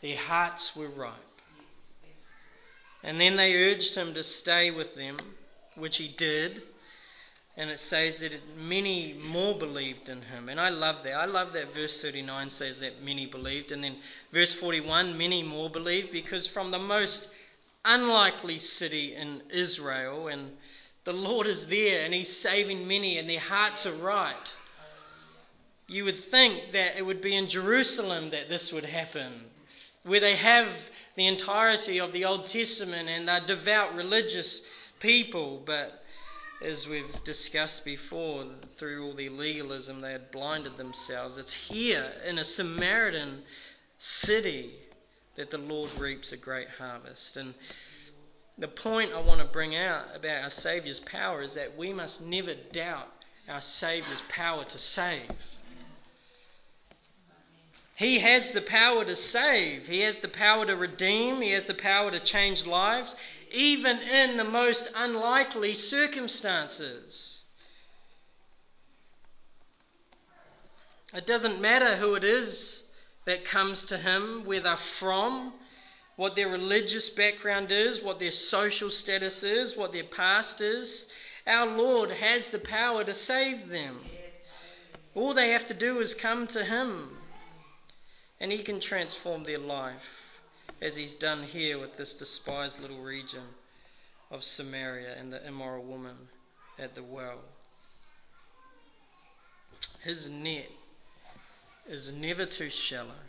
Their 0.00 0.16
hearts 0.16 0.74
were 0.74 0.88
right. 0.88 1.12
And 3.02 3.20
then 3.20 3.36
they 3.36 3.70
urged 3.70 3.94
him 3.94 4.14
to 4.14 4.22
stay 4.22 4.70
with 4.70 4.94
them, 4.94 5.18
which 5.74 5.96
he 5.96 6.08
did. 6.08 6.62
And 7.56 7.68
it 7.68 7.78
says 7.78 8.20
that 8.20 8.32
many 8.56 9.14
more 9.22 9.54
believed 9.54 10.08
in 10.08 10.22
him. 10.22 10.48
And 10.48 10.58
I 10.58 10.70
love 10.70 11.02
that. 11.02 11.12
I 11.12 11.26
love 11.26 11.52
that 11.52 11.74
verse 11.74 12.00
39 12.00 12.48
says 12.48 12.80
that 12.80 13.02
many 13.02 13.26
believed. 13.26 13.72
And 13.72 13.84
then 13.84 13.96
verse 14.32 14.54
41, 14.54 15.18
many 15.18 15.42
more 15.42 15.68
believed, 15.68 16.12
because 16.12 16.46
from 16.46 16.70
the 16.70 16.78
most 16.78 17.28
unlikely 17.84 18.58
city 18.58 19.14
in 19.14 19.42
Israel, 19.50 20.28
and 20.28 20.52
the 21.04 21.12
Lord 21.12 21.46
is 21.46 21.66
there 21.66 22.04
and 22.04 22.14
he's 22.14 22.34
saving 22.34 22.86
many, 22.86 23.18
and 23.18 23.28
their 23.28 23.40
hearts 23.40 23.84
are 23.86 23.94
right. 23.96 24.54
You 25.88 26.04
would 26.04 26.18
think 26.18 26.72
that 26.72 26.96
it 26.96 27.04
would 27.04 27.20
be 27.20 27.34
in 27.34 27.48
Jerusalem 27.48 28.30
that 28.30 28.48
this 28.48 28.72
would 28.72 28.84
happen, 28.84 29.32
where 30.04 30.20
they 30.20 30.36
have 30.36 30.68
the 31.14 31.26
entirety 31.26 31.98
of 32.00 32.12
the 32.12 32.24
Old 32.24 32.46
Testament 32.46 33.08
and 33.08 33.28
they're 33.28 33.40
devout 33.40 33.94
religious 33.94 34.62
people, 35.00 35.62
but 35.64 36.02
as 36.62 36.86
we've 36.86 37.24
discussed 37.24 37.84
before, 37.84 38.44
through 38.78 39.04
all 39.04 39.14
the 39.14 39.28
legalism, 39.28 40.00
they 40.00 40.12
had 40.12 40.30
blinded 40.30 40.76
themselves. 40.76 41.36
It's 41.36 41.52
here 41.52 42.12
in 42.24 42.38
a 42.38 42.44
Samaritan 42.44 43.42
city 43.98 44.74
that 45.34 45.50
the 45.50 45.58
Lord 45.58 45.90
reaps 45.98 46.32
a 46.32 46.36
great 46.36 46.68
harvest. 46.68 47.36
And 47.36 47.54
the 48.58 48.68
point 48.68 49.12
I 49.12 49.20
want 49.20 49.40
to 49.40 49.46
bring 49.46 49.74
out 49.74 50.06
about 50.14 50.44
our 50.44 50.50
Saviour's 50.50 51.00
power 51.00 51.42
is 51.42 51.54
that 51.54 51.76
we 51.76 51.92
must 51.92 52.22
never 52.22 52.54
doubt 52.70 53.08
our 53.48 53.60
Saviour's 53.60 54.22
power 54.28 54.64
to 54.64 54.78
save. 54.78 55.30
He 58.02 58.18
has 58.18 58.50
the 58.50 58.60
power 58.60 59.04
to 59.04 59.14
save, 59.14 59.86
He 59.86 60.00
has 60.00 60.18
the 60.18 60.26
power 60.26 60.66
to 60.66 60.74
redeem, 60.74 61.40
He 61.40 61.52
has 61.52 61.66
the 61.66 61.74
power 61.74 62.10
to 62.10 62.18
change 62.18 62.66
lives, 62.66 63.14
even 63.52 64.00
in 64.00 64.36
the 64.36 64.44
most 64.44 64.88
unlikely 64.96 65.74
circumstances. 65.74 67.44
It 71.14 71.26
doesn't 71.26 71.60
matter 71.60 71.94
who 71.94 72.16
it 72.16 72.24
is 72.24 72.82
that 73.24 73.44
comes 73.44 73.84
to 73.84 73.98
Him, 73.98 74.44
where 74.46 74.58
they're 74.58 74.76
from, 74.76 75.54
what 76.16 76.34
their 76.34 76.48
religious 76.48 77.08
background 77.08 77.70
is, 77.70 78.00
what 78.00 78.18
their 78.18 78.32
social 78.32 78.90
status 78.90 79.44
is, 79.44 79.76
what 79.76 79.92
their 79.92 80.02
past 80.02 80.60
is. 80.60 81.06
Our 81.46 81.66
Lord 81.66 82.10
has 82.10 82.48
the 82.48 82.58
power 82.58 83.04
to 83.04 83.14
save 83.14 83.68
them. 83.68 84.04
All 85.14 85.34
they 85.34 85.50
have 85.50 85.68
to 85.68 85.74
do 85.74 86.00
is 86.00 86.14
come 86.16 86.48
to 86.48 86.64
Him 86.64 87.21
and 88.42 88.50
He 88.50 88.64
can 88.64 88.80
transform 88.80 89.44
their 89.44 89.58
life 89.58 90.40
as 90.80 90.96
He's 90.96 91.14
done 91.14 91.44
here 91.44 91.78
with 91.78 91.96
this 91.96 92.12
despised 92.12 92.80
little 92.80 93.00
region 93.00 93.44
of 94.32 94.42
Samaria 94.42 95.14
and 95.16 95.32
the 95.32 95.46
immoral 95.46 95.84
woman 95.84 96.16
at 96.76 96.96
the 96.96 97.04
well. 97.04 97.38
His 100.00 100.28
net 100.28 100.72
is 101.86 102.10
never 102.10 102.44
too 102.44 102.68
shallow, 102.68 103.22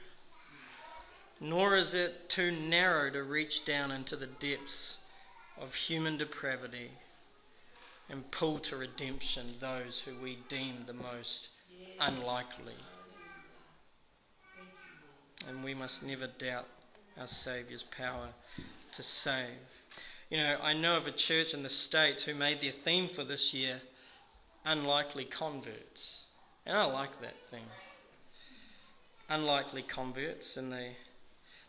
nor 1.39 1.77
is 1.77 1.93
it 1.93 2.27
too 2.29 2.51
narrow 2.51 3.11
to 3.11 3.21
reach 3.21 3.65
down 3.65 3.91
into 3.91 4.15
the 4.15 4.25
depths 4.25 4.97
of 5.59 5.75
human 5.75 6.17
depravity 6.17 6.89
and 8.09 8.29
pull 8.31 8.57
to 8.57 8.77
redemption 8.77 9.57
those 9.59 9.99
who 9.99 10.15
we 10.15 10.37
deem 10.49 10.85
the 10.87 10.93
most 10.93 11.49
unlikely. 11.99 12.73
And 15.47 15.63
we 15.63 15.73
must 15.73 16.03
never 16.03 16.27
doubt 16.27 16.67
our 17.19 17.27
Saviour's 17.27 17.83
power 17.83 18.29
to 18.93 19.03
save. 19.03 19.47
You 20.29 20.37
know, 20.37 20.57
I 20.61 20.73
know 20.73 20.95
of 20.95 21.07
a 21.07 21.11
church 21.11 21.53
in 21.53 21.63
the 21.63 21.69
States 21.69 22.23
who 22.23 22.33
made 22.33 22.61
their 22.61 22.71
theme 22.71 23.07
for 23.07 23.23
this 23.23 23.53
year 23.53 23.81
unlikely 24.65 25.25
converts. 25.25 26.23
And 26.65 26.77
I 26.77 26.85
like 26.85 27.21
that 27.21 27.35
thing. 27.51 27.65
Unlikely 29.29 29.83
converts. 29.83 30.57
And 30.57 30.71
they, 30.71 30.95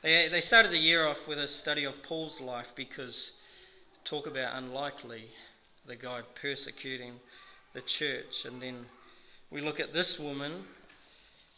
they, 0.02 0.28
they 0.28 0.40
started 0.40 0.70
the 0.70 0.78
year 0.78 1.06
off 1.06 1.26
with 1.26 1.38
a 1.38 1.48
study 1.48 1.84
of 1.84 2.02
Paul's 2.02 2.40
life 2.40 2.68
because 2.76 3.32
talk 4.04 4.26
about 4.26 4.56
unlikely, 4.56 5.24
the 5.86 5.96
guy 5.96 6.20
persecuting 6.40 7.14
the 7.72 7.82
church. 7.82 8.44
And 8.44 8.62
then 8.62 8.86
we 9.50 9.60
look 9.60 9.80
at 9.80 9.92
this 9.92 10.18
woman 10.18 10.64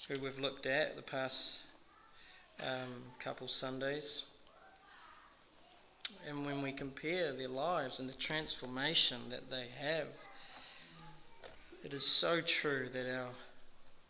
who 0.08 0.20
we've 0.20 0.38
looked 0.38 0.66
at 0.66 0.96
the 0.96 1.02
past 1.02 1.60
um, 2.62 3.02
couple 3.18 3.48
Sundays. 3.48 4.24
And 6.28 6.46
when 6.46 6.62
we 6.62 6.72
compare 6.72 7.32
their 7.32 7.48
lives 7.48 7.98
and 7.98 8.08
the 8.08 8.14
transformation 8.14 9.18
that 9.30 9.50
they 9.50 9.66
have, 9.80 10.06
it 11.84 11.92
is 11.92 12.06
so 12.06 12.40
true 12.40 12.88
that 12.92 13.18
our 13.18 13.30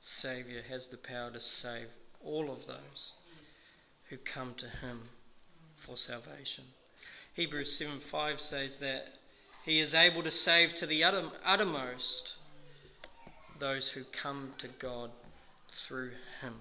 Saviour 0.00 0.62
has 0.68 0.86
the 0.86 0.96
power 0.96 1.30
to 1.30 1.40
save 1.40 1.88
all 2.24 2.50
of 2.50 2.66
those 2.66 3.12
who 4.08 4.16
come 4.18 4.54
to 4.54 4.68
Him 4.68 5.00
for 5.76 5.96
salvation. 5.96 6.64
Hebrews 7.34 7.76
7 7.76 8.00
5 8.00 8.40
says 8.40 8.76
that 8.76 9.08
He 9.64 9.80
is 9.80 9.94
able 9.94 10.22
to 10.22 10.30
save 10.30 10.74
to 10.74 10.86
the 10.86 11.04
uttermost 11.04 12.36
those 13.58 13.88
who 13.88 14.04
come 14.04 14.52
to 14.58 14.68
God 14.78 15.10
through 15.72 16.12
Him. 16.40 16.54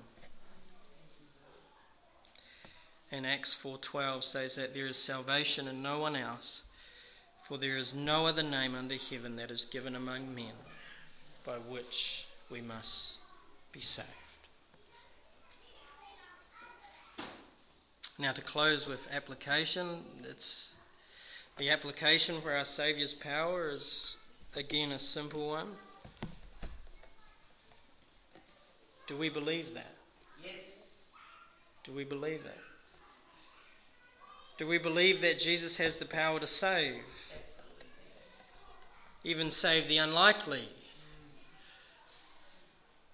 And 3.16 3.26
Acts 3.26 3.56
4:12 3.56 4.26
says 4.26 4.56
that 4.56 4.74
there 4.74 4.88
is 4.88 4.98
salvation 4.98 5.70
in 5.70 5.82
no 5.82 6.00
one 6.00 6.18
else, 6.18 6.64
for 7.48 7.58
there 7.58 7.78
is 7.78 7.94
no 7.94 8.26
other 8.26 8.44
name 8.44 8.76
under 8.76 8.98
heaven 8.98 9.38
that 9.38 9.50
is 9.50 9.64
given 9.64 9.96
among 9.96 10.36
men 10.36 10.52
by 11.46 11.58
which 11.58 12.26
we 12.50 12.60
must 12.60 13.14
be 13.72 13.80
saved. 13.80 14.10
Now, 18.18 18.34
to 18.34 18.42
close 18.42 18.86
with 18.86 19.08
application, 19.10 20.04
it's 20.24 20.76
the 21.56 21.70
application 21.70 22.42
for 22.42 22.52
our 22.52 22.66
Saviour's 22.66 23.14
power 23.14 23.70
is 23.70 24.18
again 24.58 24.92
a 24.92 25.00
simple 25.00 25.48
one. 25.48 25.78
Do 29.08 29.16
we 29.16 29.30
believe 29.30 29.74
that? 29.74 29.96
Yes. 30.44 30.56
Do 31.86 31.94
we 31.94 32.04
believe 32.04 32.44
that? 32.44 32.65
Do 34.58 34.66
we 34.66 34.78
believe 34.78 35.20
that 35.22 35.38
Jesus 35.38 35.76
has 35.78 35.98
the 35.98 36.06
power 36.06 36.40
to 36.40 36.48
save? 36.48 37.04
Even 39.26 39.52
save 39.52 39.90
the 39.90 39.98
unlikely? 39.98 40.70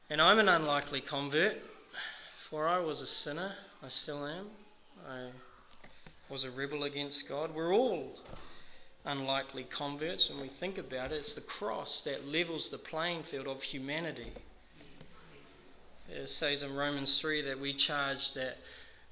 And 0.10 0.22
I'm 0.22 0.38
an 0.38 0.50
unlikely 0.50 1.02
convert, 1.02 1.58
for 2.50 2.68
I 2.68 2.78
was 2.78 3.02
a 3.02 3.08
sinner. 3.08 3.54
I 3.82 3.90
still 3.90 4.28
am. 4.28 4.48
I 5.10 5.30
was 6.30 6.44
a 6.44 6.52
rebel 6.52 6.84
against 6.84 7.28
God. 7.28 7.56
We're 7.56 7.74
all 7.74 8.20
unlikely 9.06 9.64
converts 9.64 10.30
when 10.30 10.40
we 10.40 10.48
think 10.48 10.78
about 10.78 11.12
it. 11.12 11.16
It's 11.16 11.34
the 11.34 11.42
cross 11.42 12.02
that 12.02 12.28
levels 12.28 12.70
the 12.70 12.78
playing 12.78 13.24
field 13.24 13.48
of 13.48 13.64
humanity. 13.64 14.32
It 16.08 16.30
says 16.30 16.62
in 16.62 16.76
Romans 16.76 17.20
3 17.20 17.42
that 17.44 17.60
we 17.60 17.74
charge 17.74 18.34
that 18.34 18.58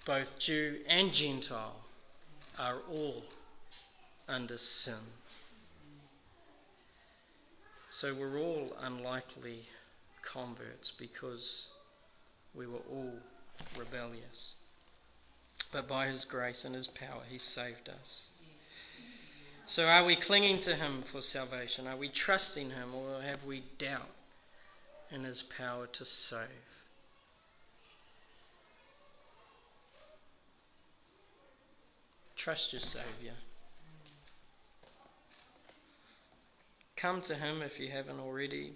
both 0.06 0.38
Jew 0.38 0.78
and 0.88 1.12
Gentile 1.12 1.76
are 2.60 2.82
all 2.92 3.24
under 4.28 4.58
sin. 4.58 4.94
So 7.90 8.14
we're 8.14 8.38
all 8.38 8.76
unlikely 8.82 9.62
converts 10.22 10.92
because 10.92 11.70
we 12.54 12.68
were 12.68 12.84
all 12.92 13.14
rebellious. 13.78 14.54
But 15.72 15.88
by 15.88 16.08
His 16.08 16.26
grace 16.26 16.66
and 16.66 16.76
His 16.76 16.88
power, 16.88 17.24
He 17.30 17.40
saved 17.40 17.90
us. 17.90 18.26
So 19.66 19.88
are 19.88 20.04
we 20.04 20.16
clinging 20.16 20.60
to 20.62 20.76
Him 20.76 21.02
for 21.02 21.22
salvation? 21.22 21.88
Are 21.88 21.98
we 21.98 22.10
trusting 22.10 22.72
Him 22.72 22.94
or 22.94 23.22
have 23.22 23.46
we 23.46 23.64
doubt 23.78 24.10
in 25.12 25.24
His 25.24 25.44
power 25.44 25.88
to 25.88 26.06
save? 26.06 26.79
Trust 32.40 32.72
your 32.72 32.80
Saviour. 32.80 33.34
Come 36.96 37.20
to 37.24 37.36
Him 37.36 37.62
if 37.62 37.82
you 37.82 37.90
haven't 37.92 38.22
already. 38.22 38.72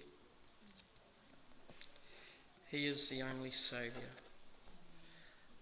He 2.70 2.88
is 2.88 3.08
the 3.08 3.22
only 3.22 3.52
Saviour. 3.52 4.12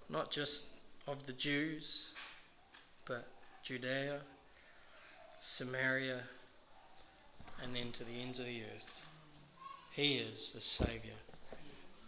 Not 0.09 0.31
just 0.31 0.65
of 1.07 1.27
the 1.27 1.33
Jews, 1.33 2.09
but 3.05 3.27
Judea, 3.63 4.21
Samaria, 5.39 6.21
and 7.61 7.75
then 7.75 7.91
to 7.91 8.03
the 8.03 8.19
ends 8.19 8.39
of 8.39 8.47
the 8.47 8.63
earth. 8.63 9.01
He 9.91 10.15
is 10.15 10.53
the 10.55 10.61
Saviour 10.61 11.19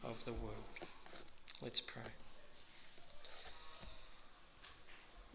of 0.04 0.26
the 0.26 0.34
world. 0.34 0.64
Let's 1.62 1.82
pray. 1.82 2.23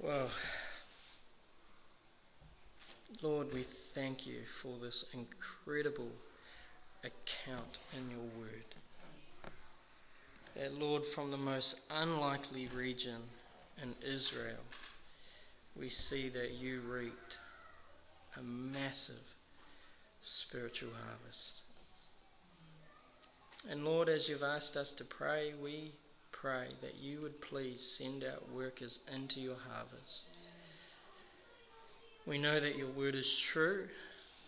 Well, 0.00 0.30
Lord, 3.20 3.52
we 3.52 3.64
thank 3.94 4.28
you 4.28 4.42
for 4.62 4.78
this 4.78 5.04
incredible 5.12 6.12
account 7.02 7.78
in 7.96 8.08
your 8.08 8.20
word 8.38 8.64
that, 10.54 10.72
Lord, 10.72 11.04
from 11.04 11.32
the 11.32 11.36
most 11.36 11.80
unlikely 11.90 12.68
region 12.76 13.22
in 13.82 13.94
Israel, 14.06 14.62
we 15.76 15.88
see 15.88 16.28
that 16.28 16.52
you 16.52 16.80
reaped 16.80 17.38
a 18.36 18.42
massive 18.42 19.14
spiritual 20.20 20.90
harvest. 20.92 21.62
And 23.68 23.84
Lord, 23.84 24.08
as 24.08 24.28
you've 24.28 24.42
asked 24.42 24.76
us 24.76 24.92
to 24.92 25.04
pray, 25.04 25.54
we 25.60 25.92
pray 26.40 26.68
that 26.80 26.96
you 27.00 27.20
would 27.20 27.40
please 27.40 27.96
send 27.98 28.24
out 28.24 28.52
workers 28.54 29.00
into 29.14 29.40
your 29.40 29.56
harvest. 29.56 30.26
We 32.26 32.38
know 32.38 32.60
that 32.60 32.76
your 32.76 32.90
word 32.90 33.14
is 33.14 33.36
true, 33.36 33.88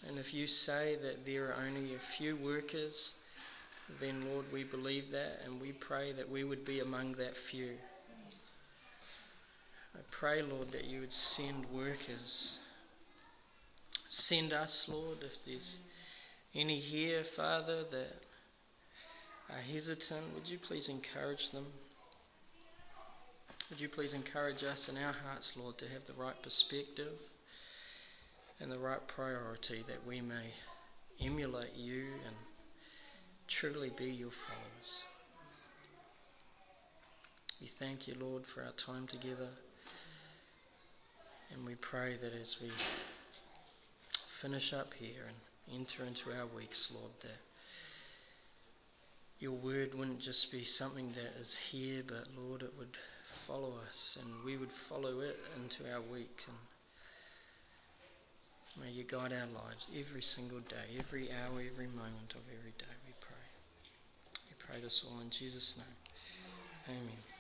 and 0.07 0.19
if 0.19 0.33
you 0.33 0.47
say 0.47 0.97
that 1.03 1.25
there 1.27 1.49
are 1.49 1.65
only 1.67 1.95
a 1.95 1.99
few 1.99 2.37
workers, 2.37 3.13
then 4.01 4.25
Lord, 4.31 4.45
we 4.53 4.65
believe 4.65 5.11
that 5.11 5.41
and 5.45 5.61
we 5.61 5.73
pray 5.73 6.13
that 6.13 6.31
we 6.31 6.45
would 6.45 6.65
be 6.65 6.81
among 6.81 7.13
that 7.13 7.37
few. 7.37 7.73
I 9.95 10.01
pray, 10.11 10.43
Lord, 10.43 10.71
that 10.73 10.85
you 10.85 11.01
would 11.01 11.13
send 11.13 11.67
workers. 11.73 12.59
Send 14.09 14.53
us, 14.53 14.87
Lord, 14.89 15.19
if 15.23 15.45
there's 15.45 15.79
any 16.55 16.79
here, 16.79 17.25
Father, 17.25 17.83
that 17.91 18.30
are 19.53 19.73
hesitant, 19.73 20.35
would 20.35 20.49
you 20.49 20.59
please 20.59 20.89
encourage 20.89 21.51
them? 21.51 21.67
Would 23.71 23.81
you 23.81 23.89
please 23.89 24.15
encourage 24.15 24.63
us 24.65 24.89
in 24.89 24.97
our 24.97 25.13
hearts, 25.13 25.55
Lord, 25.57 25.79
to 25.79 25.89
have 25.89 26.05
the 26.07 26.13
right 26.15 26.41
perspective 26.43 27.13
and 28.61 28.71
the 28.71 28.79
right 28.79 29.07
priority 29.09 29.85
that 29.87 30.07
we 30.07 30.21
may 30.21 30.53
emulate 31.21 31.75
you 31.75 32.05
and 32.27 32.37
truly 33.49 33.91
be 33.97 34.07
your 34.07 34.31
followers. 34.31 35.05
We 37.61 37.69
thank 37.79 38.07
you, 38.09 38.15
Lord, 38.19 38.45
for 38.47 38.63
our 38.63 38.73
time 38.73 39.07
together. 39.07 39.49
And 41.53 41.67
we 41.67 41.75
pray 41.75 42.17
that 42.17 42.33
as 42.33 42.57
we 42.63 42.71
finish 44.41 44.73
up 44.73 44.95
here 44.95 45.25
and 45.27 45.81
enter 45.81 46.05
into 46.05 46.31
our 46.39 46.47
weeks, 46.47 46.89
Lord, 46.95 47.11
that 47.23 47.39
your 49.41 49.53
word 49.53 49.95
wouldn't 49.95 50.21
just 50.21 50.53
be 50.53 50.65
something 50.65 51.13
that 51.13 51.41
is 51.41 51.57
here, 51.57 52.03
but 52.07 52.29
Lord, 52.37 52.63
it 52.63 52.73
would 52.79 52.95
follow 53.47 53.75
us 53.89 54.19
and 54.21 54.45
we 54.45 54.59
would 54.59 54.71
follow 54.71 55.21
it 55.21 55.37
into 55.57 55.91
our 55.91 56.03
week. 56.03 56.45
And 56.47 56.57
may 58.85 58.91
you 58.93 59.05
guide 59.05 59.33
our 59.33 59.47
lives 59.47 59.89
every 59.99 60.23
single 60.23 60.61
day, 60.61 60.99
every 60.99 61.31
hour, 61.31 61.63
every 61.73 61.87
moment 61.87 62.35
of 62.35 62.43
every 62.59 62.73
day, 62.73 62.95
we 63.07 63.15
pray. 63.21 63.49
We 64.51 64.57
pray 64.59 64.81
this 64.83 65.05
all 65.09 65.21
in 65.21 65.31
Jesus' 65.31 65.75
name. 65.79 66.97
Amen. 66.99 67.40